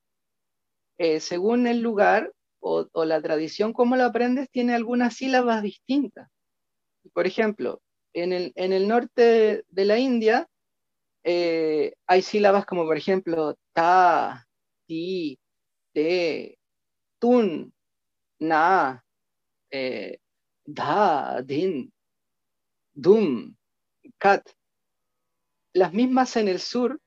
eh, 0.97 1.19
según 1.19 1.67
el 1.67 1.79
lugar 1.81 2.31
o, 2.59 2.88
la 3.05 3.21
tradición 3.21 3.73
como 3.73 3.95
lo 3.95 4.05
aprendes, 4.05 4.49
tiene 4.49 4.73
algunas 4.73 5.15
sílabas 5.15 5.61
distintas. 5.61 6.29
Por 7.13 7.27
ejemplo, 7.27 7.81
en 8.13 8.31
el, 8.31 8.53
en 8.55 8.71
el 8.71 8.88
norte 8.88 9.65
de 9.67 9.86
la 9.86 9.97
India 9.97 10.47
eh, 11.24 11.93
hay 12.07 12.21
sílabas 12.21 12.65
como, 12.65 12.86
por 12.86 12.97
ejemplo, 12.97 13.55
ta, 13.74 14.47
ti, 14.86 15.39
te, 15.93 16.57
tun, 17.19 17.74
na, 18.39 19.03
eh, 19.71 20.19
da, 20.65 21.41
din, 21.41 21.91
dum, 22.93 23.55
kat. 24.17 24.49
Las 25.74 25.93
mismas 25.93 26.36
en 26.36 26.47
el 26.47 26.59
sur 26.59 26.99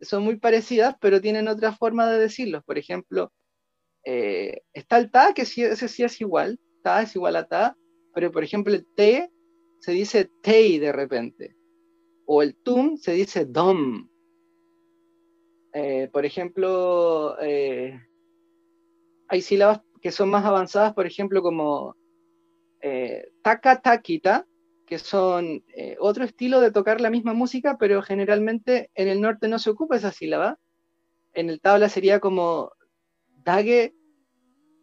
son 0.00 0.22
muy 0.22 0.36
parecidas, 0.36 0.96
pero 1.00 1.20
tienen 1.20 1.48
otra 1.48 1.72
forma 1.72 2.08
de 2.10 2.18
decirlos. 2.18 2.62
Por 2.64 2.78
ejemplo, 2.78 3.32
eh, 4.04 4.62
está 4.72 4.98
el 4.98 5.10
ta, 5.10 5.32
que 5.34 5.42
ese 5.42 5.88
sí 5.88 6.04
es 6.04 6.20
igual, 6.20 6.60
ta 6.82 7.02
es 7.02 7.16
igual 7.16 7.36
a 7.36 7.46
ta, 7.46 7.76
pero 8.14 8.30
por 8.30 8.44
ejemplo 8.44 8.74
el 8.74 8.86
te 8.94 9.30
se 9.80 9.92
dice 9.92 10.30
tei 10.42 10.78
de 10.78 10.92
repente, 10.92 11.56
o 12.26 12.42
el 12.42 12.56
tum 12.56 12.96
se 12.96 13.12
dice 13.12 13.44
dom. 13.44 14.08
Eh, 15.72 16.08
por 16.12 16.24
ejemplo, 16.24 17.36
eh, 17.40 18.00
hay 19.28 19.42
sílabas 19.42 19.80
que 20.00 20.12
son 20.12 20.30
más 20.30 20.44
avanzadas, 20.44 20.94
por 20.94 21.06
ejemplo, 21.06 21.42
como 21.42 21.96
taka 23.42 23.80
takita, 23.80 24.46
que 24.86 24.98
son 24.98 25.64
otro 26.00 26.24
estilo 26.24 26.60
de 26.60 26.70
tocar 26.70 27.00
la 27.00 27.08
misma 27.08 27.32
música, 27.32 27.78
pero 27.78 28.02
generalmente 28.02 28.90
en 28.94 29.08
el 29.08 29.22
norte 29.22 29.48
no 29.48 29.58
se 29.58 29.70
ocupa 29.70 29.96
esa 29.96 30.12
sílaba. 30.12 30.58
En 31.32 31.48
el 31.48 31.62
tabla 31.62 31.88
sería 31.88 32.20
como 32.20 32.72
Dage 33.42 33.94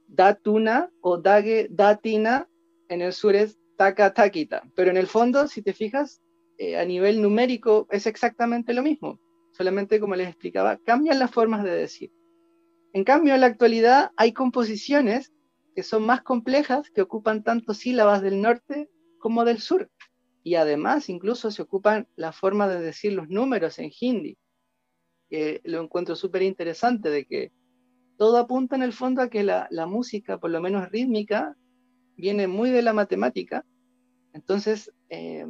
Datuna 0.08 0.90
o 1.02 1.18
Dage 1.18 1.68
Datina, 1.70 2.50
en 2.90 3.02
el 3.02 3.14
sur 3.14 3.36
es 3.36 3.58
Taka 3.78 4.14
Takita. 4.14 4.64
Pero 4.76 4.92
en 4.92 4.98
el 4.98 5.08
fondo, 5.08 5.48
si 5.48 5.62
te 5.62 5.74
fijas, 5.74 6.22
eh, 6.64 6.78
a 6.78 6.86
nivel 6.86 7.24
numérico 7.24 7.88
es 7.90 8.06
exactamente 8.06 8.76
lo 8.76 8.84
mismo. 8.84 9.20
Solamente, 9.52 10.00
como 10.00 10.16
les 10.16 10.28
explicaba, 10.28 10.78
cambian 10.78 11.18
las 11.18 11.32
formas 11.32 11.64
de 11.64 11.72
decir. 11.72 12.12
En 12.94 13.04
cambio, 13.04 13.34
en 13.34 13.42
la 13.42 13.48
actualidad 13.48 14.12
hay 14.16 14.32
composiciones 14.32 15.34
que 15.76 15.82
son 15.82 16.06
más 16.06 16.22
complejas, 16.22 16.92
que 16.92 17.02
ocupan 17.02 17.42
tanto 17.44 17.74
sílabas 17.74 18.22
del 18.22 18.44
norte 18.44 18.92
como 19.18 19.44
del 19.44 19.58
sur. 19.58 19.90
Y 20.44 20.54
además, 20.54 21.10
incluso 21.10 21.50
se 21.50 21.64
ocupan 21.64 22.08
la 22.16 22.32
forma 22.32 22.68
de 22.68 22.80
decir 22.80 23.14
los 23.14 23.28
números 23.28 23.80
en 23.80 23.90
hindi. 24.00 24.38
lo 25.64 25.82
encuentro 25.82 26.16
súper 26.16 26.44
interesante 26.44 27.10
de 27.10 27.26
que 27.26 27.52
todo 28.18 28.38
apunta 28.38 28.76
en 28.76 28.84
el 28.84 28.94
fondo 28.94 29.24
a 29.24 29.32
que 29.32 29.42
la, 29.42 29.68
música, 29.88 30.38
por 30.38 30.52
lo 30.52 30.62
menos 30.62 30.92
rítmica, 30.92 31.58
viene 32.18 32.48
muy 32.48 32.70
de 32.70 32.84
la 32.84 32.94
matemática. 32.94 33.66
Entonces, 34.34 34.92
eh, 35.10 35.48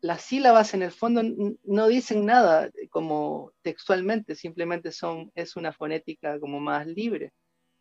las 0.00 0.22
sílabas 0.22 0.74
en 0.74 0.82
el 0.82 0.92
fondo 0.92 1.22
no 1.64 1.88
dicen 1.88 2.24
nada 2.26 2.70
como 2.90 3.52
textualmente, 3.62 4.34
simplemente 4.34 4.92
son, 4.92 5.30
es 5.34 5.56
una 5.56 5.72
fonética 5.72 6.38
como 6.38 6.60
más 6.60 6.86
libre. 6.86 7.32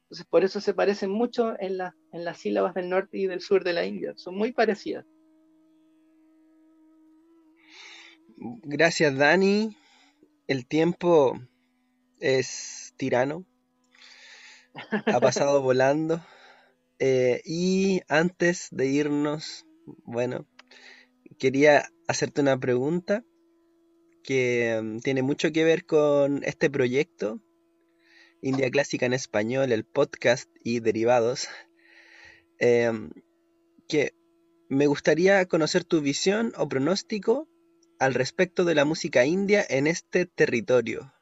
Entonces, 0.03 0.26
por 0.28 0.43
eso 0.43 0.61
se 0.61 0.74
parecen 0.74 1.11
mucho 1.11 1.53
en, 1.59 1.78
en 2.13 2.26
las 2.26 2.38
sílabas 2.38 2.74
del 2.74 2.89
norte 2.89 3.18
y 3.18 3.28
del 3.28 3.41
sur 3.41 3.63
de 3.63 3.74
la 3.74 3.86
India. 3.86 4.13
Son 4.15 4.36
muy 4.36 4.53
parecidas. 4.53 5.05
Gracias, 8.38 9.18
Dani. 9.18 9.76
El 10.47 10.65
tiempo 10.65 11.38
es 12.20 12.93
tirano 12.97 13.45
ha 15.05 15.20
pasado 15.20 15.61
volando. 15.61 16.24
Eh, 16.99 17.41
y 17.45 18.01
antes 18.07 18.70
de 18.72 18.88
irnos, 18.88 19.65
bueno, 20.03 20.47
quería 21.38 21.89
hacerte 22.07 22.41
una 22.41 22.59
pregunta 22.59 23.23
que 24.23 24.79
mm, 24.81 24.99
tiene 24.99 25.21
mucho 25.21 25.51
que 25.51 25.63
ver 25.63 25.85
con 25.85 26.43
este 26.43 26.69
proyecto, 26.69 27.41
India 28.41 28.69
Clásica 28.69 29.05
en 29.05 29.13
Español, 29.13 29.71
el 29.71 29.85
podcast 29.85 30.49
y 30.63 30.79
derivados, 30.79 31.47
em, 32.59 33.11
que 33.88 34.13
me 34.69 34.88
gustaría 34.88 35.45
conocer 35.45 35.83
tu 35.85 36.01
visión 36.01 36.53
o 36.57 36.67
pronóstico 36.67 37.47
al 37.99 38.13
respecto 38.13 38.65
de 38.65 38.75
la 38.75 38.85
música 38.85 39.25
india 39.25 39.65
en 39.67 39.88
este 39.88 40.25
territorio 40.25 41.13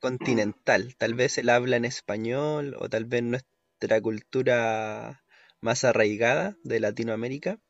continental. 0.00 0.96
Tal 0.98 1.14
vez 1.14 1.38
el 1.38 1.48
habla 1.50 1.76
en 1.76 1.84
español 1.84 2.74
o 2.78 2.88
tal 2.88 3.04
vez 3.04 3.22
nuestra 3.22 4.00
cultura 4.00 5.22
más 5.60 5.84
arraigada 5.84 6.56
de 6.64 6.80
Latinoamérica. 6.80 7.60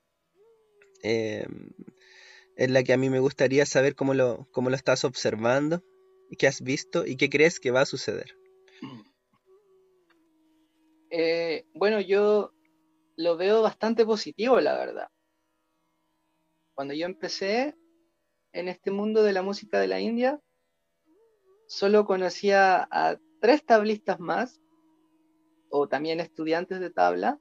Em, 1.03 1.71
es 2.57 2.71
la 2.71 2.83
que 2.83 2.93
a 2.93 2.97
mí 2.97 3.09
me 3.11 3.21
gustaría 3.21 3.65
saber 3.67 3.95
cómo 3.95 4.15
lo, 4.15 4.49
cómo 4.53 4.71
lo 4.71 4.77
estás 4.77 5.05
observando, 5.05 5.83
qué 6.39 6.47
has 6.47 6.61
visto 6.61 7.07
y 7.07 7.17
qué 7.17 7.31
crees 7.31 7.61
que 7.61 7.71
va 7.71 7.83
a 7.83 7.87
suceder. 7.87 8.35
Eh, 11.11 11.65
bueno, 11.75 12.01
yo 12.01 12.53
lo 13.17 13.37
veo 13.37 13.63
bastante 13.63 14.05
positivo, 14.05 14.61
la 14.61 14.77
verdad. 14.77 15.09
Cuando 16.75 16.95
yo 16.95 17.07
empecé 17.07 17.75
en 18.53 18.69
este 18.69 18.91
mundo 18.91 19.23
de 19.23 19.33
la 19.33 19.43
música 19.43 19.81
de 19.81 19.89
la 19.89 20.01
India, 20.01 20.41
solo 21.67 22.05
conocía 22.05 22.89
a 22.91 23.19
tres 23.41 23.65
tablistas 23.65 24.21
más, 24.21 24.61
o 25.71 25.89
también 25.89 26.21
estudiantes 26.21 26.81
de 26.81 26.91
tabla. 26.91 27.39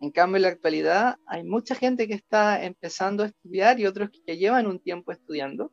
En 0.00 0.10
cambio, 0.10 0.36
en 0.36 0.42
la 0.42 0.48
actualidad 0.48 1.16
hay 1.26 1.44
mucha 1.44 1.74
gente 1.74 2.08
que 2.08 2.14
está 2.14 2.64
empezando 2.64 3.22
a 3.22 3.26
estudiar 3.26 3.78
y 3.78 3.86
otros 3.86 4.08
que 4.24 4.38
llevan 4.38 4.66
un 4.66 4.80
tiempo 4.80 5.12
estudiando. 5.12 5.72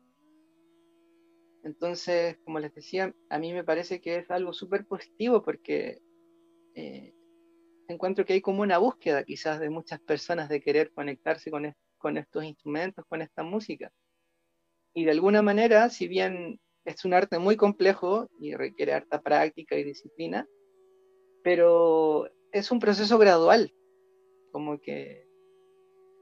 Entonces, 1.64 2.36
como 2.44 2.58
les 2.58 2.74
decía, 2.74 3.14
a 3.30 3.38
mí 3.38 3.54
me 3.54 3.64
parece 3.64 4.00
que 4.00 4.16
es 4.16 4.30
algo 4.30 4.52
súper 4.52 4.86
positivo 4.86 5.42
porque 5.42 5.98
eh, 6.74 7.14
encuentro 7.88 8.26
que 8.26 8.34
hay 8.34 8.42
como 8.42 8.60
una 8.60 8.76
búsqueda 8.76 9.24
quizás 9.24 9.60
de 9.60 9.70
muchas 9.70 10.00
personas 10.00 10.50
de 10.50 10.60
querer 10.60 10.92
conectarse 10.92 11.50
con, 11.50 11.74
con 11.96 12.18
estos 12.18 12.44
instrumentos, 12.44 13.06
con 13.08 13.22
esta 13.22 13.42
música. 13.42 13.90
Y 14.94 15.04
de 15.04 15.10
alguna 15.10 15.40
manera, 15.40 15.88
si 15.88 16.06
bien 16.06 16.60
es 16.84 17.04
un 17.06 17.14
arte 17.14 17.38
muy 17.38 17.56
complejo 17.56 18.28
y 18.38 18.54
requiere 18.54 18.92
harta 18.92 19.22
práctica 19.22 19.76
y 19.76 19.84
disciplina, 19.84 20.46
pero 21.42 22.28
es 22.52 22.70
un 22.70 22.78
proceso 22.78 23.18
gradual, 23.18 23.72
como 24.52 24.80
que 24.80 25.26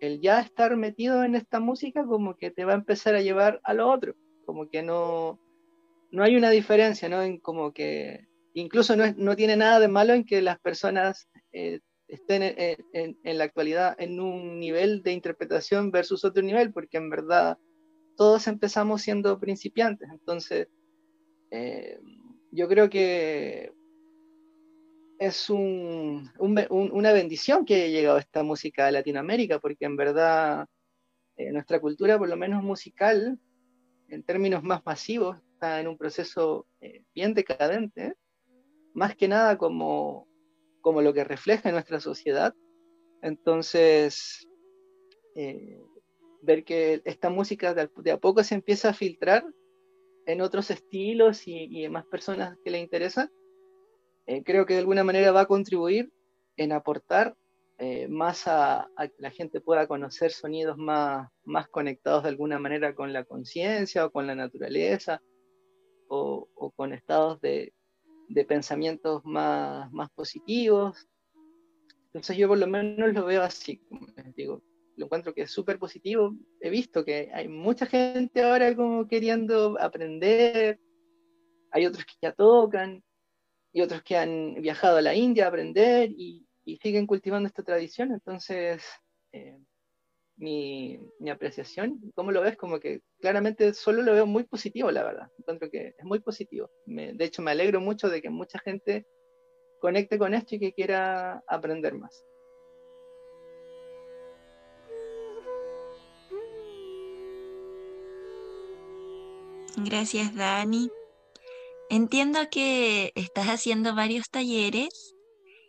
el 0.01 0.21
ya 0.21 0.41
estar 0.41 0.77
metido 0.77 1.25
en 1.25 1.35
esta 1.35 1.61
música 1.61 2.05
como 2.05 2.37
que 2.37 2.51
te 2.51 2.65
va 2.65 2.73
a 2.73 2.77
empezar 2.77 3.15
a 3.15 3.23
llevar 3.23 3.61
a 3.65 3.75
lo 3.75 3.91
otro, 3.91 4.15
como 4.45 4.69
que 4.69 4.83
no, 4.83 5.41
no 6.11 6.23
hay 6.23 6.37
una 6.37 6.51
diferencia, 6.51 7.09
¿no? 7.09 7.23
En 7.23 7.39
como 7.39 7.73
que 7.73 8.27
incluso 8.55 8.97
no, 8.97 9.05
no 9.17 9.37
tiene 9.37 9.57
nada 9.57 9.81
de 9.81 9.89
malo 9.89 10.15
en 10.15 10.25
que 10.25 10.43
las 10.43 10.59
personas 10.61 11.29
eh, 11.53 11.81
estén 12.09 12.43
en, 12.43 13.19
en, 13.23 13.39
la 13.39 13.45
actualidad 13.45 13.97
en 13.99 14.21
un 14.21 14.61
nivel 14.61 15.03
de 15.03 15.13
interpretación 15.13 15.91
versus 15.91 16.25
otro 16.25 16.43
nivel, 16.43 16.73
porque 16.73 16.99
en 16.99 17.11
verdad 17.11 17.59
todos 18.17 18.47
empezamos 18.47 19.03
siendo 19.03 19.39
principiantes. 19.39 20.09
Entonces, 20.11 20.69
eh, 21.51 21.99
yo 22.51 22.69
creo 22.69 22.89
que 22.89 23.73
es 25.19 25.49
una 25.51 27.13
bendición 27.13 27.65
que 27.65 27.75
haya 27.75 27.89
llegado 27.89 28.19
esta 28.19 28.43
música 28.43 28.87
a 28.87 28.91
Latinoamérica, 28.91 29.59
porque 29.59 29.85
en 29.85 29.97
verdad 29.97 30.67
eh, 31.37 31.53
nuestra 31.53 31.81
cultura, 31.81 32.19
por 32.19 32.29
lo 32.29 32.37
menos 32.37 32.63
musical, 32.63 33.39
en 34.09 34.23
términos 34.23 34.63
más 34.63 34.85
masivos, 34.85 35.39
está 35.53 35.81
en 35.81 35.89
un 35.89 35.97
proceso 35.97 36.67
eh, 36.81 37.03
bien 37.15 37.35
decadente, 37.35 38.15
más 38.95 39.17
que 39.17 39.29
nada 39.29 39.59
como, 39.59 40.29
como 40.81 41.03
lo 41.03 41.13
que 41.13 41.25
refleja 41.25 41.73
nuestra 41.73 42.01
sociedad. 42.01 42.55
Entonces, 43.23 44.47
ver 46.43 46.65
que 46.65 47.03
esta 47.05 47.29
música 47.29 47.75
de 47.75 48.11
a 48.11 48.19
poco 48.19 48.43
se 48.43 48.55
empieza 48.55 48.91
a 48.91 48.95
filtrar 48.95 49.45
en 50.27 50.41
otros 50.41 50.71
estilos 50.71 51.47
y, 51.47 51.85
en 51.85 51.93
más 51.93 52.05
personas 52.07 52.57
que 52.65 52.71
le 52.71 52.81
interesan, 52.81 53.31
eh, 54.27 54.43
creo 54.43 54.67
que 54.67 54.75
de 54.75 54.81
alguna 54.81 55.05
manera 55.05 55.33
va 55.33 55.43
a 55.43 55.47
contribuir 55.47 56.13
en 56.57 56.73
aportar 56.73 57.37
eh, 57.79 58.09
más 58.09 58.49
a, 58.49 58.89
que 58.97 59.13
la 59.19 59.31
gente 59.31 59.61
pueda 59.61 59.87
conocer 59.87 60.33
sonidos 60.33 60.79
más, 60.79 61.29
más 61.45 61.69
conectados 61.69 62.23
de 62.23 62.31
alguna 62.31 62.59
manera 62.59 62.95
con 62.95 63.13
la 63.13 63.25
conciencia 63.25 64.07
o 64.07 64.11
con 64.11 64.27
la 64.27 64.35
naturaleza 64.35 65.21
o, 66.09 66.49
con 66.75 66.93
estados 66.93 67.41
de, 67.41 67.75
de 68.29 68.45
pensamientos 68.45 69.25
más, 69.25 69.93
más 69.93 70.11
positivos. 70.11 71.07
Entonces 72.07 72.37
yo 72.37 72.49
por 72.49 72.59
lo 72.59 72.67
menos 72.67 73.13
lo 73.13 73.27
veo 73.27 73.43
así, 73.43 73.81
digo, 74.37 74.63
lo 74.97 75.05
encuentro 75.05 75.35
que 75.35 75.43
es 75.43 75.51
súper 75.51 75.79
positivo. 75.79 76.35
He 76.61 76.71
visto 76.71 77.05
que 77.05 77.31
hay 77.33 77.49
mucha 77.49 77.87
gente 77.87 78.43
ahora 78.43 78.75
como 78.75 79.07
queriendo 79.07 79.77
aprender, 79.79 80.81
hay 81.71 81.87
otros 81.87 82.07
que 82.07 82.15
ya 82.23 82.33
tocan, 82.33 83.05
y 83.77 83.83
otros 83.83 84.03
que 84.03 84.17
han 84.17 84.55
viajado 84.63 84.97
a 84.97 85.03
la 85.03 85.15
India 85.15 85.45
a 85.45 85.49
aprender 85.49 86.11
y, 86.11 86.49
siguen 86.83 87.07
cultivando 87.07 87.47
esta 87.47 87.63
tradición. 87.63 88.11
Entonces, 88.11 88.83
eh, 89.33 89.59
mi, 90.39 90.99
mi, 91.21 91.29
apreciación, 91.29 92.01
¿cómo 92.15 92.33
lo 92.33 92.41
ves? 92.41 92.57
Como 92.57 92.81
que 92.81 93.03
claramente 93.21 93.75
solo 93.75 94.03
lo 94.03 94.15
veo 94.15 94.25
muy 94.25 94.45
positivo, 94.45 94.91
la 94.91 95.05
verdad. 95.05 95.29
Encuentro 95.39 95.71
que 95.71 95.95
es 95.99 96.05
muy 96.05 96.21
positivo. 96.21 96.71
de 96.87 97.25
hecho, 97.25 97.43
me 97.43 97.51
alegro 97.51 97.79
mucho 97.83 98.09
de 98.09 98.23
que 98.23 98.31
mucha 98.31 98.59
gente 98.61 99.07
conecte 99.79 100.17
con 100.19 100.33
esto 100.33 100.55
y 100.55 100.59
que 100.59 100.73
quiera 100.73 101.45
aprender 101.47 101.95
más. 101.95 102.25
Gracias, 109.77 110.35
Dani. 110.35 110.91
Entiendo 111.89 112.41
que 112.51 113.13
estás 113.15 113.47
haciendo 113.47 113.95
varios 113.95 114.29
talleres 114.29 115.15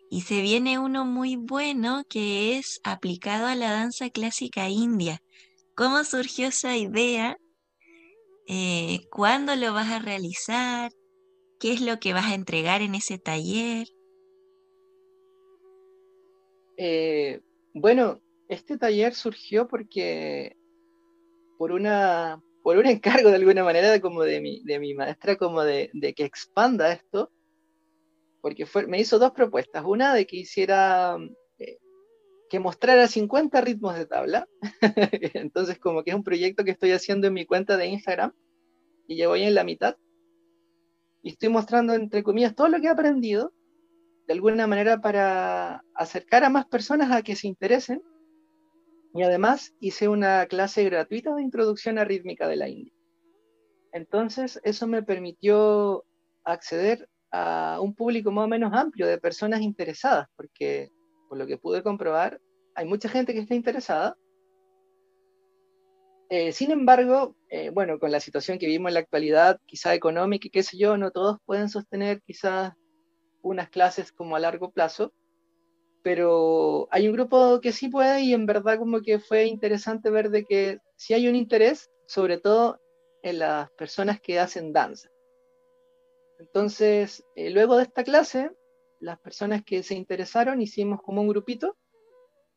y 0.10 0.22
se 0.22 0.42
viene 0.42 0.80
uno 0.80 1.06
muy 1.06 1.36
bueno 1.36 2.04
que 2.10 2.58
es 2.58 2.80
aplicado 2.84 3.46
a 3.46 3.56
la 3.56 3.72
danza 3.72 4.10
clásica 4.10 4.68
india. 4.68 5.22
¿Cómo 5.76 6.04
surgió 6.04 6.48
esa 6.48 6.76
idea? 6.76 7.38
Eh, 8.48 9.02
¿Cuándo 9.12 9.56
lo 9.56 9.74
vas 9.74 9.92
a 9.92 10.00
realizar? 10.00 10.92
¿Qué 11.60 11.74
es 11.74 11.82
lo 11.82 12.00
que 12.00 12.14
vas 12.14 12.26
a 12.26 12.36
entregar 12.36 12.82
en 12.82 12.96
ese 12.96 13.20
taller? 13.20 13.88
Eh, 16.78 17.42
bueno, 17.76 18.22
este 18.48 18.78
taller 18.78 19.14
surgió 19.14 19.68
porque 19.68 20.56
por 21.60 21.72
una 21.72 22.42
por 22.68 22.78
un 22.78 22.86
encargo 22.86 23.30
de 23.30 23.38
alguna 23.38 23.64
manera 23.64 23.98
como 24.02 24.24
de 24.24 24.42
mi, 24.42 24.62
de 24.66 24.78
mi 24.78 24.94
maestra, 24.94 25.38
como 25.38 25.64
de, 25.64 25.90
que 26.14 26.26
expanda 26.26 26.92
esto, 26.92 27.32
porque 28.42 28.66
fue, 28.66 28.86
me 28.88 29.00
hizo 29.00 29.20
dos 29.20 29.32
propuestas. 29.32 29.86
Una 29.86 30.14
de 30.14 30.28
que 30.28 30.36
hiciera, 30.36 31.16
eh, 31.60 31.78
que 32.50 32.60
mostrara 32.60 33.08
50 33.08 33.62
ritmos 33.62 33.96
de 33.96 34.06
tabla. 34.06 34.50
Entonces 35.34 35.80
como 35.80 36.04
que 36.04 36.10
es 36.10 36.16
un 36.18 36.26
proyecto 36.26 36.66
que 36.66 36.72
estoy 36.72 36.92
haciendo 36.92 37.28
en 37.28 37.36
mi 37.36 37.46
cuenta 37.46 37.78
de 37.78 37.88
Instagram 37.88 38.34
y 39.08 39.16
llevo 39.16 39.36
ahí 39.36 39.44
en 39.44 39.56
la 39.56 39.64
mitad. 39.64 39.96
Y 41.24 41.30
estoy 41.30 41.48
mostrando, 41.48 41.94
entre 41.94 42.22
comillas, 42.22 42.54
todo 42.54 42.68
lo 42.68 42.82
que 42.82 42.88
he 42.88 42.90
aprendido, 42.90 43.54
de 44.28 44.34
alguna 44.34 44.68
manera 44.68 45.00
para 45.00 45.86
acercar 45.96 46.44
a 46.44 46.50
más 46.50 46.66
personas 46.66 47.14
a 47.14 47.22
que 47.22 47.38
se 47.38 47.48
interesen 47.48 48.04
y 49.14 49.24
además 49.24 49.74
hice 49.80 50.08
una 50.08 50.46
clase 50.48 50.84
gratuita 50.84 51.34
de 51.36 51.42
introducción 51.42 51.98
a 51.98 52.04
rítmica 52.04 52.48
de 52.48 52.56
la 52.56 52.70
India. 52.70 52.94
Entonces, 53.92 54.60
eso 54.64 54.88
me 54.88 55.04
permitió 55.04 56.06
acceder 56.44 57.10
a 57.32 57.80
un 57.82 57.94
público 57.94 58.32
más 58.32 58.46
o 58.46 58.48
menos 58.48 58.74
amplio 58.74 59.08
de 59.08 59.18
personas 59.18 59.62
interesadas, 59.62 60.28
porque 60.36 60.92
por 61.30 61.38
lo 61.38 61.48
que 61.48 61.58
pude 61.58 61.84
comprobar, 61.84 62.40
hay 62.76 62.86
mucha 62.86 63.10
gente 63.10 63.34
que 63.34 63.40
está 63.40 63.56
interesada. 63.56 64.16
Eh, 66.30 66.52
sin 66.52 66.72
embargo, 66.72 67.36
eh, 67.50 67.70
bueno, 67.70 68.00
con 68.00 68.12
la 68.12 68.20
situación 68.20 68.60
que 68.60 68.66
vivimos 68.66 68.90
en 68.90 68.96
la 68.96 69.00
actualidad, 69.00 69.60
quizá 69.66 69.94
económica 69.94 70.48
y 70.48 70.52
qué 70.52 70.64
sé 70.64 70.78
yo, 70.78 70.98
no 70.98 71.12
todos 71.12 71.38
pueden 71.46 71.70
sostener 71.70 72.22
quizás 72.22 72.74
unas 73.42 73.70
clases 73.70 74.12
como 74.12 74.36
a 74.36 74.40
largo 74.40 74.72
plazo 74.72 75.14
pero 76.08 76.88
hay 76.90 77.10
un 77.10 77.14
grupo 77.14 77.60
que 77.60 77.74
sí 77.74 77.90
puede 77.90 78.22
y 78.22 78.34
en 78.34 78.46
verdad 78.46 78.80
como 78.80 79.02
que 79.02 79.20
fue 79.20 79.44
interesante 79.44 80.10
ver 80.10 80.30
de 80.30 80.46
que 80.46 80.80
sí 80.96 81.14
hay 81.14 81.28
un 81.28 81.36
interés, 81.36 81.92
sobre 82.06 82.38
todo 82.38 82.80
en 83.24 83.40
las 83.40 83.70
personas 83.72 84.22
que 84.22 84.40
hacen 84.40 84.72
danza. 84.72 85.10
Entonces, 86.40 87.26
eh, 87.36 87.50
luego 87.50 87.76
de 87.76 87.84
esta 87.84 88.06
clase, 88.06 88.52
las 89.02 89.20
personas 89.20 89.66
que 89.66 89.84
se 89.84 89.96
interesaron 89.96 90.62
hicimos 90.62 91.02
como 91.02 91.22
un 91.22 91.28
grupito 91.28 91.76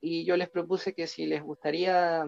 y 0.00 0.24
yo 0.24 0.36
les 0.36 0.48
propuse 0.48 0.94
que 0.94 1.08
si 1.08 1.26
les 1.26 1.42
gustaría 1.42 2.24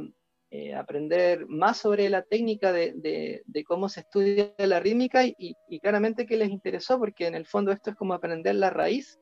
eh, 0.51 0.75
aprender 0.75 1.47
más 1.47 1.77
sobre 1.77 2.11
la 2.11 2.23
técnica 2.23 2.73
de, 2.73 3.45
cómo 3.65 3.89
se 3.89 4.01
estudia 4.01 4.53
la 4.59 4.81
rítmica 4.81 5.25
y, 5.25 5.37
y, 5.39 5.79
claramente 5.79 6.27
que 6.27 6.37
les 6.37 6.51
interesó 6.51 6.99
porque 6.99 7.29
en 7.29 7.37
el 7.37 7.47
fondo 7.47 7.71
esto 7.71 7.91
es 7.91 7.97
como 7.97 8.13
aprender 8.13 8.57
la 8.57 8.71
raíz 8.71 9.21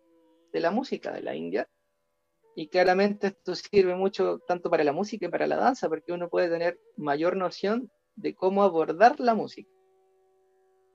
de 0.51 0.61
la 0.61 0.71
música 0.71 1.13
de 1.13 1.21
la 1.21 1.37
India 1.37 1.69
y 2.55 2.69
claramente 2.69 3.29
esto 3.29 3.55
sirve 3.55 3.95
mucho 3.95 4.39
tanto 4.47 4.71
para 4.71 4.85
la 4.85 4.93
música 4.93 5.27
y 5.27 5.31
para 5.31 5.47
la 5.47 5.57
danza, 5.57 5.89
porque 5.89 6.13
uno 6.13 6.29
puede 6.29 6.49
tener 6.49 6.79
mayor 6.97 7.37
noción 7.37 7.91
de 8.17 8.35
cómo 8.35 8.63
abordar 8.63 9.21
la 9.21 9.35
música. 9.35 9.71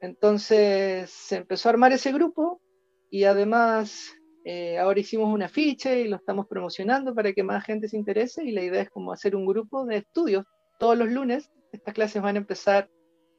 Entonces 0.02 1.10
se 1.10 1.38
empezó 1.38 1.70
a 1.70 1.72
armar 1.72 1.94
ese 1.94 2.12
grupo 2.12 2.62
y 3.10 3.24
además 3.24 4.14
eh, 4.44 4.78
ahora 4.78 5.00
hicimos 5.00 5.34
un 5.34 5.42
afiche 5.42 6.02
y 6.02 6.08
lo 6.08 6.18
estamos 6.18 6.48
promocionando 6.48 7.16
para 7.16 7.34
que 7.34 7.44
más 7.44 7.64
gente 7.64 7.88
se 7.88 7.98
interese 7.98 8.44
y 8.44 8.52
la 8.52 8.62
idea 8.62 8.82
es 8.82 8.90
como 8.90 9.12
hacer 9.12 9.36
un 9.36 9.46
grupo 9.46 9.86
de 9.86 9.98
estudios 9.98 10.46
todos 10.78 10.98
los 10.98 11.10
lunes. 11.10 11.50
Estas 11.72 11.94
clases 11.94 12.22
van 12.22 12.36
a 12.36 12.40
empezar 12.40 12.90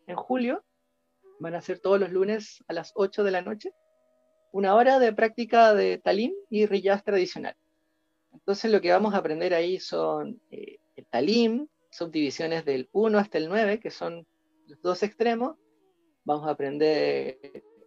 en 0.06 0.16
julio, 0.16 0.64
van 1.38 1.54
a 1.54 1.60
ser 1.60 1.78
todos 1.78 2.00
los 2.00 2.10
lunes 2.10 2.64
a 2.68 2.72
las 2.72 2.92
8 2.94 3.22
de 3.22 3.30
la 3.30 3.42
noche, 3.42 3.72
una 4.52 4.74
hora 4.74 4.98
de 4.98 5.12
práctica 5.12 5.74
de 5.74 5.98
talim 5.98 6.32
y 6.50 6.66
riyaz 6.66 7.04
tradicional. 7.04 7.54
Entonces 8.38 8.70
lo 8.70 8.80
que 8.80 8.92
vamos 8.92 9.14
a 9.14 9.18
aprender 9.18 9.54
ahí 9.54 9.80
son 9.80 10.40
eh, 10.50 10.78
el 10.94 11.06
talim, 11.06 11.68
subdivisiones 11.90 12.64
del 12.64 12.88
1 12.92 13.18
hasta 13.18 13.38
el 13.38 13.48
9, 13.48 13.80
que 13.80 13.90
son 13.90 14.26
los 14.66 14.80
dos 14.82 15.02
extremos. 15.02 15.56
Vamos 16.24 16.46
a 16.46 16.50
aprender 16.50 17.38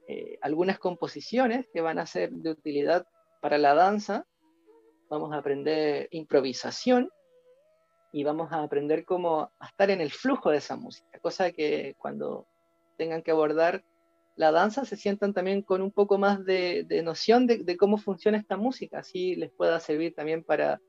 eh, 0.08 0.40
algunas 0.42 0.80
composiciones 0.80 1.68
que 1.72 1.82
van 1.82 2.00
a 2.00 2.06
ser 2.06 2.32
de 2.32 2.52
utilidad 2.52 3.06
para 3.42 3.58
la 3.58 3.74
danza. 3.74 4.26
Vamos 5.10 5.34
a 5.34 5.38
aprender 5.38 6.08
improvisación 6.12 7.10
y 8.12 8.24
vamos 8.24 8.52
a 8.52 8.64
aprender 8.64 9.06
cómo 9.06 9.52
estar 9.62 9.90
en 9.90 10.02
el 10.02 10.12
flujo 10.12 10.50
de 10.50 10.58
esa 10.58 10.76
música, 10.76 11.20
cosa 11.20 11.52
que 11.52 11.96
cuando 12.00 12.48
tengan 12.98 13.22
que 13.22 13.32
abordar 13.32 13.84
la 14.40 14.54
danza 14.54 14.86
se 14.86 14.96
sientan 14.96 15.34
también 15.34 15.62
con 15.62 15.82
un 15.82 15.92
poco 15.92 16.18
más 16.18 16.46
de, 16.46 16.86
noción 17.04 17.46
de, 17.46 17.76
cómo 17.76 17.98
funciona 17.98 18.38
esta 18.38 18.56
música, 18.56 19.00
así 19.00 19.36
les 19.36 19.52
pueda 19.52 19.82
servir 19.82 20.16
también 20.16 20.46
para 20.46 20.80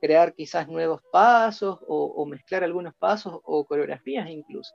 crear 0.00 0.32
quizás 0.32 0.66
nuevos 0.66 1.02
pasos 1.12 1.78
o, 1.86 2.24
mezclar 2.24 2.64
algunos 2.64 2.94
pasos 2.94 3.38
o 3.44 3.66
coreografías 3.66 4.30
incluso. 4.30 4.74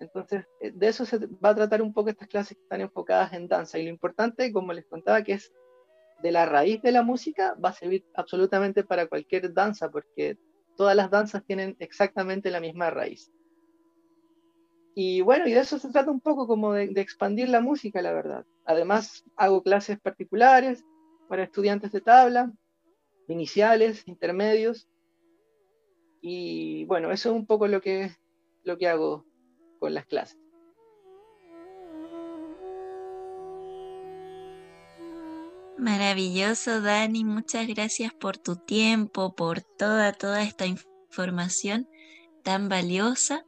Entonces, 0.00 0.46
eh, 0.58 0.72
de 0.74 0.88
eso 0.88 1.04
se 1.04 1.18
va 1.18 1.50
a 1.50 1.54
tratar 1.54 1.82
un 1.82 1.92
poco 1.92 2.08
estas 2.08 2.28
clases 2.28 2.56
que 2.56 2.62
están 2.62 2.80
enfocadas 2.80 3.34
en 3.34 3.46
danza. 3.46 3.78
Y 3.78 3.84
lo 3.84 3.90
importante, 3.90 4.50
como 4.50 4.72
les 4.72 4.86
contaba, 4.86 5.22
que 5.22 5.34
es 5.34 5.52
de 6.22 6.32
la 6.32 6.46
raíz 6.46 6.80
de 6.80 6.92
la 6.92 7.02
música, 7.02 7.54
va 7.62 7.68
a 7.68 7.74
servir 7.74 8.06
absolutamente 8.14 8.84
para 8.84 9.06
cualquier 9.06 9.52
danza, 9.52 9.90
porque 9.90 10.38
todas 10.78 10.96
las 10.96 11.10
danzas 11.10 11.44
tienen 11.44 11.76
exactamente 11.78 12.50
la 12.50 12.60
misma 12.60 12.88
raíz. 12.88 13.30
Y 14.94 15.22
bueno, 15.22 15.48
y 15.48 15.52
de 15.52 15.60
eso 15.60 15.78
se 15.78 15.90
trata 15.90 16.10
un 16.10 16.20
poco 16.20 16.46
como 16.46 16.72
de, 16.72 16.84
expandir 17.00 17.48
la 17.48 17.60
música, 17.60 18.00
la 18.00 18.12
verdad. 18.12 18.46
Además, 18.64 19.24
hago 19.36 19.62
clases 19.62 19.98
particulares 20.00 20.84
para 21.28 21.42
estudiantes 21.42 21.90
de 21.90 22.00
tabla, 22.00 22.52
iniciales, 23.26 24.06
intermedios. 24.06 24.88
Y 26.20 26.84
bueno, 26.84 27.10
eso 27.10 27.30
es 27.30 27.34
un 27.34 27.46
poco 27.46 27.66
lo 27.66 27.80
que, 27.80 28.12
lo 28.62 28.78
que 28.78 28.88
hago 28.88 29.26
con 29.80 29.94
las 29.94 30.06
clases. 30.06 30.38
Maravilloso, 35.76 36.80
Dani. 36.80 37.24
Muchas 37.24 37.66
gracias 37.66 38.14
por 38.14 38.38
tu 38.38 38.56
tiempo, 38.56 39.34
por 39.34 39.60
toda, 39.60 40.12
toda 40.12 40.44
esta 40.44 40.66
información 40.66 41.88
tan 42.44 42.68
valiosa. 42.68 43.44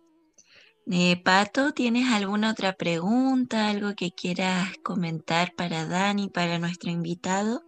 Eh, 0.89 1.21
Pato, 1.25 1.73
¿tienes 1.73 2.13
alguna 2.13 2.53
otra 2.53 2.75
pregunta, 2.75 3.69
algo 3.69 3.95
que 3.97 4.13
quieras 4.13 4.73
comentar 4.85 5.53
para 5.57 5.85
Dani, 5.85 6.29
para 6.29 6.61
nuestro 6.61 6.91
invitado? 6.91 7.65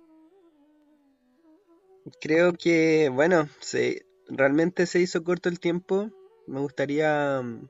Creo 2.20 2.52
que, 2.52 3.10
bueno, 3.12 3.48
se, 3.58 4.06
realmente 4.28 4.86
se 4.86 5.00
hizo 5.00 5.24
corto 5.24 5.48
el 5.48 5.58
tiempo. 5.58 6.12
Me 6.46 6.60
gustaría 6.60 7.42
mm, 7.42 7.68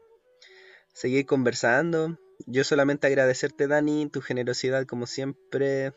seguir 0.93 1.25
conversando. 1.25 2.19
Yo 2.47 2.63
solamente 2.63 3.07
agradecerte, 3.07 3.69
Dani, 3.69 4.11
tu 4.11 4.21
generosidad 4.21 4.85
como 4.85 5.07
siempre. 5.07 5.95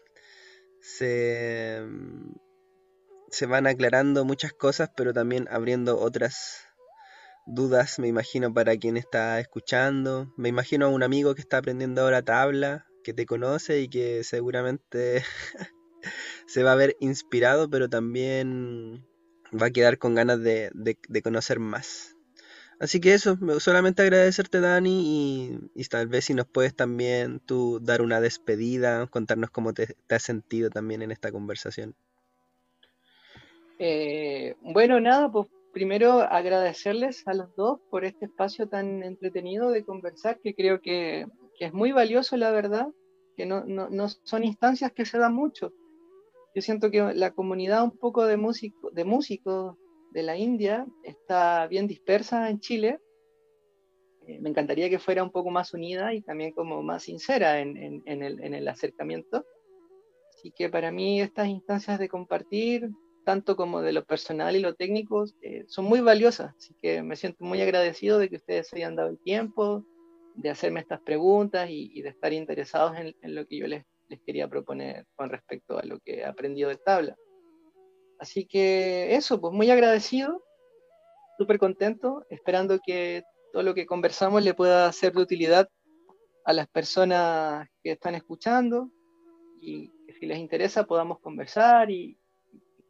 Se, 0.79 1.81
mm, 1.85 2.35
se 3.31 3.45
van 3.47 3.67
aclarando 3.67 4.23
muchas 4.23 4.53
cosas, 4.53 4.91
pero 4.95 5.11
también 5.11 5.49
abriendo 5.51 5.99
otras 5.99 6.70
dudas, 7.53 7.99
me 7.99 8.07
imagino, 8.07 8.53
para 8.53 8.77
quien 8.77 8.97
está 8.97 9.39
escuchando. 9.39 10.33
Me 10.37 10.49
imagino 10.49 10.85
a 10.85 10.89
un 10.89 11.03
amigo 11.03 11.35
que 11.35 11.41
está 11.41 11.57
aprendiendo 11.57 12.01
ahora 12.01 12.21
tabla, 12.21 12.85
que 13.03 13.13
te 13.13 13.25
conoce 13.25 13.81
y 13.81 13.87
que 13.87 14.23
seguramente 14.23 15.23
se 16.47 16.63
va 16.63 16.73
a 16.73 16.75
ver 16.75 16.95
inspirado, 16.99 17.69
pero 17.69 17.89
también 17.89 19.05
va 19.53 19.67
a 19.67 19.71
quedar 19.71 19.97
con 19.97 20.15
ganas 20.15 20.41
de, 20.41 20.71
de 20.73 21.21
conocer 21.21 21.59
más. 21.59 22.15
Así 22.81 22.99
que 22.99 23.13
eso, 23.13 23.37
solamente 23.59 24.01
agradecerte 24.01 24.59
Dani 24.59 25.69
y, 25.75 25.83
tal 25.83 26.07
vez 26.07 26.25
si 26.25 26.33
nos 26.33 26.47
puedes 26.47 26.75
también 26.75 27.39
tú 27.39 27.79
dar 27.79 28.01
una 28.01 28.19
despedida, 28.19 29.05
contarnos 29.05 29.51
cómo 29.51 29.71
te, 29.71 29.95
has 30.09 30.23
sentido 30.23 30.71
también 30.71 31.03
en 31.03 31.11
esta 31.11 31.31
conversación. 31.31 31.93
Eh, 33.77 34.55
bueno, 34.61 34.99
nada, 34.99 35.31
pues 35.31 35.45
primero 35.71 36.21
agradecerles 36.21 37.27
a 37.27 37.33
los 37.33 37.55
dos 37.55 37.79
por 37.89 38.05
este 38.05 38.25
espacio 38.25 38.67
tan 38.67 39.03
entretenido 39.03 39.71
de 39.71 39.83
conversar, 39.83 40.39
que 40.39 40.53
creo 40.53 40.81
que, 40.81 41.25
que 41.57 41.65
es 41.65 41.73
muy 41.73 41.91
valioso, 41.91 42.37
la 42.37 42.51
verdad, 42.51 42.87
que 43.35 43.45
no, 43.45 43.63
no, 43.65 43.89
no, 43.89 44.09
son 44.09 44.43
instancias 44.43 44.91
que 44.91 45.05
se 45.05 45.17
dan 45.17 45.33
mucho. 45.33 45.73
Yo 46.53 46.61
siento 46.61 46.91
que 46.91 47.13
la 47.13 47.31
comunidad 47.31 47.83
un 47.83 47.97
poco 47.97 48.25
de, 48.25 48.37
músico, 48.37 48.91
de 48.91 49.05
músicos 49.05 49.77
de 50.11 50.23
la 50.23 50.37
India 50.37 50.85
está 51.03 51.65
bien 51.67 51.87
dispersa 51.87 52.49
en 52.49 52.59
Chile. 52.59 52.99
Eh, 54.27 54.39
me 54.41 54.49
encantaría 54.49 54.89
que 54.89 54.99
fuera 54.99 55.23
un 55.23 55.31
poco 55.31 55.49
más 55.49 55.73
unida 55.73 56.13
y 56.13 56.21
también 56.21 56.51
como 56.51 56.83
más 56.83 57.03
sincera 57.03 57.59
en, 57.59 57.77
en, 57.77 58.23
el, 58.23 58.43
en, 58.43 58.53
el, 58.53 58.67
acercamiento. 58.67 59.45
Así 60.35 60.51
que 60.51 60.69
para 60.69 60.91
mí 60.91 61.21
estas 61.21 61.47
instancias 61.47 61.97
de 61.99 62.09
compartir, 62.09 62.89
tanto 63.23 63.55
como 63.55 63.81
de 63.81 63.93
lo 63.93 64.03
personal 64.05 64.55
y 64.55 64.59
lo 64.59 64.75
técnico, 64.75 65.25
eh, 65.41 65.65
son 65.67 65.85
muy 65.85 66.01
valiosas. 66.01 66.53
Así 66.57 66.73
que 66.81 67.01
me 67.03 67.15
siento 67.15 67.43
muy 67.43 67.61
agradecido 67.61 68.17
de 68.17 68.29
que 68.29 68.37
ustedes 68.37 68.73
hayan 68.73 68.95
dado 68.95 69.09
el 69.09 69.19
tiempo 69.19 69.85
de 70.35 70.49
hacerme 70.49 70.79
estas 70.79 71.01
preguntas 71.01 71.69
y, 71.69 71.91
y 71.93 72.01
de 72.01 72.09
estar 72.09 72.33
interesados 72.33 72.97
en, 72.97 73.35
lo 73.35 73.45
que 73.45 73.57
yo 73.57 73.67
les, 73.67 73.85
les 74.07 74.19
quería 74.21 74.47
proponer 74.47 75.05
con 75.15 75.29
respecto 75.29 75.77
a 75.77 75.83
lo 75.83 75.99
que 75.99 76.19
he 76.19 76.25
aprendido 76.25 76.69
de 76.69 76.77
tabla. 76.77 77.15
Así 78.19 78.45
que 78.45 79.15
eso, 79.15 79.41
pues 79.41 79.53
muy 79.53 79.69
agradecido, 79.71 80.43
súper 81.37 81.57
contento, 81.57 82.25
esperando 82.29 82.79
que 82.85 83.23
todo 83.51 83.63
lo 83.63 83.73
que 83.73 83.85
conversamos 83.85 84.43
le 84.43 84.53
pueda 84.53 84.91
ser 84.91 85.13
de 85.13 85.21
utilidad 85.21 85.67
a 86.45 86.53
las 86.53 86.67
personas 86.67 87.67
que 87.83 87.91
están 87.91 88.15
escuchando 88.15 88.89
y 89.59 89.89
que 90.05 90.13
si 90.13 90.25
les 90.25 90.39
interesa 90.39 90.85
podamos 90.85 91.19
conversar 91.19 91.91
y, 91.91 92.17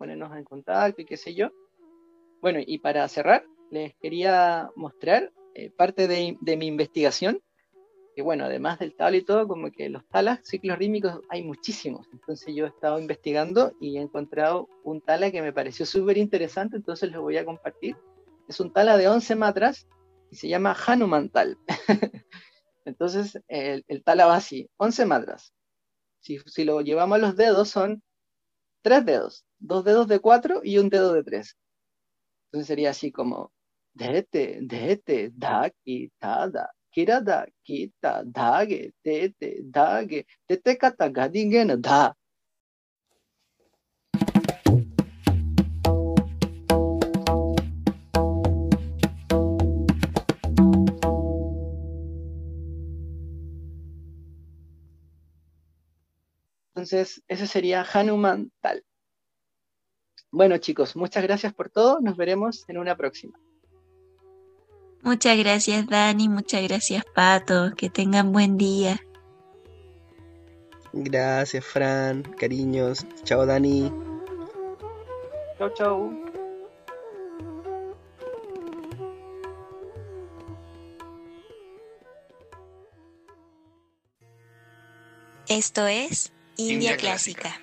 ponernos 0.01 0.35
en 0.35 0.43
contacto 0.43 0.99
y 0.99 1.05
qué 1.05 1.15
sé 1.15 1.35
yo. 1.35 1.51
Bueno, 2.41 2.59
y 2.65 2.79
para 2.79 3.07
cerrar, 3.07 3.45
les 3.69 3.93
quería 4.01 4.71
mostrar 4.75 5.31
eh, 5.53 5.69
parte 5.69 6.07
de, 6.07 6.37
de 6.41 6.57
mi 6.57 6.65
investigación 6.65 7.39
que 8.15 8.21
bueno, 8.21 8.45
además 8.45 8.79
del 8.79 8.95
tabla 8.95 9.17
y 9.17 9.21
todo, 9.21 9.47
como 9.47 9.71
que 9.71 9.89
los 9.89 10.05
talas, 10.07 10.39
ciclos 10.43 10.77
rítmicos, 10.77 11.21
hay 11.29 11.43
muchísimos. 11.43 12.07
Entonces 12.11 12.53
yo 12.53 12.65
he 12.65 12.69
estado 12.69 12.99
investigando 12.99 13.73
y 13.79 13.97
he 13.97 14.01
encontrado 14.01 14.67
un 14.83 15.01
tala 15.01 15.31
que 15.31 15.41
me 15.41 15.53
pareció 15.53 15.85
súper 15.85 16.17
interesante, 16.17 16.75
entonces 16.75 17.11
lo 17.11 17.21
voy 17.21 17.37
a 17.37 17.45
compartir. 17.45 17.95
Es 18.49 18.59
un 18.59 18.73
tala 18.73 18.97
de 18.97 19.07
11 19.07 19.35
matras 19.35 19.87
y 20.29 20.35
se 20.35 20.49
llama 20.49 20.75
Hanuman 20.85 21.29
Tal. 21.29 21.57
entonces 22.85 23.39
el, 23.47 23.85
el, 23.87 24.03
tala 24.03 24.25
va 24.25 24.35
así, 24.35 24.69
11 24.77 25.05
matras. 25.05 25.53
Si, 26.19 26.39
si 26.47 26.65
lo 26.65 26.81
llevamos 26.81 27.15
a 27.15 27.21
los 27.21 27.35
dedos 27.37 27.69
son 27.69 28.03
tres 28.81 29.05
dedos, 29.05 29.45
dos 29.61 29.85
dedos 29.85 30.07
de 30.07 30.19
cuatro 30.19 30.61
y 30.63 30.77
un 30.79 30.89
dedo 30.89 31.13
de 31.13 31.23
tres. 31.23 31.55
Entonces 32.47 32.67
sería 32.67 32.89
así 32.91 33.11
como, 33.11 33.51
dete, 33.93 34.59
dete, 34.61 35.31
da, 35.33 35.69
ki, 35.83 36.11
tada, 36.19 36.71
kirada, 36.91 37.47
kita, 37.63 38.23
dage, 38.25 38.93
tete, 39.03 39.59
dage, 39.63 40.25
tete 40.47 40.77
kata 40.77 41.09
gadingen 41.09 41.81
da. 41.81 42.15
Entonces, 56.73 57.21
ese 57.27 57.45
sería 57.47 57.85
Hanuman 57.93 58.51
Tal. 58.59 58.83
Bueno, 60.31 60.57
chicos, 60.57 60.95
muchas 60.95 61.23
gracias 61.23 61.53
por 61.53 61.69
todo. 61.69 61.99
Nos 61.99 62.15
veremos 62.15 62.63
en 62.69 62.77
una 62.77 62.95
próxima. 62.95 63.37
Muchas 65.03 65.37
gracias 65.37 65.87
Dani, 65.87 66.29
muchas 66.29 66.61
gracias 66.63 67.03
Pato, 67.15 67.73
que 67.75 67.89
tengan 67.89 68.31
buen 68.31 68.57
día. 68.57 68.99
Gracias 70.93 71.65
Fran, 71.65 72.21
cariños, 72.21 73.05
chao 73.23 73.45
Dani. 73.45 73.91
Chao, 75.57 75.73
chao. 75.73 76.11
Esto 85.47 85.87
es 85.87 86.31
India, 86.57 86.95
Clásica. 86.95 87.59